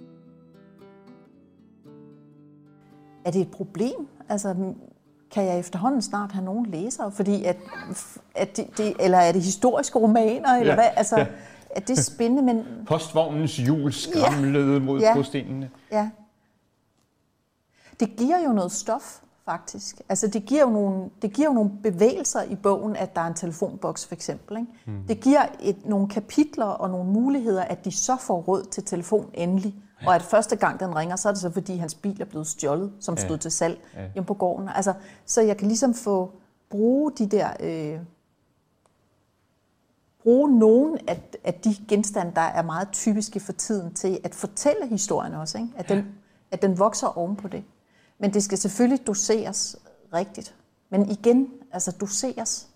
Er 3.25 3.31
det 3.31 3.41
et 3.41 3.51
problem? 3.51 4.09
Altså, 4.33 4.55
kan 5.31 5.45
jeg 5.45 5.59
efterhånden 5.59 6.03
snart 6.03 6.33
have 6.33 6.45
nogen 6.45 6.67
læsere? 6.67 7.13
Fordi 7.13 7.45
at, 7.45 7.57
at 8.35 8.57
det, 8.57 8.67
det, 8.77 8.95
eller 9.01 9.19
er 9.19 9.33
det 9.33 9.43
historiske 9.43 9.99
romaner? 9.99 10.49
Eller 10.49 10.73
Ja, 10.73 10.75
hvad? 10.75 10.89
Altså, 10.97 11.19
ja. 11.19 11.27
er 11.71 11.81
det 11.81 11.99
spændende? 12.05 12.43
Men 12.43 12.65
Postvognens 12.89 13.57
hjul 13.57 13.93
skramlede 13.93 14.81
mod 14.81 15.01
Ja. 15.01 15.15
brostenene. 15.15 15.71
ja, 15.93 16.11
det 18.01 18.17
giver 18.17 18.39
jo 18.47 18.53
noget 18.53 18.73
stof, 18.73 19.21
faktisk. 19.45 20.01
Altså, 20.09 20.27
det 20.29 20.45
giver 20.47 20.61
jo 20.61 20.71
nogle, 20.71 21.11
det 21.23 21.33
giver 21.33 21.49
jo 21.49 21.55
nogle 21.55 21.71
bevægelser 21.83 22.43
i 22.43 22.55
bogen, 22.55 22.97
at 22.97 23.15
der 23.17 23.21
er 23.21 23.27
en 23.27 23.35
telefonboks, 23.35 24.07
for 24.07 24.15
eksempel. 24.15 24.57
Ikke? 24.57 24.71
Mm. 24.87 25.03
Det 25.09 25.21
giver 25.21 25.43
et, 25.63 25.77
nogle 25.87 26.09
kapitler 26.09 26.65
og 26.65 26.91
nogle 26.91 27.11
muligheder, 27.13 27.63
at 27.63 27.85
de 27.85 27.91
så 27.93 28.17
får 28.21 28.41
råd 28.41 28.65
til 28.65 28.85
telefon 28.85 29.31
endelig. 29.35 29.75
Ja. 30.03 30.09
Og 30.09 30.15
at 30.15 30.23
første 30.23 30.57
gang 30.57 30.81
den 30.81 30.97
ringer, 30.97 31.17
så 31.17 31.29
er 31.29 31.33
det 31.33 31.41
så, 31.41 31.51
fordi 31.51 31.77
hans 31.77 31.95
bil 31.95 32.21
er 32.21 32.25
blevet 32.25 32.47
stjålet, 32.47 32.93
som 33.01 33.15
Ja. 33.15 33.21
stod 33.27 33.39
til 33.39 33.51
salg 33.51 33.81
Ja. 33.95 34.01
hjemme 34.15 34.27
på 34.27 34.35
gården. 34.35 34.69
Altså, 34.75 34.95
så 35.27 35.41
jeg 35.43 35.57
kan 35.57 35.69
ligesom 35.69 35.95
få 35.95 36.31
bruge 36.71 37.13
de 37.19 37.27
der... 37.27 37.49
Øh, 37.61 37.99
bruge 40.23 40.59
nogle 40.59 40.99
af, 41.11 41.23
af 41.45 41.55
de 41.55 41.75
genstande, 41.89 42.33
der 42.35 42.41
er 42.41 42.63
meget 42.63 42.89
typiske 42.93 43.41
for 43.41 43.53
tiden, 43.53 43.95
til 43.95 44.21
at 44.25 44.35
fortælle 44.35 44.87
historien 44.87 45.35
også. 45.35 45.59
Ikke? 45.59 45.71
At, 45.77 45.89
den, 45.89 46.07
at 46.51 46.63
den 46.63 46.79
vokser 46.79 47.19
oven 47.19 47.37
på 47.37 47.49
det. 47.49 47.65
Men 48.19 48.35
det 48.35 48.43
skal 48.45 48.59
selvfølgelig 48.59 49.07
doseres 49.07 49.77
rigtigt. 50.15 50.55
Men 50.91 51.11
igen, 51.11 51.49
altså 51.73 51.91
doseres. 52.01 52.69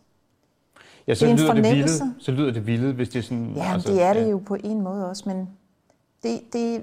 Ja, 1.06 1.14
så 1.14 1.24
Det 1.24 1.30
er 1.30 1.34
en 1.34 1.38
lyder 1.40 1.54
det 1.54 1.64
fornemmelse. 1.64 2.04
vilde, 2.04 2.14
så 2.24 2.30
lyder 2.32 2.52
det 2.52 2.66
vilde, 2.66 2.92
hvis 2.92 3.08
det 3.08 3.18
er 3.18 3.22
sådan... 3.22 3.52
Ja, 3.56 3.72
altså, 3.72 3.92
det 3.92 4.02
er 4.02 4.12
det 4.12 4.30
jo 4.30 4.38
på 4.46 4.54
en 4.64 4.80
måde 4.80 5.08
også, 5.10 5.22
men 5.26 5.48
det, 6.22 6.40
det, 6.52 6.82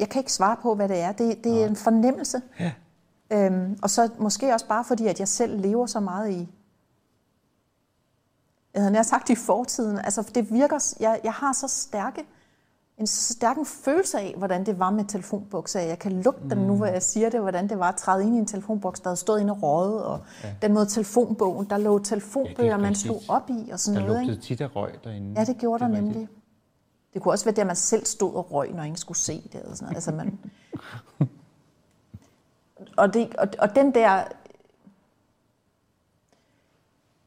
jeg 0.00 0.08
kan 0.08 0.20
ikke 0.20 0.32
svare 0.32 0.56
på, 0.62 0.74
hvad 0.74 0.88
det 0.88 1.00
er. 1.00 1.12
Det, 1.12 1.44
det 1.44 1.62
er 1.62 1.66
en 1.66 1.76
fornemmelse. 1.76 2.42
Ja. 2.60 2.72
Øhm, 3.32 3.78
og 3.82 3.90
så 3.90 4.08
måske 4.18 4.52
også 4.52 4.66
bare 4.66 4.84
fordi, 4.84 5.06
at 5.06 5.20
jeg 5.20 5.28
selv 5.28 5.60
lever 5.60 5.86
så 5.86 6.00
meget 6.00 6.30
i, 6.30 6.48
jeg 8.74 8.82
havde 8.82 8.92
nær 8.92 9.02
sagt 9.02 9.30
i 9.30 9.34
fortiden. 9.34 9.98
Altså, 9.98 10.30
det 10.34 10.52
virker, 10.52 10.94
jeg, 11.00 11.20
jeg 11.24 11.32
har 11.32 11.52
så 11.52 11.68
stærke, 11.68 12.24
en 12.98 13.06
så 13.06 13.32
stærk 13.32 13.56
en 13.56 13.66
følelse 13.66 14.18
af, 14.18 14.34
hvordan 14.36 14.66
det 14.66 14.78
var 14.78 14.90
med 14.90 15.04
telefonbukser. 15.04 15.80
Jeg 15.80 15.98
kan 15.98 16.22
lugte 16.22 16.50
den 16.50 16.58
nu, 16.58 16.76
hvor 16.76 16.86
jeg 16.86 17.02
siger 17.02 17.30
det, 17.30 17.40
hvordan 17.40 17.68
det 17.68 17.78
var 17.78 17.88
at 17.88 17.96
træde 17.96 18.24
ind 18.26 18.34
i 18.34 18.38
en 18.38 18.46
telefonboks, 18.46 19.00
der 19.00 19.08
havde 19.08 19.16
stået 19.16 19.40
inde 19.40 19.52
og 19.52 19.62
røget, 19.62 20.02
og 20.04 20.20
ja. 20.44 20.48
den 20.62 20.74
måde 20.74 20.86
telefonbogen, 20.86 21.66
der 21.70 21.78
lå 21.78 21.98
telefonbøger, 21.98 22.70
ja, 22.70 22.76
man 22.76 22.94
slog 22.94 23.22
op 23.28 23.50
i, 23.50 23.70
og 23.70 23.80
sådan 23.80 24.00
Der 24.00 24.06
noget. 24.06 24.20
Ikke? 24.20 24.32
lugtede 24.32 24.46
tit 24.46 24.60
af 24.60 24.76
røg 24.76 24.92
derinde. 25.04 25.40
Ja, 25.40 25.44
det 25.44 25.58
gjorde 25.58 25.84
er 25.84 25.88
der 25.88 25.94
nemlig. 25.94 26.14
Det 26.14 26.28
kunne 27.18 27.32
også 27.32 27.44
være 27.44 27.54
der, 27.54 27.64
man 27.64 27.76
selv 27.76 28.06
stod 28.06 28.34
og 28.34 28.52
røg, 28.52 28.72
når 28.72 28.82
ingen 28.82 28.96
skulle 28.96 29.18
se 29.18 29.42
det. 29.52 29.54
Eller 29.60 29.74
sådan 29.74 29.84
noget. 29.86 29.94
Altså, 29.96 30.12
man... 30.12 30.38
og, 32.96 33.14
det, 33.14 33.36
og, 33.36 33.48
og 33.58 33.74
den 33.74 33.94
der... 33.94 34.22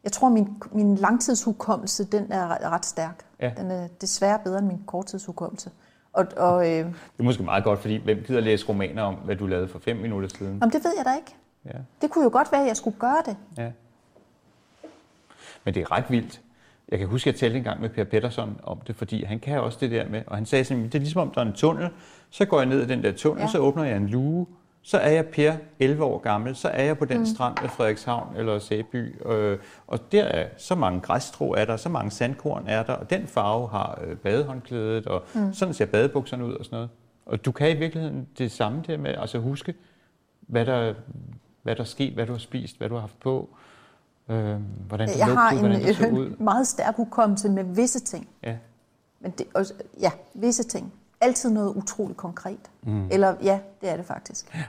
Jeg 0.03 0.11
tror, 0.11 0.29
min, 0.29 0.61
min 0.71 0.95
langtidshukommelse, 0.95 2.03
den 2.05 2.31
er 2.31 2.47
ret- 2.47 2.61
ret 2.71 2.85
stærk. 2.85 3.25
Ja. 3.39 3.53
Den 3.57 3.71
er 3.71 3.87
desværre 3.87 4.39
bedre 4.43 4.59
end 4.59 4.67
min 4.67 4.83
korttidshukommelse. 4.87 5.71
Og, 6.13 6.25
og 6.37 6.69
øh, 6.71 6.85
Det 6.85 6.93
er 7.19 7.23
måske 7.23 7.43
meget 7.43 7.63
godt, 7.63 7.79
fordi 7.79 7.95
hvem 8.03 8.23
gider 8.27 8.39
læse 8.41 8.69
romaner 8.69 9.03
om, 9.03 9.15
hvad 9.15 9.35
du 9.35 9.47
lavede 9.47 9.67
for 9.67 9.79
fem 9.79 9.97
minutter 9.97 10.29
siden? 10.37 10.53
jamen, 10.59 10.73
det 10.73 10.83
ved 10.83 10.93
jeg 10.97 11.05
da 11.05 11.15
ikke. 11.15 11.35
Ja, 11.65 11.79
Det 12.01 12.11
kunne 12.11 12.23
jo 12.23 12.29
godt 12.33 12.51
være, 12.51 12.61
at 12.61 12.67
jeg 12.67 12.77
skulle 12.77 12.99
gøre 12.99 13.21
det. 13.25 13.37
ja. 13.57 13.71
Men 15.63 15.73
det 15.73 15.81
er 15.81 15.91
ret 15.91 16.05
vildt. 16.09 16.41
Jeg 16.89 16.99
kan 16.99 17.07
huske, 17.07 17.29
at 17.29 17.33
jeg 17.33 17.39
talte 17.39 17.57
en 17.57 17.63
gang 17.63 17.81
med 17.81 17.89
Per 17.89 18.03
Pettersson 18.03 18.59
om 18.63 18.79
det, 18.87 18.95
fordi 18.95 19.23
han 19.23 19.39
kan 19.39 19.61
også 19.61 19.77
det 19.81 19.91
der 19.91 20.09
med, 20.09 20.21
og 20.27 20.35
han 20.35 20.45
sagde 20.45 20.63
simpelthen, 20.63 20.91
det 20.91 20.97
er 20.97 20.99
ligesom 20.99 21.21
om, 21.21 21.31
der 21.31 21.41
er 21.41 21.45
en 21.45 21.53
tunnel, 21.53 21.89
så 22.29 22.45
går 22.45 22.59
jeg 22.59 22.69
ned 22.69 22.81
i 22.83 22.87
den 22.87 23.03
der 23.03 23.11
tunnel, 23.11 23.41
ja. 23.41 23.47
så 23.47 23.57
åbner 23.57 23.83
jeg 23.83 23.97
en 23.97 24.07
luge, 24.07 24.47
så 24.81 24.97
er 24.97 25.11
jeg 25.11 25.25
Per, 25.25 25.53
11 25.79 26.03
år 26.03 26.17
gammel, 26.17 26.55
så 26.55 26.67
er 26.67 26.83
jeg 26.83 26.97
på 26.97 27.05
den 27.05 27.19
mm. 27.19 27.25
strand 27.25 27.57
ved 27.61 27.69
Frederikshavn 27.69 28.35
eller 28.37 28.59
Sæby, 28.59 29.29
øh, 29.31 29.57
og 29.87 30.11
der 30.11 30.23
er 30.23 30.47
så 30.57 30.75
mange 30.75 30.99
græsstrå 30.99 31.53
er 31.53 31.65
der, 31.65 31.77
så 31.77 31.89
mange 31.89 32.11
sandkorn 32.11 32.63
er 32.67 32.83
der, 32.83 32.93
og 32.93 33.09
den 33.09 33.27
farve 33.27 33.69
har 33.69 34.01
øh, 34.07 34.17
badehåndklædet, 34.17 35.07
og 35.07 35.23
mm. 35.35 35.53
sådan 35.53 35.73
ser 35.73 35.85
badebukserne 35.85 36.45
ud 36.45 36.53
og 36.53 36.65
sådan 36.65 36.75
noget. 36.75 36.89
Og 37.25 37.45
du 37.45 37.51
kan 37.51 37.69
i 37.69 37.79
virkeligheden 37.79 38.27
det 38.37 38.51
samme 38.51 38.83
der 38.87 38.97
med, 38.97 39.15
altså 39.17 39.39
huske, 39.39 39.73
hvad 40.41 40.65
der, 40.65 40.93
hvad 41.63 41.75
der 41.75 41.81
er 41.81 41.85
sket, 41.85 42.13
hvad 42.13 42.25
du 42.25 42.31
har 42.31 42.39
spist, 42.39 42.77
hvad 42.77 42.89
du 42.89 42.93
har 42.93 43.01
haft 43.01 43.19
på, 43.19 43.49
øh, 44.29 44.59
hvordan 44.87 45.07
det 45.09 45.17
Jeg 45.17 45.25
har 45.25 45.51
lugtede, 45.51 45.59
hvordan 45.69 45.87
det 45.87 45.95
så 45.97 46.05
en 46.07 46.17
ud. 46.17 46.29
meget 46.37 46.67
stærk 46.67 46.95
hukommelse 46.95 47.49
med 47.49 47.63
visse 47.63 47.99
ting. 47.99 48.27
Ja. 48.43 48.55
Men 49.19 49.31
det, 49.31 49.47
også, 49.53 49.73
ja, 49.99 50.11
visse 50.33 50.63
ting. 50.63 50.93
Altid 51.21 51.49
noget 51.49 51.73
utroligt 51.75 52.17
konkret. 52.17 52.59
Mm. 52.83 53.07
Eller 53.11 53.35
ja, 53.43 53.59
det 53.81 53.89
er 53.89 53.97
det 53.97 54.05
faktisk. 54.05 54.55
Ja. 54.55 54.63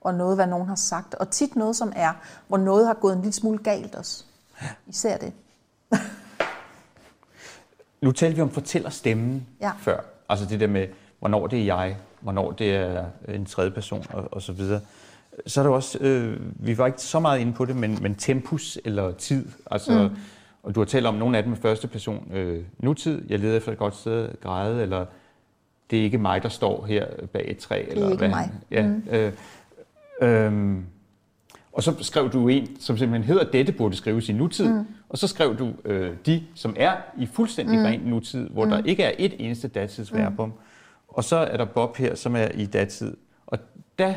Og 0.00 0.14
noget, 0.14 0.36
hvad 0.36 0.46
nogen 0.46 0.68
har 0.68 0.74
sagt. 0.74 1.14
Og 1.14 1.30
tit 1.30 1.56
noget, 1.56 1.76
som 1.76 1.92
er, 1.96 2.12
hvor 2.48 2.56
noget 2.58 2.86
har 2.86 2.94
gået 2.94 3.12
en 3.12 3.20
lille 3.20 3.32
smule 3.32 3.58
galt 3.58 3.94
også. 3.94 4.24
Især 4.86 5.16
det. 5.16 5.32
Nu 8.00 8.12
talte 8.12 8.36
vi 8.36 8.42
om 8.42 8.50
fortællerstemmen 8.50 9.46
Ja. 9.60 9.72
før. 9.80 10.00
Altså 10.28 10.46
det 10.46 10.60
der 10.60 10.66
med, 10.66 10.86
hvornår 11.18 11.46
det 11.46 11.58
er 11.60 11.64
jeg, 11.64 11.96
hvornår 12.20 12.52
det 12.52 12.74
er 12.74 13.04
en 13.28 13.46
tredje 13.46 13.70
person 13.70 14.06
og, 14.12 14.28
og 14.32 14.42
så 14.42 14.52
videre. 14.52 14.80
Så 15.46 15.60
er 15.60 15.64
der 15.64 15.70
også, 15.70 15.98
øh, 15.98 16.40
vi 16.66 16.78
var 16.78 16.86
ikke 16.86 17.00
så 17.00 17.20
meget 17.20 17.40
inde 17.40 17.52
på 17.52 17.64
det, 17.64 17.76
men, 17.76 17.98
men 18.02 18.14
tempus 18.14 18.78
eller 18.84 19.12
tid. 19.12 19.46
Altså, 19.70 20.08
mm. 20.08 20.16
Og 20.62 20.74
du 20.74 20.80
har 20.80 20.84
talt 20.84 21.06
om 21.06 21.14
nogle 21.14 21.36
af 21.36 21.42
dem 21.42 21.50
med 21.50 21.58
første 21.58 21.88
person. 21.88 22.32
Øh, 22.32 22.64
nutid, 22.78 23.22
jeg 23.28 23.38
leder 23.38 23.56
efter 23.56 23.72
et 23.72 23.78
godt 23.78 23.96
sted 23.96 24.28
at 24.28 24.40
græde, 24.40 24.82
eller 24.82 25.06
det 25.90 25.98
er 25.98 26.02
ikke 26.02 26.18
mig, 26.18 26.42
der 26.42 26.48
står 26.48 26.86
her 26.86 27.06
bag 27.32 27.50
et 27.50 27.58
træ. 27.58 27.84
eller 27.88 28.06
ikke 28.06 28.18
hvad, 28.18 28.28
mig. 28.28 28.52
Ja, 28.70 28.86
mm. 28.86 29.02
øh, 29.10 29.32
øh, 30.22 30.82
og 31.72 31.82
så 31.82 31.94
skrev 32.00 32.30
du 32.32 32.48
en, 32.48 32.80
som 32.80 32.98
simpelthen 32.98 33.32
hedder, 33.32 33.50
dette 33.50 33.72
burde 33.72 33.96
skrives 33.96 34.28
i 34.28 34.32
nutid. 34.32 34.68
Mm. 34.68 34.86
Og 35.08 35.18
så 35.18 35.28
skrev 35.28 35.58
du 35.58 35.72
øh, 35.84 36.16
de, 36.26 36.42
som 36.54 36.74
er 36.78 36.96
i 37.18 37.26
fuldstændig 37.26 37.78
mm. 37.78 37.84
ren 37.84 38.00
nutid, 38.00 38.48
hvor 38.48 38.64
mm. 38.64 38.70
der 38.70 38.82
ikke 38.84 39.02
er 39.02 39.12
et 39.18 39.34
eneste 39.38 39.68
datidsverbum. 39.68 40.48
Mm. 40.48 40.54
Og 41.08 41.24
så 41.24 41.36
er 41.36 41.56
der 41.56 41.64
Bob 41.64 41.96
her, 41.96 42.14
som 42.14 42.36
er 42.36 42.48
i 42.54 42.66
datid. 42.66 43.16
Og 43.46 43.58
der 43.98 44.14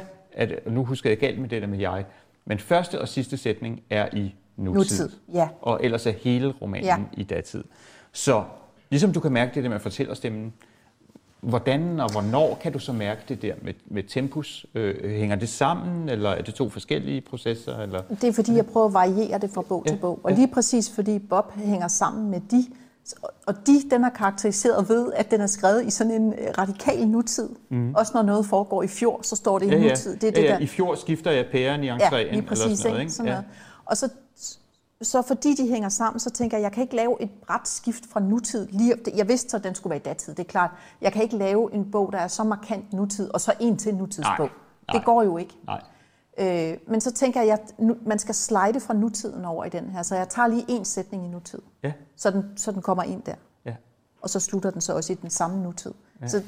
og 0.66 0.72
nu 0.72 0.86
husker 0.86 1.10
jeg 1.10 1.18
galt 1.18 1.40
med 1.40 1.50
det 1.50 1.62
der 1.62 1.68
med 1.68 1.80
jeg, 1.80 2.06
men 2.46 2.60
første 2.60 3.02
og 3.02 3.08
sidste 3.08 3.38
sætning 3.38 3.82
er 3.90 4.10
i 4.16 4.36
nutid. 4.58 4.78
Nutid, 4.78 5.10
ja. 5.34 5.50
Og 5.62 5.80
ellers 5.84 6.06
er 6.08 6.12
hele 6.12 6.54
romanen 6.62 6.86
Ja. 6.86 6.98
i 7.14 7.24
datid. 7.24 7.64
Så 8.12 8.44
ligesom 8.90 9.14
du 9.14 9.20
kan 9.20 9.32
mærke 9.32 9.56
det 9.56 9.64
der 9.64 9.70
med 9.70 9.80
fortællerstemmen, 9.80 10.54
hvordan 11.42 12.00
og 12.00 12.12
hvornår 12.12 12.60
kan 12.62 12.72
du 12.74 12.80
så 12.80 12.94
mærke 12.94 13.22
det 13.30 13.42
der 13.42 13.54
med, 13.62 13.74
med 13.86 14.04
tempus? 14.04 14.66
Øh, 14.76 15.12
hænger 15.12 15.36
det 15.36 15.50
sammen, 15.50 16.10
eller 16.10 16.30
er 16.30 16.42
det 16.42 16.54
to 16.54 16.70
forskellige 16.70 17.22
processer? 17.22 17.78
Eller? 17.80 18.02
Det 18.02 18.24
er 18.24 18.34
fordi, 18.34 18.56
jeg 18.56 18.66
prøver 18.66 18.88
at 18.88 18.94
variere 18.94 19.40
det 19.40 19.50
fra 19.54 19.62
bog. 19.62 19.84
Ja, 19.86 19.92
til 19.92 19.98
bog. 19.98 20.20
Og 20.24 20.32
ja. 20.32 20.36
lige 20.38 20.48
præcis 20.54 20.92
fordi 20.96 21.20
Bob 21.20 21.52
hænger 21.58 21.88
sammen 21.88 22.32
med 22.32 22.42
de. 22.52 22.66
Og 23.46 23.68
de, 23.68 23.82
den 23.92 24.04
er 24.04 24.10
karakteriseret 24.10 24.90
ved, 24.90 25.14
at 25.14 25.32
den 25.32 25.42
er 25.42 25.48
skrevet 25.48 25.86
i 25.86 25.90
sådan 25.90 26.14
en 26.14 26.34
øh, 26.34 26.48
radikal 26.58 27.08
nutid. 27.08 27.50
Mm. 27.70 27.96
Også 27.96 28.12
når 28.16 28.22
noget 28.22 28.46
foregår 28.46 28.84
i 28.84 28.88
fjor, 28.88 29.20
så 29.22 29.36
står 29.36 29.60
det 29.60 29.72
i 29.72 29.80
nutid. 29.90 30.16
Det 30.16 30.24
er 30.24 30.32
det 30.32 30.44
ja, 30.44 30.46
ja. 30.46 30.54
der. 30.54 30.60
I 30.60 30.68
fjor 30.68 30.96
skifter 30.96 31.32
jeg 31.32 31.46
pæren 31.52 31.84
i 31.84 31.90
entréen. 31.90 32.16
Ja, 32.16 32.32
lige 32.32 32.42
præcis. 32.42 32.64
eller 32.64 32.76
sådan 32.76 32.92
noget, 32.92 33.02
ikke? 33.02 33.14
Sådan 33.14 33.28
ja. 33.28 33.34
noget. 33.34 33.48
Og 33.86 33.98
så, 33.98 34.10
så 35.02 35.22
fordi 35.22 35.54
de 35.54 35.68
hænger 35.68 35.90
sammen, 35.90 36.20
så 36.20 36.30
tænker 36.30 36.58
jeg, 36.58 36.64
jeg 36.64 36.72
kan 36.72 36.84
ikke 36.84 36.96
lave 36.96 37.22
et 37.22 37.30
bræt 37.48 37.68
skift 37.68 38.04
fra 38.12 38.20
nutid. 38.20 38.68
Lige, 38.72 38.96
jeg 39.16 39.28
vidste 39.28 39.50
så, 39.50 39.58
at 39.58 39.64
den 39.64 39.76
skulle 39.76 39.92
være 39.92 40.00
i 40.00 40.04
datid, 40.04 40.34
det 40.36 40.44
er 40.44 40.50
klart. 40.50 40.72
Jeg 41.02 41.14
kan 41.14 41.24
ikke 41.24 41.38
lave 41.38 41.74
en 41.74 41.92
bog, 41.92 42.12
der 42.14 42.20
er 42.20 42.28
så 42.28 42.44
markant 42.44 42.94
nutid, 42.94 43.30
og 43.34 43.42
så 43.42 43.54
en 43.60 43.78
til 43.78 43.96
nutidsbog. 43.96 44.38
Nej, 44.40 44.50
nej. 44.88 44.98
Det 44.98 45.06
går 45.06 45.24
jo 45.24 45.38
ikke. 45.38 45.54
Nej. 45.68 45.82
Øh, 46.40 46.78
men 46.88 47.02
så 47.02 47.12
tænker 47.14 47.42
jeg, 47.42 47.54
at 47.54 47.74
nu, 47.80 47.98
man 48.06 48.20
skal 48.20 48.36
slide 48.36 48.80
fra 48.80 48.94
nutiden 48.94 49.46
over 49.46 49.66
i 49.66 49.70
den 49.70 49.90
her, 49.90 50.02
så 50.04 50.16
jeg 50.16 50.30
tager 50.30 50.48
lige 50.48 50.66
en 50.70 50.86
sætning 50.86 51.26
i 51.26 51.28
nutid, 51.28 51.60
Ja, 51.84 51.92
så 52.16 52.32
den, 52.32 52.44
så 52.56 52.72
den 52.72 52.82
kommer 52.82 53.04
ind 53.04 53.22
der. 53.24 53.36
ja. 53.66 53.76
Og 54.22 54.30
så 54.30 54.40
slutter 54.40 54.72
den 54.72 54.82
så 54.82 54.94
også 54.96 55.14
i 55.14 55.16
den 55.16 55.30
samme 55.30 55.64
nutid. 55.64 55.94
Ja. 56.22 56.28
Så 56.28 56.42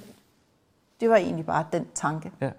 det 1.00 1.10
var 1.10 1.16
egentlig 1.16 1.46
bare 1.46 1.66
den 1.74 1.86
tanke. 1.96 2.32
Ja. 2.42 2.50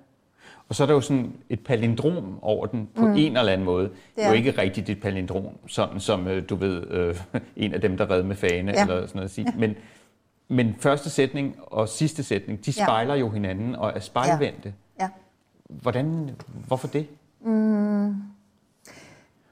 Og 0.68 0.75
så 0.75 0.83
er 0.83 0.87
der 0.87 0.95
jo 0.95 1.01
sådan 1.01 1.33
et 1.49 1.61
palindrom 1.64 2.39
over 2.43 2.66
den 2.66 2.89
på 2.97 3.07
mm. 3.07 3.12
en 3.16 3.37
eller 3.37 3.53
anden 3.53 3.64
måde. 3.64 3.85
Det 3.85 3.95
er 4.16 4.25
er 4.25 4.29
jo 4.29 4.35
ikke 4.35 4.51
rigtigt 4.59 4.89
et 4.89 5.01
palindrom, 5.01 5.47
sådan 5.66 6.01
som 6.01 6.27
øh, 6.29 6.49
du 6.49 6.57
ved, 6.57 6.87
øh, 6.91 7.20
en 7.57 7.75
af 7.75 7.81
dem, 7.81 7.97
der 7.97 8.11
redde 8.11 8.25
med 8.25 8.37
fane, 8.37 8.72
Ja. 8.72 8.79
ja. 8.79 8.83
eller 8.87 9.07
sådan 9.07 9.16
noget. 9.18 9.39
Ja. 9.39 9.45
Men, 9.59 9.75
men 10.57 10.75
første 10.81 11.11
sætning 11.11 11.57
og 11.66 11.89
sidste 11.89 12.22
sætning, 12.22 12.66
de 12.66 12.72
Ja. 12.77 12.85
spejler 12.85 13.14
jo 13.14 13.31
hinanden 13.31 13.75
og 13.75 13.93
er 13.95 14.01
spejlvendte. 14.01 14.68
Ja. 14.68 14.72
Hvordan, 15.71 16.31
hvorfor 16.67 16.89
det? 16.89 17.07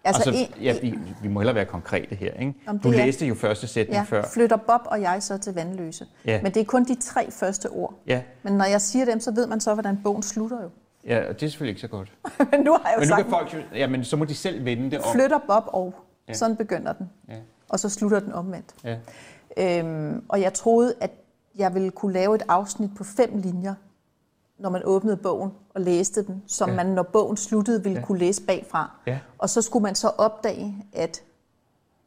Altså, 0.04 0.30
Altså, 0.30 0.30
en, 0.56 0.62
ja, 0.62 0.80
vi, 0.80 0.98
vi 1.22 1.28
må 1.28 1.40
hellere 1.40 1.54
være 1.54 1.64
konkrete 1.64 2.14
her. 2.14 2.32
Ikke? 2.34 2.54
Du 2.82 2.88
det 2.88 2.90
læste 2.96 3.26
jo 3.26 3.34
første 3.34 3.66
sætning 3.66 3.96
ja, 3.96 4.02
før. 4.02 4.24
flytter 4.34 4.56
Bob 4.56 4.80
og 4.84 5.00
jeg 5.02 5.22
så 5.22 5.38
til 5.38 5.54
Vandløse. 5.54 6.06
Ja. 6.24 6.42
Men 6.42 6.54
det 6.54 6.60
er 6.60 6.64
kun 6.64 6.84
de 6.84 6.94
tre 6.94 7.30
første 7.30 7.70
ord. 7.70 7.94
Ja, 8.06 8.22
Men 8.42 8.52
når 8.52 8.64
jeg 8.64 8.80
siger 8.80 9.04
dem, 9.04 9.20
så 9.20 9.30
ved 9.32 9.46
man 9.46 9.60
så, 9.60 9.74
hvordan 9.74 10.00
bogen 10.04 10.22
slutter 10.22 10.62
jo. 10.62 10.68
ja, 11.06 11.28
og 11.28 11.40
det 11.40 11.46
er 11.46 11.50
selvfølgelig 11.50 11.70
ikke 11.70 11.80
så 11.80 11.88
godt. 11.88 12.12
Men 12.52 12.60
nu 12.60 12.72
har 12.72 12.88
jeg 12.90 12.94
jo 12.96 13.00
Men 13.00 13.08
nu 13.08 13.14
sagt, 13.14 13.22
kan 13.22 13.30
folk 13.30 13.54
jo, 13.54 13.58
ja, 13.74 13.86
men 13.86 14.04
så 14.04 14.16
må 14.16 14.24
de 14.24 14.34
selv 14.34 14.64
vende 14.64 14.90
det 14.90 14.98
om. 14.98 15.04
flytter 15.14 15.38
Bob 15.38 15.64
og. 15.66 15.94
Ja. 16.28 16.32
Sådan 16.32 16.56
begynder 16.56 16.92
den. 16.92 17.10
Ja, 17.28 17.34
Og 17.68 17.80
så 17.80 17.88
slutter 17.88 18.20
den 18.20 18.32
omvendt. 18.32 18.74
ja. 18.84 18.96
Øhm, 19.58 20.24
og 20.28 20.40
jeg 20.40 20.52
troede, 20.52 20.94
at 21.00 21.10
jeg 21.56 21.74
ville 21.74 21.90
kunne 21.90 22.12
lave 22.12 22.34
et 22.34 22.42
afsnit 22.48 22.90
på 22.96 23.04
fem 23.04 23.30
linjer 23.38 23.74
når 24.58 24.70
man 24.70 24.82
åbnede 24.84 25.16
bogen 25.16 25.50
og 25.74 25.80
læste 25.80 26.26
den, 26.26 26.42
som 26.46 26.68
ja. 26.70 26.74
man, 26.76 26.86
når 26.86 27.02
bogen 27.02 27.36
sluttede, 27.36 27.82
ville 27.82 27.98
ja. 27.98 28.04
kunne 28.04 28.18
læse 28.18 28.42
bagfra. 28.42 28.90
Ja. 29.06 29.18
Og 29.38 29.50
så 29.50 29.62
skulle 29.62 29.82
man 29.82 29.94
så 29.94 30.08
opdage, 30.08 30.76
at 30.92 31.22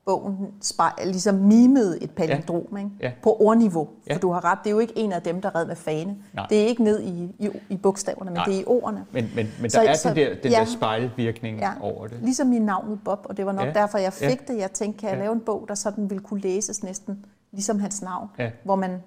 bogen 0.06 0.54
spejl, 0.62 1.08
ligesom 1.08 1.36
mimede 1.36 2.04
et 2.04 2.12
palindrom 2.12 2.68
ja. 2.72 2.78
Ikke? 2.78 2.90
Ja. 3.02 3.12
på 3.24 3.38
ordniveau. 3.40 3.90
Ja. 4.08 4.14
For 4.16 4.20
du 4.20 4.32
har 4.32 4.46
ret, 4.46 4.60
det 4.64 4.70
er 4.70 4.72
jo 4.72 4.80
ikke 4.80 4.98
en 4.98 5.12
af 5.12 5.22
dem, 5.22 5.42
der 5.42 5.56
red 5.56 5.66
med 5.66 5.76
fane. 5.76 6.18
Nej. 6.34 6.46
Det 6.50 6.62
er 6.64 6.66
ikke 6.68 6.84
ned 6.84 7.02
i, 7.02 7.36
i, 7.40 7.50
i 7.70 7.78
bogstaverne, 7.78 8.26
men 8.32 8.34
Nej. 8.34 8.46
det 8.46 8.56
er 8.56 8.60
i 8.60 8.64
ordene. 8.68 9.06
Men, 9.12 9.32
men, 9.36 9.48
men 9.62 9.70
Så- 9.70 9.80
der 9.82 9.90
er 9.90 9.94
så- 9.96 10.10
den 10.10 10.16
der, 10.18 10.36
den 10.44 10.52
ja. 10.52 10.60
der 10.60 10.66
spejlvirkning 10.66 11.60
Ja, 11.60 11.72
over 11.82 12.08
det. 12.08 12.18
ligesom 12.22 12.54
i 12.54 12.60
navnet 12.60 13.00
Bob, 13.06 13.26
og 13.30 13.38
det 13.38 13.46
var 13.46 13.52
nok 13.52 13.66
Ja. 13.68 13.74
derfor, 13.74 13.98
jeg 13.98 14.14
fik 14.14 14.42
ja. 14.50 14.54
det. 14.54 14.60
Jeg 14.60 14.72
tænkte, 14.72 15.00
kan 15.00 15.10
jeg 15.10 15.18
Ja. 15.18 15.22
lave 15.24 15.34
en 15.34 15.40
bog, 15.42 15.66
der 15.68 15.76
sådan 15.76 16.10
ville 16.10 16.24
kunne 16.24 16.40
læses 16.42 16.84
næsten 16.84 17.26
ligesom 17.52 17.80
hans 17.80 18.02
navn? 18.02 18.30
Ja. 18.40 18.52
Hvor 18.64 18.76
man, 18.76 19.04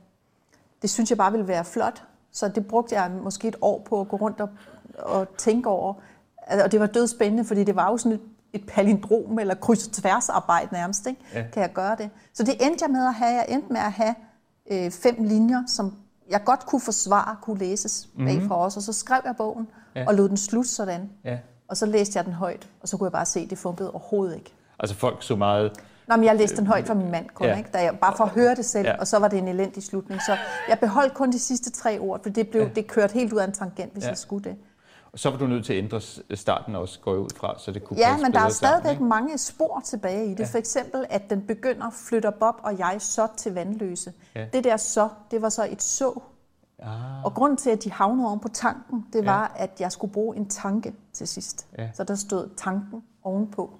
det 0.82 0.90
synes 0.90 1.10
jeg 1.10 1.18
bare 1.18 1.32
ville 1.32 1.48
være 1.48 1.64
flot. 1.64 2.02
Så 2.32 2.48
det 2.48 2.66
brugte 2.66 2.94
jeg 2.94 3.10
måske 3.10 3.48
et 3.48 3.56
år 3.60 3.82
på 3.88 4.00
at 4.00 4.08
gå 4.08 4.16
rundt 4.16 4.40
og, 4.40 4.48
og 4.98 5.36
tænke 5.36 5.68
over. 5.68 5.94
Altså, 6.46 6.64
Og 6.64 6.72
det 6.72 6.80
var 6.80 6.86
dødspændende, 6.86 7.44
fordi 7.44 7.64
det 7.64 7.76
var 7.76 7.90
jo 7.90 7.96
sådan 7.96 8.12
et, 8.12 8.22
et 8.52 8.66
palindrom 8.68 9.38
eller 9.38 9.54
kryds 9.54 9.88
tværs 9.88 10.28
arbejde 10.28 10.68
nærmest. 10.72 11.06
Ikke? 11.06 11.20
Ja. 11.34 11.44
Kan 11.52 11.62
jeg 11.62 11.72
gøre 11.72 11.96
det? 11.96 12.10
Så 12.34 12.42
det 12.42 12.66
endte 12.66 12.84
jeg 12.84 12.90
med 12.90 13.06
at 13.06 13.14
have. 13.14 13.32
Jeg 13.32 13.46
endte 13.48 13.72
med 13.72 13.80
at 13.80 13.92
have 13.92 14.14
øh, 14.70 14.90
fem 14.90 15.16
linjer, 15.24 15.62
som 15.66 15.94
jeg 16.30 16.44
godt 16.44 16.66
kunne 16.66 16.80
forsvare, 16.80 17.36
kunne 17.42 17.58
læses 17.58 18.08
mm-hmm. 18.14 18.26
bagfra 18.26 18.56
os. 18.56 18.76
Og 18.76 18.82
så 18.82 18.92
skrev 18.92 19.20
jeg 19.24 19.34
bogen. 19.36 19.68
Ja. 19.94 20.04
og 20.06 20.14
lod 20.14 20.28
den 20.28 20.36
slutte 20.36 20.70
sådan. 20.70 21.10
Ja. 21.24 21.38
Og 21.68 21.76
så 21.76 21.86
læste 21.86 22.16
jeg 22.16 22.24
den 22.24 22.32
højt, 22.32 22.68
og 22.80 22.88
så 22.88 22.96
kunne 22.96 23.06
jeg 23.06 23.12
bare 23.12 23.26
se, 23.26 23.40
at 23.40 23.50
det 23.50 23.58
fungerede 23.58 23.90
overhovedet 23.90 24.36
ikke. 24.36 24.54
Altså 24.78 24.96
folk 24.96 25.22
så 25.22 25.36
meget... 25.36 25.72
Nå, 26.08 26.16
men 26.16 26.24
jeg 26.24 26.36
læste 26.36 26.56
den 26.56 26.66
højt 26.66 26.86
for 26.86 26.94
min 26.94 27.10
mand 27.10 27.26
kun, 27.34 27.46
Ja. 27.46 27.52
ja. 27.52 27.58
ikke? 27.58 27.70
Da 27.72 27.82
jeg, 27.82 27.98
bare 28.00 28.14
for 28.16 28.24
at 28.24 28.30
høre 28.30 28.54
det 28.54 28.64
selv, 28.64 28.86
Ja. 28.86 28.92
ja. 28.92 28.98
og 29.00 29.06
så 29.06 29.18
var 29.18 29.28
det 29.28 29.38
en 29.38 29.48
elendig 29.48 29.82
slutning. 29.82 30.20
Så 30.22 30.36
jeg 30.68 30.78
beholdt 30.80 31.14
kun 31.14 31.32
de 31.32 31.38
sidste 31.38 31.70
tre 31.70 31.98
ord, 32.00 32.22
for 32.22 32.30
det, 32.30 32.48
blev, 32.48 32.62
Ja. 32.62 32.68
ja. 32.68 32.74
det 32.74 32.86
kørte 32.86 33.14
helt 33.14 33.32
ud 33.32 33.38
af 33.38 33.44
en 33.44 33.52
tangent, 33.52 33.92
hvis 33.92 34.02
Ja. 34.02 34.06
ja. 34.06 34.10
jeg 34.10 34.18
skulle 34.18 34.44
det. 34.44 34.56
Og 35.12 35.18
så 35.18 35.30
var 35.30 35.38
du 35.38 35.46
nødt 35.46 35.64
til 35.66 35.72
at 35.72 35.78
ændre 35.84 36.00
starten 36.36 36.76
også, 36.76 37.00
går 37.00 37.14
ud 37.14 37.28
fra, 37.36 37.54
så 37.58 37.70
det 37.72 37.84
kunne 37.84 37.98
Ja, 37.98 38.16
men 38.16 38.20
der 38.20 38.26
er 38.26 38.32
sammen, 38.32 38.50
stadigvæk 38.52 38.90
ikke? 38.92 39.04
mange 39.04 39.38
spor 39.38 39.80
tilbage 39.84 40.26
i 40.26 40.30
det. 40.30 40.38
Ja. 40.38 40.44
Ja. 40.44 40.48
For 40.50 40.58
eksempel, 40.58 41.04
at 41.10 41.30
den 41.30 41.42
begynder, 41.42 41.90
flytter 41.90 42.30
Bob 42.30 42.54
og 42.62 42.78
jeg 42.78 42.96
så 42.98 43.26
til 43.36 43.54
vandløse. 43.54 44.12
Ja. 44.34 44.46
Det 44.52 44.64
der 44.64 44.76
så, 44.76 45.08
det 45.30 45.42
var 45.42 45.48
så 45.48 45.66
et 45.70 45.82
så. 45.82 46.20
Ah, 46.82 47.24
Og 47.24 47.34
grunden 47.34 47.56
til, 47.56 47.70
at 47.70 47.84
de 47.84 47.92
havnede 47.92 48.28
oven 48.28 48.40
på 48.40 48.48
tanken, 48.48 49.06
det 49.12 49.24
Ja. 49.24 49.30
var, 49.30 49.52
at 49.56 49.70
jeg 49.80 49.92
skulle 49.92 50.12
bruge 50.12 50.36
en 50.36 50.48
tanke 50.48 50.94
til 51.12 51.28
sidst. 51.28 51.66
Ja. 51.78 51.88
Så 51.94 52.04
der 52.04 52.14
stod 52.14 52.48
tanken 52.56 53.02
ovenpå. 53.24 53.70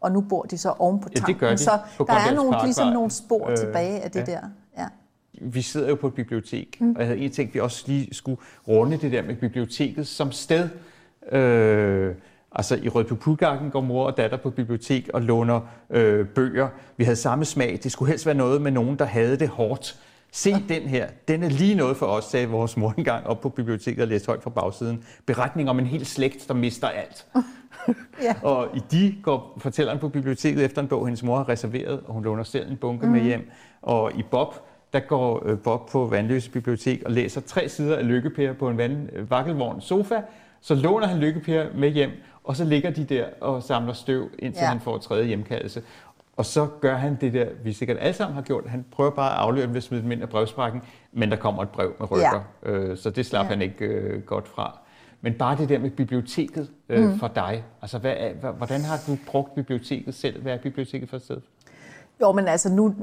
Og 0.00 0.12
nu 0.12 0.20
bor 0.20 0.42
de 0.42 0.58
så 0.58 0.70
oven 0.78 1.00
på 1.00 1.08
Ja, 1.08 1.14
det 1.14 1.20
tanken. 1.20 1.38
gør 1.38 1.50
de 1.50 1.58
så 1.58 1.78
på 1.96 2.04
der 2.08 2.12
er 2.14 2.34
nogle, 2.34 2.56
ligesom 2.64 2.88
nogle 2.92 3.10
spor 3.10 3.46
Øh, 3.46 3.52
øh, 3.52 3.58
tilbage 3.58 4.00
af 4.00 4.10
det 4.10 4.20
ja. 4.28 4.32
der. 4.32 4.40
Ja. 4.78 4.86
vi 5.40 5.62
sidder 5.62 5.88
jo 5.88 5.94
på 5.94 6.06
et 6.06 6.14
bibliotek, 6.14 6.76
mm. 6.80 6.90
og 6.90 6.98
jeg 6.98 7.06
havde 7.06 7.18
egentlig 7.18 7.36
tænkt, 7.36 7.50
at 7.50 7.54
vi 7.54 7.60
også 7.60 7.84
lige 7.86 8.14
skulle 8.14 8.38
runde 8.68 8.96
det 8.96 9.12
der 9.12 9.22
med 9.22 9.36
biblioteket 9.36 10.06
som 10.06 10.32
sted. 10.32 10.68
Øh, 11.32 12.14
altså 12.52 12.76
i 12.76 12.88
Rødby 12.88 13.12
går 13.72 13.80
mor 13.80 14.06
og 14.06 14.16
datter 14.16 14.36
på 14.36 14.50
bibliotek 14.50 15.10
og 15.14 15.22
låner 15.22 15.60
øh, 15.90 16.26
bøger. 16.28 16.68
Vi 16.96 17.04
havde 17.04 17.16
samme 17.16 17.44
smag. 17.44 17.80
Det 17.82 17.92
skulle 17.92 18.08
helst 18.08 18.26
være 18.26 18.34
noget 18.34 18.62
med 18.62 18.70
nogen, 18.70 18.98
der 18.98 19.04
havde 19.04 19.36
det 19.36 19.48
hårdt. 19.48 19.98
Se 20.32 20.52
den 20.68 20.82
her. 20.82 21.08
Den 21.28 21.42
er 21.42 21.48
lige 21.48 21.74
noget 21.74 21.96
for 21.96 22.06
os, 22.06 22.24
sagde 22.24 22.48
vores 22.48 22.76
mor 22.76 22.94
engang 22.98 23.26
op 23.26 23.40
på 23.40 23.48
biblioteket 23.48 24.02
og 24.02 24.08
læste 24.08 24.26
højt 24.26 24.42
fra 24.42 24.50
bagsiden. 24.50 25.04
Beretning 25.26 25.70
om 25.70 25.78
en 25.78 25.86
hel 25.86 26.06
slægt, 26.06 26.48
der 26.48 26.54
mister 26.54 26.88
alt. 26.88 27.26
Ja. 28.22 28.34
Og 28.42 28.68
i 28.76 28.80
de 28.90 29.14
går 29.22 29.58
fortælleren 29.58 29.98
på 29.98 30.08
biblioteket 30.08 30.64
efter 30.64 30.82
en 30.82 30.88
bog, 30.88 31.06
hendes 31.06 31.22
mor 31.22 31.36
har 31.36 31.48
reserveret, 31.48 32.00
og 32.06 32.14
hun 32.14 32.24
låner 32.24 32.42
selv 32.42 32.70
en 32.70 32.76
bunke 32.76 33.06
mm. 33.06 33.12
med 33.12 33.20
hjem. 33.20 33.50
Og 33.82 34.12
i 34.18 34.22
Bob, 34.22 34.54
der 34.92 35.00
går 35.00 35.42
øh, 35.46 35.58
Bob 35.58 35.90
på 35.90 36.06
Vandløse 36.06 36.50
Bibliotek 36.50 37.02
og 37.06 37.12
læser 37.12 37.40
tre 37.40 37.68
sider 37.68 37.96
af 37.96 38.08
Lykkepær 38.08 38.52
på 38.52 38.68
en 38.68 38.78
vand, 38.78 39.08
øh, 39.12 39.30
vakkelvogn 39.30 39.80
sofa. 39.80 40.20
Så 40.60 40.74
låner 40.74 41.06
han 41.06 41.18
Lykkepær 41.18 41.66
med 41.74 41.90
hjem, 41.90 42.10
og 42.44 42.56
så 42.56 42.64
ligger 42.64 42.90
de 42.90 43.04
der 43.04 43.26
og 43.40 43.62
samler 43.62 43.92
støv, 43.92 44.30
indtil. 44.38 44.60
Ja. 44.60 44.68
han 44.68 44.80
får 44.80 44.98
tredje 44.98 45.26
hjemkaldelse. 45.26 45.82
Og 46.40 46.46
så 46.46 46.66
gør 46.80 46.96
han 46.96 47.16
det 47.20 47.32
der, 47.32 47.46
vi 47.64 47.72
sikkert 47.72 47.96
alle 48.00 48.14
sammen 48.14 48.34
har 48.34 48.42
gjort. 48.42 48.64
Han 48.66 48.84
prøver 48.92 49.10
bare 49.10 49.30
at 49.32 49.38
afløre 49.38 49.62
dem 49.66 49.70
ved 49.70 49.76
at 49.76 49.82
smide 49.82 50.02
dem 50.02 50.12
ind 50.12 50.22
af 50.22 50.28
brevsprækken, 50.28 50.82
men 51.12 51.30
der 51.30 51.36
kommer 51.36 51.62
et 51.62 51.68
brev 51.68 51.92
med 51.98 52.10
rykker. 52.10 52.44
Ja. 52.66 52.70
Øh, 52.70 52.98
så 52.98 53.10
det 53.10 53.26
slap 53.26 53.44
ja. 53.44 53.48
Han 53.48 53.62
ikke 53.62 53.84
øh, 53.84 54.22
godt 54.22 54.48
fra. 54.48 54.78
Men 55.20 55.34
bare 55.34 55.56
det 55.56 55.68
der 55.68 55.78
med 55.78 55.90
biblioteket 55.90 56.70
øh, 56.88 57.08
mm. 57.08 57.18
for 57.18 57.28
dig. 57.28 57.64
Altså, 57.82 57.98
hvad 57.98 58.14
er, 58.16 58.30
hva- 58.32 58.56
hvordan 58.56 58.80
har 58.80 59.00
du 59.06 59.18
brugt 59.26 59.54
biblioteket 59.54 60.14
selv? 60.14 60.42
Hvad 60.42 60.52
er 60.52 60.58
biblioteket 60.58 61.08
for 61.08 61.16
et 61.16 61.22
sted? 61.22 61.40
Jo, 62.20 62.32
men 62.32 62.48
altså 62.48 62.68
nu 62.68 62.94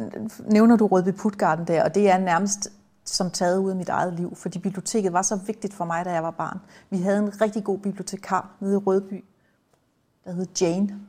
nævner 0.52 0.76
du 0.78 0.88
Rødby 0.88 1.12
Putgarden 1.12 1.68
der, 1.68 1.84
og 1.84 1.96
det 1.96 2.10
er 2.10 2.18
nærmest 2.18 2.70
som 3.06 3.32
taget 3.32 3.60
ud 3.60 3.70
af 3.70 3.76
mit 3.76 3.90
eget 3.90 4.14
liv, 4.14 4.36
fordi 4.36 4.60
biblioteket 4.60 5.14
var 5.14 5.22
så 5.22 5.40
vigtigt 5.48 5.74
for 5.74 5.86
mig, 5.86 6.06
da 6.06 6.12
jeg 6.12 6.24
var 6.24 6.32
barn. 6.32 6.60
Vi 6.90 6.98
havde 6.98 7.18
en 7.18 7.42
rigtig 7.42 7.64
god 7.64 7.80
bibliotekar 7.80 8.50
nede 8.60 8.74
i 8.74 8.78
Rødby, 8.78 9.24
der 10.26 10.32
hed 10.32 10.46
Jane. 10.62 11.00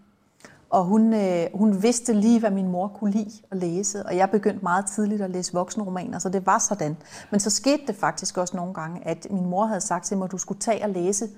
Og 0.71 0.85
hun, 0.85 1.15
øh, 1.15 1.47
hun 1.55 1.83
vidste 1.83 2.13
lige, 2.13 2.41
hvad 2.41 2.51
min 2.51 2.69
mor 2.69 2.89
kunne 2.89 3.11
lide 3.11 3.31
at 3.51 3.57
læse, 3.57 4.07
og 4.07 4.17
jeg 4.17 4.31
begyndte 4.31 4.63
meget 4.63 4.87
tidligt 4.87 5.23
at 5.23 5.31
læse 5.31 5.53
voksenromaner, 5.53 6.19
så 6.19 6.29
det 6.29 6.47
var 6.47 6.59
sådan. 6.59 6.97
Men 7.31 7.41
så 7.41 7.51
skete 7.51 7.83
det 7.87 7.97
faktisk 7.97 8.39
også 8.39 8.57
nogle 8.57 8.75
gange, 8.75 9.07
at 9.07 9.27
min 9.31 9.47
mor 9.47 9.67
havde 9.67 9.81
sagt 9.81 10.05
til 10.05 10.17
mig, 10.19 10.25
at 10.25 10.33
du 10.33 10.39
skulle 10.39 10.61
tage 10.61 10.85
og 10.85 10.91
læse 10.91 11.29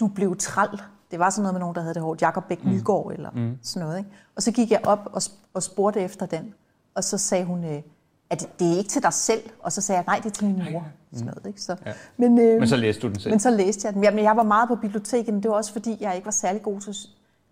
Du 0.00 0.06
blev 0.08 0.36
træl. 0.36 0.80
Det 1.10 1.18
var 1.18 1.30
sådan 1.30 1.42
noget 1.42 1.54
med 1.54 1.60
nogen, 1.60 1.74
der 1.74 1.80
havde 1.80 1.94
det 1.94 2.02
hårdt. 2.02 2.22
Jakob 2.22 2.44
Bæk 2.48 2.64
Nygaard 2.64 3.12
eller 3.12 3.30
mm. 3.30 3.58
sådan 3.62 3.86
noget. 3.86 3.98
Ikke? 3.98 4.10
Og 4.36 4.42
så 4.42 4.52
gik 4.52 4.70
jeg 4.70 4.80
op 4.84 5.08
og, 5.12 5.22
og 5.54 5.62
spurgte 5.62 6.00
efter 6.00 6.26
den, 6.26 6.54
og 6.94 7.04
så 7.04 7.18
sagde 7.18 7.44
hun, 7.44 7.64
øh, 7.64 7.82
at 8.30 8.48
det 8.58 8.72
er 8.72 8.76
ikke 8.78 8.90
til 8.90 9.02
dig 9.02 9.12
selv. 9.12 9.40
Og 9.62 9.72
så 9.72 9.80
sagde 9.80 9.96
jeg, 9.98 10.04
nej, 10.06 10.16
det 10.16 10.26
er 10.26 10.30
til 10.34 10.44
min 10.46 10.62
mor. 10.72 10.86
Sådan 11.12 11.26
noget, 11.26 11.46
ikke? 11.46 11.60
Så, 11.62 11.76
Ja. 11.86 11.92
men, 12.16 12.38
øh, 12.38 12.58
Men 12.58 12.68
så 12.68 12.76
læste 12.76 13.02
du 13.02 13.08
den 13.08 13.20
selv. 13.20 13.32
men 13.32 13.40
så 13.40 13.50
læste 13.50 13.86
jeg 13.86 13.94
den. 13.94 14.04
Jamen, 14.04 14.24
jeg 14.24 14.36
var 14.36 14.42
meget 14.42 14.68
på 14.68 14.74
biblioteket, 14.74 15.34
men 15.34 15.42
det 15.42 15.50
var 15.50 15.56
også 15.56 15.72
fordi, 15.72 15.96
jeg 16.00 16.14
ikke 16.14 16.24
var 16.24 16.32
særlig 16.32 16.62
god 16.62 16.80
til... 16.80 16.94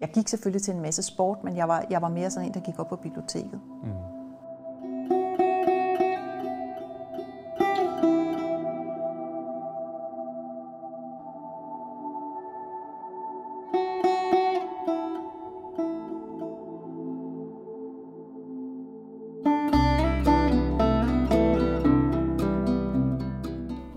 Jeg 0.00 0.10
gik 0.14 0.28
selvfølgelig 0.28 0.62
til 0.62 0.74
en 0.74 0.80
masse 0.80 1.02
sport, 1.02 1.44
men 1.44 1.56
jeg 1.56 1.68
var, 1.68 1.84
jeg 1.90 2.02
var 2.02 2.08
mere 2.08 2.30
sådan 2.30 2.48
en, 2.48 2.54
der 2.54 2.60
gik 2.60 2.78
op 2.78 2.88
på 2.88 2.96
biblioteket. 2.96 3.60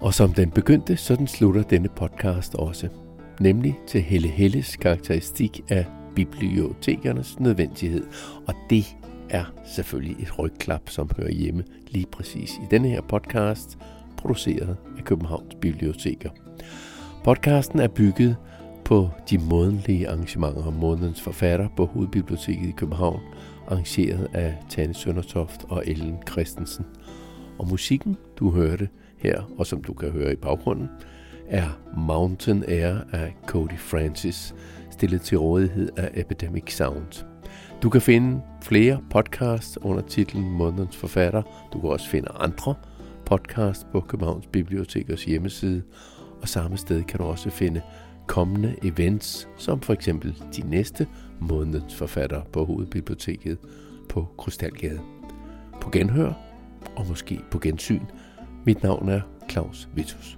Og 0.02 0.14
som 0.14 0.34
den 0.34 0.52
begyndte, 0.52 0.98
sådan 0.98 1.28
slutter 1.28 1.64
denne 1.64 1.90
podcast 1.90 2.56
også. 2.56 3.07
Nemlig 3.40 3.80
til 3.88 4.02
Helle 4.02 4.28
Helles 4.28 4.76
karakteristik 4.76 5.62
af 5.70 5.86
bibliotekernes 6.16 7.40
nødvendighed. 7.40 8.06
Og 8.48 8.54
det 8.70 8.96
er 9.30 9.46
selvfølgelig 9.76 10.24
et 10.24 10.40
rygklap, 10.40 10.90
som 10.90 11.10
hører 11.18 11.32
hjemme 11.32 11.64
lige 11.88 12.06
præcis 12.12 12.52
i 12.52 12.66
denne 12.72 12.88
her 12.88 13.02
podcast, 13.02 13.78
produceret 14.18 14.78
af 14.98 15.04
Københavns 15.04 15.56
Biblioteker. 15.62 16.30
Podcasten 17.24 17.80
er 17.80 17.88
bygget 17.88 18.36
på 18.86 19.10
de 19.30 19.38
månedlige 19.38 20.08
arrangementer 20.08 20.68
om 20.68 20.74
månedens 20.74 21.22
forfatter 21.22 21.68
på 21.78 21.86
Hovedbiblioteket 21.86 22.70
i 22.70 22.74
København, 22.78 23.20
arrangeret 23.68 24.28
af 24.34 24.58
Tanne 24.70 24.94
Søndertoft 24.94 25.66
og 25.70 25.84
Ellen 25.88 26.18
Christensen. 26.30 26.86
Og 27.60 27.68
musikken, 27.68 28.18
du 28.40 28.52
hørte 28.52 28.90
her, 29.18 29.42
og 29.58 29.68
som 29.68 29.84
du 29.84 29.94
kan 29.94 30.10
høre 30.10 30.34
i 30.34 30.36
baggrunden, 30.36 30.90
er 31.50 31.80
Mountain 31.98 32.64
Air 32.68 32.96
af 33.12 33.36
Cody 33.46 33.78
Francis, 33.78 34.56
stillet 34.92 35.22
til 35.22 35.38
rådighed 35.38 35.90
af 35.98 36.12
Epidemic 36.14 36.76
Sound. 36.76 37.26
Du 37.82 37.90
kan 37.90 38.02
finde 38.02 38.42
flere 38.62 39.00
podcasts 39.10 39.78
under 39.82 40.02
titlen 40.02 40.52
Månedens 40.52 40.98
Forfatter. 40.98 41.42
Du 41.74 41.80
kan 41.80 41.90
også 41.90 42.10
finde 42.10 42.28
andre 42.40 42.76
podcasts 43.26 43.88
på 43.92 44.00
Københavns 44.00 44.48
Bibliotekers 44.48 45.26
hjemmeside, 45.26 45.84
og 46.42 46.50
samme 46.50 46.78
sted 46.78 47.04
kan 47.04 47.20
du 47.20 47.24
også 47.24 47.50
finde 47.50 47.82
kommende 48.28 48.76
events, 48.84 49.48
som 49.58 49.82
for 49.82 49.94
eksempel 49.94 50.44
de 50.56 50.70
næste 50.70 51.08
Månedens 51.40 51.96
Forfatter 51.96 52.42
på 52.54 52.66
Hovedbiblioteket 52.66 53.58
på 54.10 54.28
Krystalgade. 54.38 55.00
På 55.82 55.90
genhør 55.90 56.34
og 56.96 57.08
måske 57.08 57.42
på 57.52 57.60
gensyn. 57.60 58.04
Mit 58.66 58.84
navn 58.84 59.10
er 59.10 59.22
Claus 59.50 59.90
Vitus. 59.96 60.38